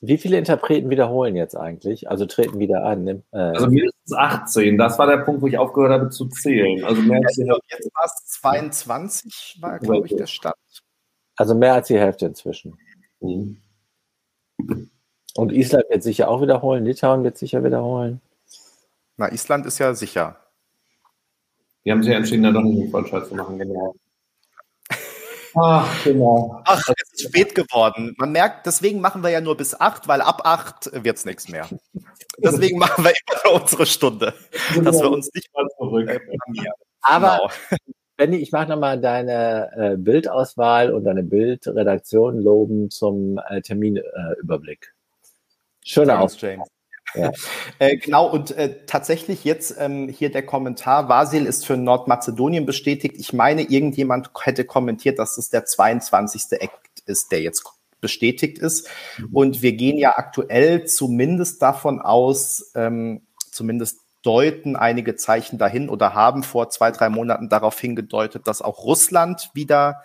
wie 0.00 0.18
viele 0.18 0.38
Interpreten 0.38 0.90
wiederholen 0.90 1.36
jetzt 1.36 1.56
eigentlich? 1.56 2.10
Also 2.10 2.26
treten 2.26 2.58
wieder 2.58 2.84
an? 2.84 3.06
Äh 3.08 3.22
also 3.32 3.66
mindestens 3.66 4.12
18. 4.12 4.78
Das 4.78 4.98
war 4.98 5.06
der 5.06 5.18
Punkt, 5.18 5.42
wo 5.42 5.46
ich 5.46 5.58
aufgehört 5.58 5.92
habe 5.92 6.10
zu 6.10 6.26
zählen. 6.28 6.84
Also 6.84 7.00
mehr 7.02 7.20
als 7.24 7.36
ja, 7.36 7.56
jetzt 7.68 7.90
war 7.94 8.04
es 8.04 8.26
22, 8.40 9.58
war, 9.60 9.78
glaube 9.78 10.06
ich, 10.06 10.16
der 10.16 10.26
Stand. 10.26 10.54
Also 11.36 11.54
mehr 11.54 11.74
als 11.74 11.88
die 11.88 11.98
Hälfte 11.98 12.26
inzwischen. 12.26 12.78
Mhm. 13.20 13.58
Und 15.36 15.52
Island 15.52 15.84
wird 15.90 16.02
sicher 16.02 16.28
auch 16.28 16.40
wiederholen, 16.40 16.84
Litauen 16.84 17.24
wird 17.24 17.36
sicher 17.36 17.62
wiederholen. 17.62 18.20
Na, 19.16 19.30
Island 19.32 19.66
ist 19.66 19.78
ja 19.78 19.94
sicher. 19.94 20.36
Die 21.84 21.92
haben 21.92 22.02
sich 22.02 22.12
entschieden, 22.12 22.42
da 22.42 22.52
doch 22.52 22.62
nicht 22.62 22.80
einen 22.80 22.90
Vollscheiß 22.90 23.28
zu 23.28 23.34
machen, 23.34 23.58
genau. 23.58 23.94
Ach, 25.58 26.04
genau. 26.04 26.60
Ach, 26.64 26.82
es 26.88 27.12
ist 27.12 27.28
spät 27.28 27.54
geworden. 27.54 28.14
Man 28.18 28.32
merkt, 28.32 28.66
deswegen 28.66 29.00
machen 29.00 29.22
wir 29.22 29.30
ja 29.30 29.40
nur 29.40 29.56
bis 29.56 29.78
acht, 29.78 30.06
weil 30.06 30.20
ab 30.20 30.42
acht 30.44 30.90
wird 30.92 31.16
es 31.16 31.24
nichts 31.24 31.48
mehr. 31.48 31.68
Deswegen 32.38 32.78
machen 32.78 33.04
wir 33.04 33.12
immer 33.12 33.62
unsere 33.62 33.86
Stunde, 33.86 34.34
dass 34.82 35.00
wir 35.00 35.10
uns 35.10 35.30
nicht 35.34 35.48
mal 35.54 35.66
zurück. 35.78 36.20
Aber 37.00 37.38
genau. 37.38 37.80
Benny, 38.16 38.36
ich 38.36 38.52
mache 38.52 38.68
nochmal 38.68 39.00
deine 39.00 39.70
äh, 39.76 39.96
Bildauswahl 39.96 40.92
und 40.92 41.04
deine 41.04 41.22
Bildredaktion 41.22 42.38
loben 42.38 42.90
zum 42.90 43.38
äh, 43.48 43.60
Terminüberblick. 43.60 44.94
Äh, 44.94 45.88
Schöner 45.88 46.20
Aus, 46.20 46.40
James. 46.40 46.66
Ja. 47.14 47.32
äh, 47.78 47.96
genau, 47.96 48.30
und 48.30 48.50
äh, 48.52 48.84
tatsächlich 48.86 49.44
jetzt 49.44 49.76
ähm, 49.78 50.08
hier 50.08 50.30
der 50.30 50.44
Kommentar, 50.44 51.08
Vasil 51.08 51.46
ist 51.46 51.64
für 51.64 51.76
Nordmazedonien 51.76 52.66
bestätigt. 52.66 53.16
Ich 53.18 53.32
meine, 53.32 53.62
irgendjemand 53.62 54.30
hätte 54.42 54.64
kommentiert, 54.64 55.18
dass 55.18 55.38
es 55.38 55.50
der 55.50 55.64
22. 55.64 56.60
Act 56.60 57.02
ist, 57.06 57.32
der 57.32 57.40
jetzt 57.40 57.64
bestätigt 58.00 58.58
ist. 58.58 58.88
Mhm. 59.18 59.28
Und 59.32 59.62
wir 59.62 59.72
gehen 59.72 59.98
ja 59.98 60.14
aktuell 60.16 60.84
zumindest 60.84 61.62
davon 61.62 62.00
aus, 62.00 62.72
ähm, 62.74 63.22
zumindest 63.50 64.00
deuten 64.22 64.74
einige 64.74 65.14
Zeichen 65.14 65.56
dahin 65.56 65.88
oder 65.88 66.12
haben 66.14 66.42
vor 66.42 66.68
zwei, 66.68 66.90
drei 66.90 67.08
Monaten 67.08 67.48
darauf 67.48 67.78
hingedeutet, 67.78 68.46
dass 68.48 68.60
auch 68.60 68.84
Russland 68.84 69.50
wieder 69.54 70.02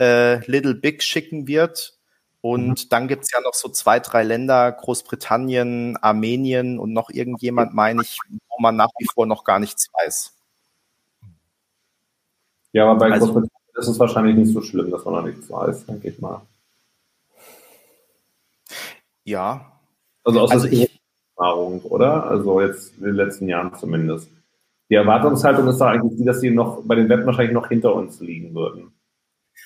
äh, 0.00 0.38
Little 0.50 0.74
Big 0.74 1.02
schicken 1.02 1.46
wird. 1.46 1.97
Und 2.40 2.84
mhm. 2.84 2.88
dann 2.88 3.08
gibt's 3.08 3.32
ja 3.32 3.40
noch 3.40 3.54
so 3.54 3.68
zwei, 3.68 3.98
drei 4.00 4.22
Länder, 4.22 4.70
Großbritannien, 4.72 5.96
Armenien 5.96 6.78
und 6.78 6.92
noch 6.92 7.10
irgendjemand, 7.10 7.74
meine 7.74 8.02
ich, 8.02 8.18
wo 8.48 8.60
man 8.60 8.76
nach 8.76 8.90
wie 8.98 9.06
vor 9.12 9.26
noch 9.26 9.44
gar 9.44 9.58
nichts 9.58 9.88
weiß. 9.92 10.34
Ja, 12.72 12.84
aber 12.84 12.98
bei 12.98 13.12
also, 13.12 13.26
Großbritannien 13.26 13.50
ist 13.74 13.88
es 13.88 13.98
wahrscheinlich 13.98 14.36
nicht 14.36 14.52
so 14.52 14.60
schlimm, 14.60 14.90
dass 14.90 15.04
man 15.04 15.14
noch 15.14 15.22
nichts 15.22 15.50
weiß, 15.50 15.86
denke 15.86 16.08
ich 16.08 16.20
mal. 16.20 16.42
Ja. 19.24 19.72
Also 20.24 20.40
aus 20.40 20.50
also 20.50 20.68
der 20.68 20.88
Erfahrung, 21.36 21.82
oder? 21.82 22.24
Also 22.24 22.60
jetzt 22.60 22.96
in 22.98 23.04
den 23.04 23.14
letzten 23.14 23.48
Jahren 23.48 23.74
zumindest. 23.74 24.30
Die 24.90 24.94
Erwartungshaltung 24.94 25.68
ist 25.68 25.78
da 25.78 25.90
eigentlich 25.90 26.18
die, 26.18 26.24
dass 26.24 26.40
sie 26.40 26.50
noch 26.50 26.82
bei 26.84 26.94
den 26.94 27.08
Web 27.08 27.26
wahrscheinlich 27.26 27.52
noch 27.52 27.68
hinter 27.68 27.94
uns 27.94 28.20
liegen 28.20 28.54
würden. 28.54 28.92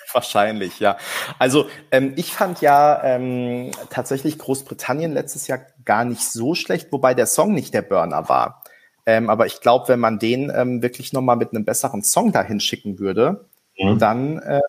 Wahrscheinlich, 0.13 0.81
ja. 0.81 0.97
Also 1.39 1.67
ähm, 1.91 2.15
ich 2.17 2.33
fand 2.33 2.61
ja 2.61 3.03
ähm, 3.03 3.71
tatsächlich 3.91 4.39
Großbritannien 4.39 5.13
letztes 5.13 5.47
Jahr 5.47 5.61
gar 5.85 6.05
nicht 6.05 6.23
so 6.23 6.55
schlecht, 6.55 6.93
wobei 6.93 7.15
der 7.15 7.27
Song 7.27 7.55
nicht 7.55 7.75
der 7.75 7.83
Burner 7.83 8.29
war. 8.29 8.63
Ähm, 9.05 9.31
aber 9.31 9.47
ich 9.47 9.61
glaube, 9.61 9.89
wenn 9.89 10.01
man 10.01 10.19
den 10.19 10.53
ähm, 10.55 10.83
wirklich 10.83 11.13
nochmal 11.13 11.37
mit 11.37 11.53
einem 11.53 11.65
besseren 11.65 12.03
Song 12.03 12.33
dahin 12.33 12.61
schicken 12.61 12.99
würde, 12.99 13.49
mhm. 13.77 13.99
dann. 13.99 14.39
Äh, 14.39 14.61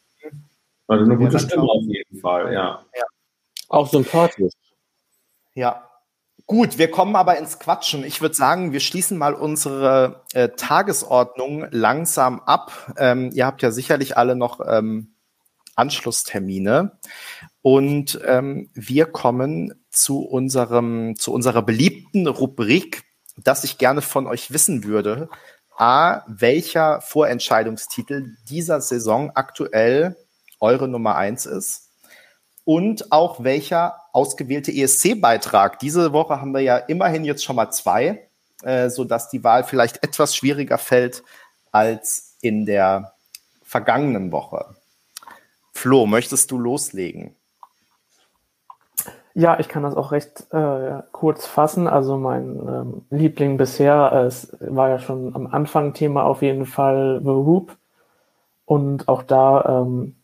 also 0.88 1.05
eine 1.05 1.17
gute 1.17 1.39
Stimme 1.39 1.63
auf 1.63 1.84
jeden 1.84 2.19
Fall, 2.19 2.53
ja. 2.53 2.84
ja. 2.95 3.03
Auch 3.69 3.88
sympathisch. 3.88 4.53
Ja. 5.55 5.89
Gut, 6.45 6.77
wir 6.77 6.91
kommen 6.91 7.15
aber 7.15 7.38
ins 7.38 7.57
Quatschen. 7.57 8.03
Ich 8.03 8.21
würde 8.21 8.36
sagen, 8.36 8.73
wir 8.73 8.81
schließen 8.81 9.17
mal 9.17 9.34
unsere 9.34 10.23
äh, 10.34 10.49
Tagesordnung 10.49 11.67
langsam 11.71 12.41
ab. 12.41 12.93
Ähm, 12.97 13.29
ihr 13.34 13.45
habt 13.45 13.61
ja 13.61 13.71
sicherlich 13.71 14.17
alle 14.17 14.36
noch 14.36 14.59
ähm, 14.67 15.12
Anschlusstermine. 15.76 16.99
Und 17.61 18.19
ähm, 18.26 18.69
wir 18.74 19.05
kommen 19.05 19.74
zu 19.91 20.21
unserem, 20.21 21.15
zu 21.17 21.32
unserer 21.32 21.61
beliebten 21.61 22.28
Rubrik, 22.28 23.03
dass 23.38 23.63
ich 23.63 23.78
gerne 23.78 24.01
von 24.01 24.28
euch 24.28 24.51
wissen 24.51 24.84
würde. 24.84 25.30
A, 25.78 26.21
welcher 26.28 27.01
Vorentscheidungstitel 27.01 28.36
dieser 28.47 28.82
Saison 28.82 29.32
aktuell 29.34 30.15
eure 30.59 30.88
Nummer 30.88 31.15
eins 31.15 31.45
ist? 31.45 31.89
Und 32.65 33.11
auch 33.11 33.43
welcher 33.43 33.95
ausgewählte 34.13 34.71
ESC-Beitrag. 34.71 35.80
Diese 35.80 36.13
Woche 36.13 36.39
haben 36.39 36.53
wir 36.53 36.61
ja 36.61 36.78
immerhin 36.78 37.26
jetzt 37.26 37.43
schon 37.43 37.55
mal 37.55 37.71
zwei, 37.71 38.30
äh, 38.61 38.89
so 38.89 39.03
dass 39.03 39.30
die 39.30 39.43
Wahl 39.43 39.63
vielleicht 39.63 40.03
etwas 40.03 40.36
schwieriger 40.36 40.78
fällt 40.78 41.24
als 41.71 42.38
in 42.41 42.65
der 42.65 43.15
vergangenen 43.63 44.32
Woche. 44.32 44.76
Flo, 45.74 46.05
möchtest 46.05 46.51
du 46.51 46.57
loslegen? 46.57 47.36
Ja, 49.36 49.59
ich 49.59 49.67
kann 49.67 49.82
das 49.84 49.95
auch 49.95 50.11
recht 50.11 50.45
äh, 50.51 51.01
kurz 51.11 51.47
fassen. 51.47 51.88
Also 51.88 52.17
mein 52.17 52.59
ähm, 52.59 53.05
Liebling 53.09 53.57
bisher, 53.57 54.11
äh, 54.13 54.26
es 54.26 54.55
war 54.59 54.89
ja 54.89 54.99
schon 54.99 55.36
am 55.36 55.47
Anfang 55.47 55.93
Thema 55.93 56.24
auf 56.24 56.43
jeden 56.43 56.67
Fall 56.67 57.19
The 57.24 57.30
Hoop. 57.30 57.76
Und 58.65 59.07
auch 59.07 59.24
da 59.24 59.82
ähm, 59.82 60.15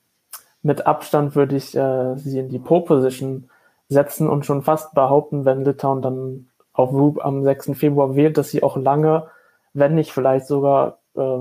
mit 0.62 0.86
Abstand 0.86 1.36
würde 1.36 1.56
ich 1.56 1.76
äh, 1.76 2.16
sie 2.18 2.39
in 2.39 2.50
die 2.50 2.60
Pole-Position 2.60 3.50
setzen 3.89 4.30
und 4.30 4.45
schon 4.45 4.62
fast 4.62 4.93
behaupten, 4.93 5.43
wenn 5.43 5.66
Litauen 5.66 6.02
dann 6.02 6.50
auf 6.74 6.91
Roop 6.91 7.26
am 7.26 7.43
6. 7.43 7.72
Februar 7.74 8.16
wählt, 8.16 8.38
dass 8.38 8.50
sie 8.50 8.62
auch 8.62 8.78
lange, 8.78 9.28
wenn 9.74 9.95
nicht 9.95 10.12
vielleicht 10.12 10.45
sogar 10.45 11.00
äh, 11.16 11.39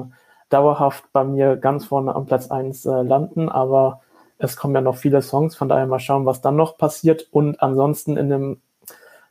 dauerhaft 0.48 1.04
bei 1.12 1.24
mir 1.24 1.56
ganz 1.56 1.86
vorne 1.86 2.14
am 2.14 2.26
Platz 2.26 2.50
1 2.50 2.86
äh, 2.86 3.02
landen, 3.02 3.48
aber 3.48 4.00
es 4.38 4.56
kommen 4.56 4.74
ja 4.74 4.80
noch 4.80 4.96
viele 4.96 5.22
Songs, 5.22 5.56
von 5.56 5.68
daher 5.68 5.86
mal 5.86 5.98
schauen, 5.98 6.26
was 6.26 6.40
dann 6.40 6.56
noch 6.56 6.78
passiert. 6.78 7.26
Und 7.30 7.60
ansonsten 7.60 8.16
in 8.16 8.30
dem 8.30 8.60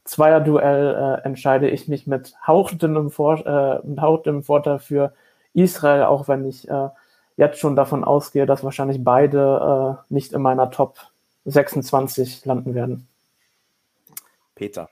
Zweierduell 0.04 0.96
äh, 0.96 1.26
entscheide 1.26 1.70
ich 1.70 1.88
mich 1.90 2.08
mit 2.08 2.34
hauchdünnem, 2.46 3.12
Vor 3.12 3.46
äh, 3.46 3.86
mit 3.86 4.00
hauchdünnem 4.00 4.44
Vorteil 4.44 4.80
für 4.80 5.14
Israel, 5.54 6.04
auch 6.04 6.28
wenn 6.30 6.46
ich 6.46 6.70
äh, 6.70 6.90
jetzt 7.36 7.60
schon 7.60 7.76
davon 7.76 8.04
ausgehe, 8.04 8.46
dass 8.46 8.64
wahrscheinlich 8.64 9.04
beide 9.04 9.98
äh, 10.10 10.14
nicht 10.14 10.32
in 10.32 10.42
meiner 10.42 10.72
Top 10.72 10.98
26 11.44 12.46
landen 12.46 12.74
werden. 12.74 13.08
Peter. 14.56 14.90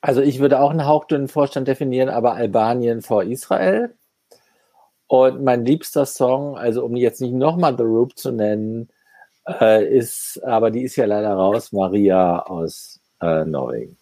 Also 0.00 0.20
ich 0.20 0.40
würde 0.40 0.60
auch 0.60 0.70
einen 0.70 0.86
hauchdünnen 0.86 1.28
Vorstand 1.28 1.68
definieren, 1.68 2.08
aber 2.08 2.34
Albanien 2.34 3.02
vor 3.02 3.22
Israel. 3.22 3.94
Und 5.08 5.44
mein 5.44 5.64
liebster 5.64 6.04
Song, 6.04 6.58
also 6.58 6.84
um 6.84 6.96
jetzt 6.96 7.20
nicht 7.20 7.34
nochmal 7.34 7.76
The 7.76 7.84
Roop 7.84 8.16
zu 8.16 8.32
nennen, 8.32 8.88
äh, 9.60 9.86
ist, 9.96 10.42
aber 10.44 10.70
die 10.70 10.82
ist 10.82 10.96
ja 10.96 11.06
leider 11.06 11.32
raus, 11.32 11.72
Maria 11.72 12.40
aus 12.40 13.00
äh, 13.20 13.44
Norwegen. 13.44 13.96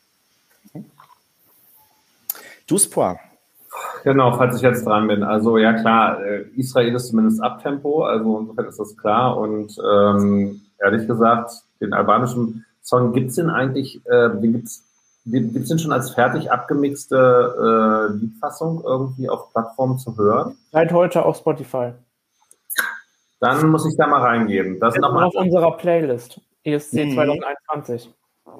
Du 2.66 2.78
Spoir. 2.78 3.18
Genau, 4.04 4.36
falls 4.36 4.56
ich 4.56 4.62
jetzt 4.62 4.86
dran 4.86 5.08
bin. 5.08 5.22
Also 5.22 5.58
ja 5.58 5.72
klar, 5.74 6.24
äh, 6.24 6.42
Israel 6.56 6.94
ist 6.94 7.08
zumindest 7.08 7.42
Abtempo, 7.42 8.04
also 8.04 8.38
insofern 8.38 8.66
ist 8.66 8.78
das 8.78 8.96
klar. 8.96 9.36
Und 9.36 9.76
ähm, 9.78 10.62
ehrlich 10.82 11.06
gesagt, 11.06 11.50
den 11.80 11.92
albanischen 11.92 12.64
Song 12.82 13.12
gibt 13.12 13.30
es 13.30 13.36
den 13.36 13.50
eigentlich, 13.50 14.00
äh, 14.06 14.30
den 14.30 14.52
gibt's 14.52 14.84
Gibt 15.26 15.56
es 15.56 15.68
denn 15.68 15.78
schon 15.78 15.92
als 15.92 16.10
fertig 16.10 16.52
abgemixte 16.52 17.16
äh, 17.16 18.12
Liedfassung 18.14 18.82
irgendwie 18.84 19.28
auf 19.28 19.50
Plattformen 19.52 19.98
zu 19.98 20.16
hören? 20.18 20.56
Seit 20.70 20.92
heute 20.92 21.24
auf 21.24 21.38
Spotify. 21.38 21.92
Dann 23.40 23.68
muss 23.70 23.86
ich 23.86 23.96
da 23.96 24.06
mal 24.06 24.20
reingeben. 24.20 24.78
Das 24.80 24.96
noch 24.96 25.12
mal 25.12 25.24
auf 25.24 25.34
unserer 25.34 25.76
Playlist 25.76 26.40
ESC 26.64 27.06
mhm. 27.06 27.14
2021. 27.14 28.10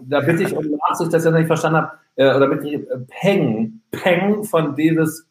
Da 0.03 0.21
bitte 0.21 0.43
ich 0.43 0.57
um 0.57 0.65
Nachsicht, 0.89 1.13
dass 1.13 1.25
ich 1.25 1.31
das 1.31 1.39
nicht 1.39 1.47
verstanden 1.47 1.79
habe, 1.79 1.93
äh, 2.17 2.35
oder 2.35 2.49
bitte 2.49 2.69
ich, 2.69 2.75
äh, 2.75 2.99
Peng, 3.09 3.81
Peng 3.91 4.45
von 4.45 4.75
Davis, 4.75 5.27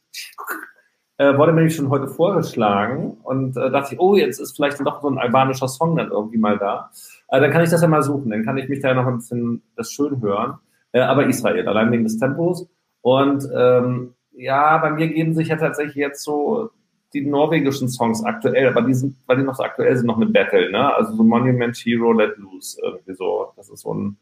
äh, 1.17 1.37
wurde 1.37 1.51
mir 1.51 1.61
nämlich 1.61 1.75
schon 1.75 1.89
heute 1.89 2.07
vorgeschlagen 2.07 3.17
und 3.23 3.57
äh, 3.57 3.71
dachte 3.71 3.95
ich, 3.95 3.99
oh, 3.99 4.15
jetzt 4.15 4.39
ist 4.39 4.55
vielleicht 4.55 4.79
doch 4.85 5.01
so 5.01 5.09
ein 5.09 5.17
albanischer 5.17 5.67
Song 5.67 5.95
dann 5.95 6.11
irgendwie 6.11 6.37
mal 6.37 6.57
da. 6.57 6.91
Äh, 7.29 7.41
dann 7.41 7.51
kann 7.51 7.63
ich 7.63 7.69
das 7.69 7.81
ja 7.81 7.87
mal 7.87 8.03
suchen, 8.03 8.29
dann 8.29 8.43
kann 8.43 8.57
ich 8.57 8.69
mich 8.69 8.81
da 8.81 8.93
noch 8.93 9.07
ein 9.07 9.17
bisschen 9.17 9.63
das 9.75 9.91
schön 9.91 10.21
hören. 10.21 10.59
Äh, 10.93 11.01
aber 11.01 11.27
Israel, 11.27 11.67
allein 11.67 11.91
wegen 11.91 12.05
des 12.05 12.17
Tempos. 12.17 12.67
Und 13.01 13.47
ähm, 13.53 14.13
ja, 14.31 14.77
bei 14.77 14.91
mir 14.91 15.09
geben 15.09 15.33
sich 15.33 15.49
ja 15.49 15.57
tatsächlich 15.57 15.95
jetzt 15.95 16.23
so 16.23 16.69
die 17.13 17.25
norwegischen 17.25 17.89
Songs 17.89 18.23
aktuell, 18.23 18.67
aber 18.69 18.81
die 18.81 18.93
sind, 18.93 19.15
weil 19.27 19.37
die 19.37 19.43
noch 19.43 19.55
so 19.55 19.63
aktuell 19.63 19.95
sind, 19.95 20.07
noch 20.07 20.17
eine 20.17 20.25
Battle, 20.25 20.71
ne? 20.71 20.95
Also 20.95 21.13
so 21.13 21.23
Monument 21.23 21.75
Hero, 21.75 22.11
Let 22.11 22.37
Loose, 22.37 22.79
irgendwie 22.81 23.13
so. 23.13 23.51
Das 23.55 23.69
ist 23.69 23.81
so 23.81 23.93
ein 23.93 24.17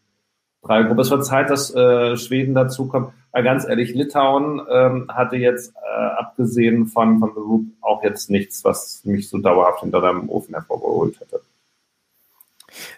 Dreiergruppe. 0.63 1.01
Es 1.01 1.11
wird 1.11 1.26
Zeit, 1.26 1.49
dass 1.49 1.74
äh, 1.74 2.17
Schweden 2.17 2.53
dazukommt. 2.53 3.13
Aber 3.32 3.43
ganz 3.43 3.65
ehrlich, 3.65 3.93
Litauen 3.93 4.61
ähm, 4.69 5.07
hatte 5.09 5.38
jetzt, 5.38 5.74
äh, 5.76 6.03
abgesehen 6.17 6.88
von, 6.88 7.19
von 7.19 7.32
The 7.34 7.39
Roop, 7.39 7.65
auch 7.80 8.03
jetzt 8.03 8.30
nichts, 8.30 8.65
was 8.65 9.03
mich 9.05 9.30
so 9.30 9.38
dauerhaft 9.38 9.82
hinter 9.82 10.01
deinem 10.01 10.30
Ofen 10.30 10.53
hervorgeholt 10.53 11.19
hätte. 11.19 11.41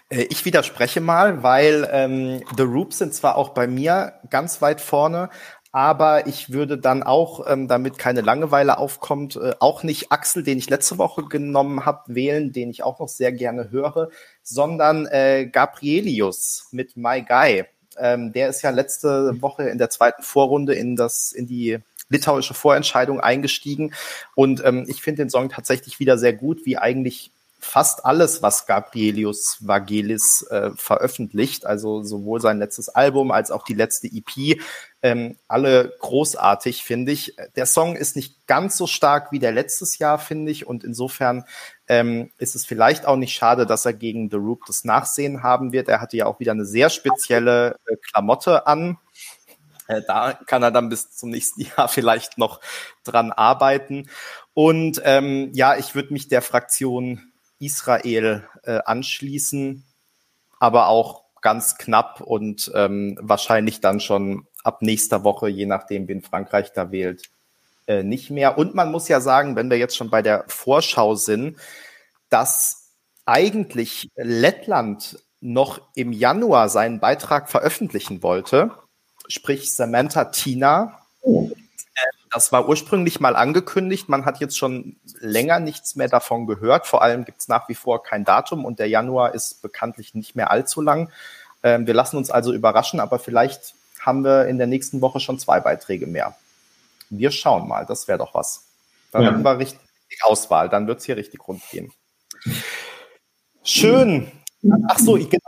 Äh, 0.08 0.22
ich 0.30 0.44
widerspreche 0.44 1.00
mal, 1.00 1.42
weil 1.42 1.88
ähm, 1.92 2.42
The 2.56 2.62
Roops 2.62 2.98
sind 2.98 3.14
zwar 3.14 3.36
auch 3.36 3.50
bei 3.50 3.66
mir 3.66 4.14
ganz 4.30 4.62
weit 4.62 4.80
vorne, 4.80 5.30
aber 5.74 6.28
ich 6.28 6.52
würde 6.52 6.78
dann 6.78 7.02
auch, 7.02 7.50
ähm, 7.50 7.66
damit 7.66 7.98
keine 7.98 8.20
Langeweile 8.20 8.78
aufkommt, 8.78 9.34
äh, 9.34 9.54
auch 9.58 9.82
nicht 9.82 10.12
Axel, 10.12 10.44
den 10.44 10.56
ich 10.56 10.70
letzte 10.70 10.98
Woche 10.98 11.24
genommen 11.24 11.84
habe, 11.84 12.14
wählen, 12.14 12.52
den 12.52 12.70
ich 12.70 12.84
auch 12.84 13.00
noch 13.00 13.08
sehr 13.08 13.32
gerne 13.32 13.72
höre, 13.72 14.10
sondern 14.44 15.06
äh, 15.06 15.46
Gabrielius 15.46 16.68
mit 16.70 16.96
My 16.96 17.22
Guy. 17.22 17.64
Ähm, 17.98 18.32
der 18.32 18.50
ist 18.50 18.62
ja 18.62 18.70
letzte 18.70 19.42
Woche 19.42 19.64
in 19.64 19.78
der 19.78 19.90
zweiten 19.90 20.22
Vorrunde 20.22 20.74
in 20.74 20.94
das 20.94 21.32
in 21.32 21.48
die 21.48 21.78
litauische 22.08 22.54
Vorentscheidung 22.54 23.18
eingestiegen 23.18 23.94
und 24.36 24.64
ähm, 24.64 24.84
ich 24.86 25.02
finde 25.02 25.22
den 25.22 25.30
Song 25.30 25.48
tatsächlich 25.48 25.98
wieder 25.98 26.18
sehr 26.18 26.34
gut, 26.34 26.66
wie 26.66 26.78
eigentlich 26.78 27.32
fast 27.64 28.04
alles, 28.04 28.42
was 28.42 28.66
Gabrielius 28.66 29.58
Vagelis 29.60 30.42
äh, 30.50 30.70
veröffentlicht, 30.76 31.66
also 31.66 32.02
sowohl 32.02 32.40
sein 32.40 32.58
letztes 32.58 32.88
Album 32.88 33.30
als 33.30 33.50
auch 33.50 33.64
die 33.64 33.74
letzte 33.74 34.06
EP, 34.06 34.60
ähm, 35.02 35.36
alle 35.48 35.94
großartig, 35.98 36.84
finde 36.84 37.12
ich. 37.12 37.36
Der 37.56 37.66
Song 37.66 37.96
ist 37.96 38.16
nicht 38.16 38.46
ganz 38.46 38.76
so 38.76 38.86
stark 38.86 39.32
wie 39.32 39.38
der 39.38 39.52
letztes 39.52 39.98
Jahr, 39.98 40.18
finde 40.18 40.52
ich, 40.52 40.66
und 40.66 40.84
insofern 40.84 41.44
ähm, 41.88 42.30
ist 42.38 42.54
es 42.54 42.66
vielleicht 42.66 43.06
auch 43.06 43.16
nicht 43.16 43.34
schade, 43.34 43.66
dass 43.66 43.86
er 43.86 43.94
gegen 43.94 44.30
The 44.30 44.36
Roop 44.36 44.60
das 44.66 44.84
Nachsehen 44.84 45.42
haben 45.42 45.72
wird. 45.72 45.88
Er 45.88 46.00
hatte 46.00 46.16
ja 46.16 46.26
auch 46.26 46.40
wieder 46.40 46.52
eine 46.52 46.66
sehr 46.66 46.90
spezielle 46.90 47.76
äh, 47.86 47.96
Klamotte 47.96 48.66
an. 48.66 48.98
Äh, 49.88 50.02
da 50.06 50.32
kann 50.46 50.62
er 50.62 50.70
dann 50.70 50.88
bis 50.88 51.10
zum 51.10 51.30
nächsten 51.30 51.60
Jahr 51.76 51.88
vielleicht 51.88 52.38
noch 52.38 52.60
dran 53.04 53.32
arbeiten. 53.32 54.08
Und 54.52 55.00
ähm, 55.04 55.50
ja, 55.54 55.76
ich 55.76 55.94
würde 55.94 56.12
mich 56.12 56.28
der 56.28 56.42
Fraktion 56.42 57.32
Israel 57.64 58.48
äh, 58.64 58.80
anschließen, 58.84 59.84
aber 60.58 60.88
auch 60.88 61.24
ganz 61.40 61.76
knapp 61.76 62.20
und 62.20 62.72
ähm, 62.74 63.18
wahrscheinlich 63.20 63.80
dann 63.80 64.00
schon 64.00 64.46
ab 64.62 64.80
nächster 64.80 65.24
Woche, 65.24 65.48
je 65.48 65.66
nachdem, 65.66 66.08
wen 66.08 66.22
Frankreich 66.22 66.72
da 66.72 66.90
wählt, 66.90 67.30
äh, 67.86 68.02
nicht 68.02 68.30
mehr. 68.30 68.56
Und 68.56 68.74
man 68.74 68.90
muss 68.90 69.08
ja 69.08 69.20
sagen, 69.20 69.56
wenn 69.56 69.70
wir 69.70 69.76
jetzt 69.76 69.96
schon 69.96 70.10
bei 70.10 70.22
der 70.22 70.44
Vorschau 70.48 71.14
sind, 71.14 71.58
dass 72.30 72.90
eigentlich 73.26 74.10
Lettland 74.16 75.18
noch 75.40 75.80
im 75.94 76.12
Januar 76.12 76.70
seinen 76.70 77.00
Beitrag 77.00 77.50
veröffentlichen 77.50 78.22
wollte, 78.22 78.70
sprich 79.28 79.74
Samantha 79.74 80.26
Tina. 80.26 81.03
Das 82.32 82.50
war 82.50 82.68
ursprünglich 82.68 83.20
mal 83.20 83.36
angekündigt. 83.36 84.08
Man 84.08 84.24
hat 84.24 84.40
jetzt 84.40 84.58
schon 84.58 84.96
länger 85.20 85.60
nichts 85.60 85.94
mehr 85.94 86.08
davon 86.08 86.46
gehört. 86.46 86.86
Vor 86.86 87.02
allem 87.02 87.24
gibt 87.24 87.40
es 87.40 87.48
nach 87.48 87.68
wie 87.68 87.74
vor 87.74 88.02
kein 88.02 88.24
Datum 88.24 88.64
und 88.64 88.78
der 88.78 88.88
Januar 88.88 89.34
ist 89.34 89.62
bekanntlich 89.62 90.14
nicht 90.14 90.34
mehr 90.34 90.50
allzu 90.50 90.80
lang. 90.80 91.10
Ähm, 91.62 91.86
wir 91.86 91.94
lassen 91.94 92.16
uns 92.16 92.30
also 92.30 92.52
überraschen, 92.52 93.00
aber 93.00 93.18
vielleicht 93.18 93.74
haben 94.00 94.24
wir 94.24 94.46
in 94.46 94.58
der 94.58 94.66
nächsten 94.66 95.00
Woche 95.00 95.20
schon 95.20 95.38
zwei 95.38 95.60
Beiträge 95.60 96.06
mehr. 96.06 96.36
Wir 97.10 97.30
schauen 97.30 97.68
mal, 97.68 97.86
das 97.86 98.08
wäre 98.08 98.18
doch 98.18 98.34
was. 98.34 98.64
Dann 99.12 99.22
ja. 99.22 99.30
haben 99.30 99.42
wir 99.42 99.58
richtig 99.58 99.80
Auswahl, 100.22 100.68
dann 100.68 100.86
wird 100.86 100.98
es 100.98 101.06
hier 101.06 101.16
richtig 101.16 101.46
rund 101.46 101.62
gehen. 101.70 101.92
Schön. 103.62 104.30
Ach 104.88 104.98
so, 104.98 105.14
genau 105.14 105.38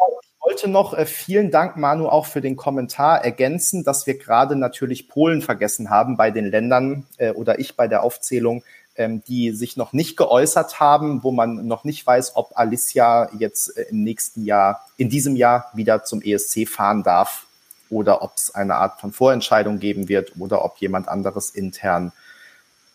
wollte 0.66 0.72
noch 0.72 0.94
äh, 0.94 1.06
vielen 1.06 1.50
Dank, 1.50 1.76
Manu, 1.76 2.08
auch 2.08 2.26
für 2.26 2.40
den 2.40 2.56
Kommentar 2.56 3.24
ergänzen, 3.24 3.84
dass 3.84 4.06
wir 4.06 4.18
gerade 4.18 4.56
natürlich 4.56 5.08
Polen 5.08 5.42
vergessen 5.42 5.90
haben 5.90 6.16
bei 6.16 6.30
den 6.30 6.46
Ländern 6.46 7.06
äh, 7.18 7.30
oder 7.30 7.58
ich 7.58 7.76
bei 7.76 7.86
der 7.86 8.02
Aufzählung, 8.02 8.64
ähm, 8.96 9.22
die 9.24 9.52
sich 9.52 9.76
noch 9.76 9.92
nicht 9.92 10.16
geäußert 10.16 10.80
haben, 10.80 11.22
wo 11.22 11.30
man 11.30 11.66
noch 11.66 11.84
nicht 11.84 12.04
weiß, 12.04 12.34
ob 12.34 12.58
Alicia 12.58 13.30
jetzt 13.38 13.76
äh, 13.76 13.82
im 13.90 14.02
nächsten 14.02 14.44
Jahr, 14.44 14.86
in 14.96 15.08
diesem 15.08 15.36
Jahr 15.36 15.70
wieder 15.74 16.04
zum 16.04 16.20
ESC 16.20 16.68
fahren 16.68 17.02
darf 17.04 17.46
oder 17.88 18.22
ob 18.22 18.32
es 18.36 18.52
eine 18.54 18.74
Art 18.74 19.00
von 19.00 19.12
Vorentscheidung 19.12 19.78
geben 19.78 20.08
wird 20.08 20.32
oder 20.38 20.64
ob 20.64 20.78
jemand 20.78 21.06
anderes 21.08 21.50
intern 21.50 22.12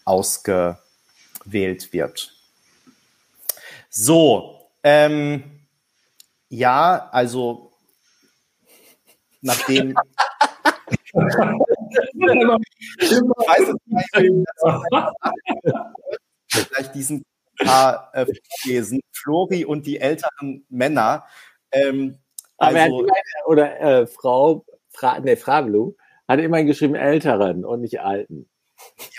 ausgewählt 0.03 1.93
wird. 1.93 2.33
So, 3.89 4.67
ähm, 4.83 5.60
ja, 6.51 7.09
also 7.11 7.71
nachdem. 9.41 9.95
ich 11.01 11.13
weiß 13.13 13.67
jetzt 16.53 16.67
vielleicht 16.67 16.95
diesen 16.95 17.23
paar 17.57 18.09
äh, 18.13 18.25
vorlesen. 18.61 19.01
Flori 19.13 19.65
und 19.65 19.85
die 19.85 19.99
älteren 19.99 20.65
Männer. 20.69 21.25
Ähm, 21.71 22.19
also, 22.57 23.07
oder 23.45 23.79
äh, 23.79 24.07
Frau, 24.07 24.65
Fra, 24.89 25.19
nee, 25.19 25.35
Fravlu 25.35 25.95
hat 26.27 26.39
immerhin 26.39 26.67
geschrieben 26.67 26.95
Älteren 26.95 27.65
und 27.65 27.81
nicht 27.81 28.01
Alten. 28.01 28.49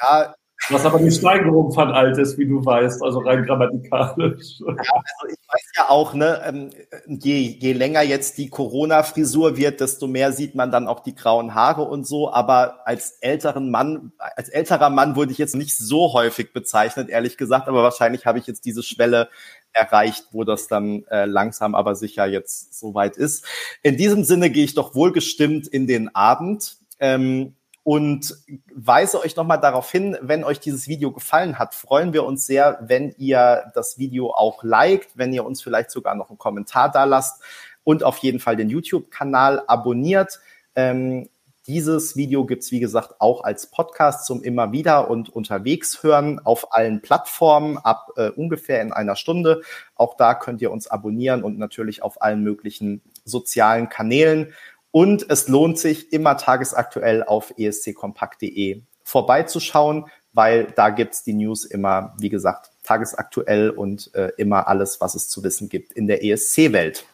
Ja, 0.01 0.35
was 0.69 0.87
aber 0.87 0.99
die 0.99 1.11
Steigerung 1.11 1.73
von 1.73 1.91
alt 1.91 2.19
ist, 2.19 2.39
wie 2.39 2.47
du 2.47 2.65
weißt, 2.65 3.03
also 3.03 3.19
rein 3.21 3.45
grammatikalisch. 3.45 4.61
Ja, 4.61 4.67
also 4.69 5.27
ich 5.29 5.39
weiß 5.53 5.73
ja 5.77 5.89
auch, 5.89 6.15
ne, 6.15 6.41
ähm, 6.45 6.71
je, 7.07 7.39
je 7.39 7.73
länger 7.73 8.03
jetzt 8.03 8.39
die 8.39 8.49
Corona-Frisur 8.49 9.57
wird, 9.57 9.81
desto 9.81 10.07
mehr 10.07 10.33
sieht 10.33 10.55
man 10.55 10.71
dann 10.71 10.87
auch 10.87 11.01
die 11.01 11.15
grauen 11.15 11.55
Haare 11.55 11.83
und 11.83 12.07
so. 12.07 12.33
Aber 12.33 12.87
als 12.87 13.19
älteren 13.21 13.71
Mann, 13.71 14.13
als 14.19 14.49
älterer 14.49 14.91
Mann 14.91 15.17
wurde 15.17 15.33
ich 15.33 15.39
jetzt 15.39 15.57
nicht 15.57 15.77
so 15.77 16.13
häufig 16.13 16.53
bezeichnet, 16.53 17.09
ehrlich 17.09 17.37
gesagt. 17.37 17.69
Aber 17.69 17.83
wahrscheinlich 17.83 18.27
habe 18.27 18.39
ich 18.39 18.47
jetzt 18.47 18.65
diese 18.65 18.83
Schwelle 18.83 19.29
erreicht, 19.73 20.29
wo 20.33 20.45
das 20.45 20.69
dann 20.69 21.05
äh, 21.11 21.25
langsam 21.25 21.75
aber 21.75 21.95
sicher 21.95 22.27
jetzt 22.27 22.79
soweit 22.79 23.17
ist. 23.17 23.45
In 23.83 23.97
diesem 23.97 24.25
Sinne 24.25 24.51
gehe 24.51 24.65
ich 24.65 24.75
doch 24.75 24.95
wohlgestimmt 24.95 25.67
in 25.67 25.87
den 25.87 26.15
Abend. 26.15 26.77
Ähm, 27.01 27.55
und 27.85 28.37
weise 28.73 29.21
euch 29.21 29.35
nochmal 29.35 29.61
darauf 29.61 29.91
hin, 29.91 30.17
wenn 30.21 30.45
euch 30.45 30.61
dieses 30.61 30.87
Video 30.87 31.11
gefallen 31.11 31.59
hat, 31.59 31.75
freuen 31.75 32.13
wir 32.13 32.25
uns 32.25 32.47
sehr, 32.47 32.79
wenn 32.83 33.13
ihr 33.19 33.73
das 33.75 33.99
Video 33.99 34.33
auch 34.33 34.63
liked, 34.63 35.11
wenn 35.17 35.33
ihr 35.33 35.45
uns 35.45 35.63
vielleicht 35.63 35.91
sogar 35.91 36.15
noch 36.15 36.29
einen 36.29 36.39
Kommentar 36.39 36.91
da 36.91 37.05
lasst 37.05 37.43
und 37.85 38.05
auf 38.05 38.19
jeden 38.19 38.39
Fall 38.39 38.57
den 38.57 38.71
YouTube-Kanal 38.71 39.65
abonniert. 39.67 40.41
Ähm, 40.77 41.29
dieses 41.69 42.17
Video 42.17 42.45
gibt's 42.45 42.73
wie 42.73 42.81
gesagt, 42.81 43.21
auch 43.21 43.45
als 43.45 43.69
Podcast 43.69 44.27
zum 44.27 44.43
immer 44.43 44.73
wieder 44.73 45.09
und 45.09 45.29
unterwegs 45.29 46.03
hören 46.03 46.41
auf 46.41 46.73
allen 46.75 47.03
Plattformen 47.03 47.79
ab 47.79 48.09
äh, 48.17 48.31
ungefähr 48.31 48.83
in 48.83 48.93
einer 48.93 49.15
Stunde. 49.15 49.63
Auch 49.95 50.17
da 50.17 50.35
könnt 50.35 50.61
ihr 50.61 50.73
uns 50.73 50.89
abonnieren 50.89 51.45
und 51.45 51.59
natürlich 51.59 52.03
auf 52.03 52.21
allen 52.21 52.43
möglichen 52.43 53.01
sozialen 53.25 53.89
Kanälen. 53.89 54.53
Und 54.93 55.29
es 55.31 55.49
lohnt 55.49 55.79
sich 55.79 56.13
immer 56.13 56.37
tagesaktuell 56.37 57.25
auf 57.25 57.55
esckompakt.de 57.57 58.83
vorbeizuschauen, 59.03 60.07
weil 60.33 60.73
da 60.77 60.91
gibt's 60.91 61.25
die 61.25 61.35
News 61.35 61.65
immer, 61.65 62.15
wie 62.19 62.29
gesagt, 62.29 62.71
tagesaktuell 62.85 63.71
und 63.71 64.15
äh, 64.15 64.31
immer 64.37 64.69
alles, 64.69 65.01
was 65.01 65.15
es 65.15 65.29
zu 65.29 65.43
wissen 65.43 65.69
gibt 65.69 65.93
in 65.93 66.07
der 66.07 66.25
ESC-Welt. 66.25 67.05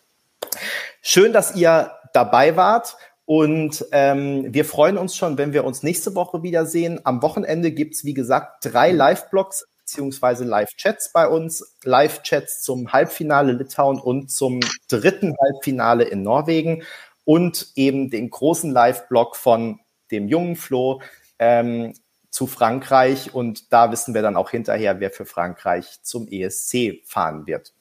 Schön, 1.02 1.32
dass 1.32 1.55
ihr 1.55 1.92
dabei 2.12 2.56
wart. 2.56 2.96
Und 3.24 3.84
ähm, 3.92 4.46
wir 4.55 4.64
freuen 4.64 4.96
uns 4.96 5.14
schon, 5.14 5.36
wenn 5.36 5.52
wir 5.52 5.64
uns 5.64 5.82
nächste 5.82 6.14
Woche 6.14 6.42
wiedersehen. 6.42 7.00
Am 7.05 7.20
Wochenende 7.22 7.70
gibt's 7.72 8.05
wie 8.05 8.14
gesagt, 8.14 8.64
drei 8.64 8.90
Live-Blogs 8.90 9.66
beziehungsweise 9.80 10.44
Live-Chats 10.44 11.12
bei 11.12 11.28
uns. 11.28 11.76
Live-Chats 11.84 12.62
zum 12.62 12.92
Halbfinale 12.92 13.52
Litauen 13.52 13.98
und 13.98 14.30
zum 14.30 14.60
dritten 14.88 15.34
Halbfinale 15.38 16.05
in 16.05 16.22
Norwegen 16.22 16.82
und 17.28 17.72
eben 17.74 18.09
den 18.09 18.30
großen 18.30 18.70
Live-Blog 18.70 19.36
von 19.36 19.80
dem 20.10 20.28
jungen 20.28 20.56
Flo 20.56 21.02
ähm, 21.38 21.92
zu 22.30 22.46
Frankreich. 22.46 23.34
Und 23.34 23.70
da 23.70 23.92
wissen 23.92 24.14
wir 24.14 24.22
dann 24.22 24.34
auch 24.34 24.48
hinterher, 24.48 24.98
wer 24.98 25.10
für 25.10 25.26
Frankreich 25.26 26.02
zum 26.02 26.26
ESC 26.26 27.02
fahren 27.05 27.46
wird. 27.46 27.74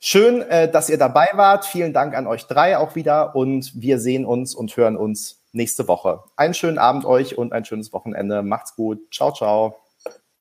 Schön, 0.00 0.40
äh, 0.40 0.70
dass 0.70 0.88
ihr 0.88 0.96
dabei 0.96 1.28
wart. 1.34 1.66
Vielen 1.66 1.92
Dank 1.92 2.14
an 2.14 2.26
euch 2.26 2.46
drei 2.46 2.78
auch 2.78 2.94
wieder. 2.94 3.36
Und 3.36 3.72
wir 3.74 3.98
sehen 4.00 4.24
uns 4.24 4.54
und 4.54 4.74
hören 4.74 4.96
uns 4.96 5.42
nächste 5.52 5.86
Woche. 5.86 6.24
Einen 6.36 6.54
schönen 6.54 6.78
Abend 6.78 7.04
euch 7.04 7.36
und 7.36 7.52
ein 7.52 7.66
schönes 7.66 7.92
Wochenende. 7.92 8.42
Macht's 8.42 8.74
gut. 8.74 9.12
Ciao, 9.12 9.34
ciao. 9.34 9.87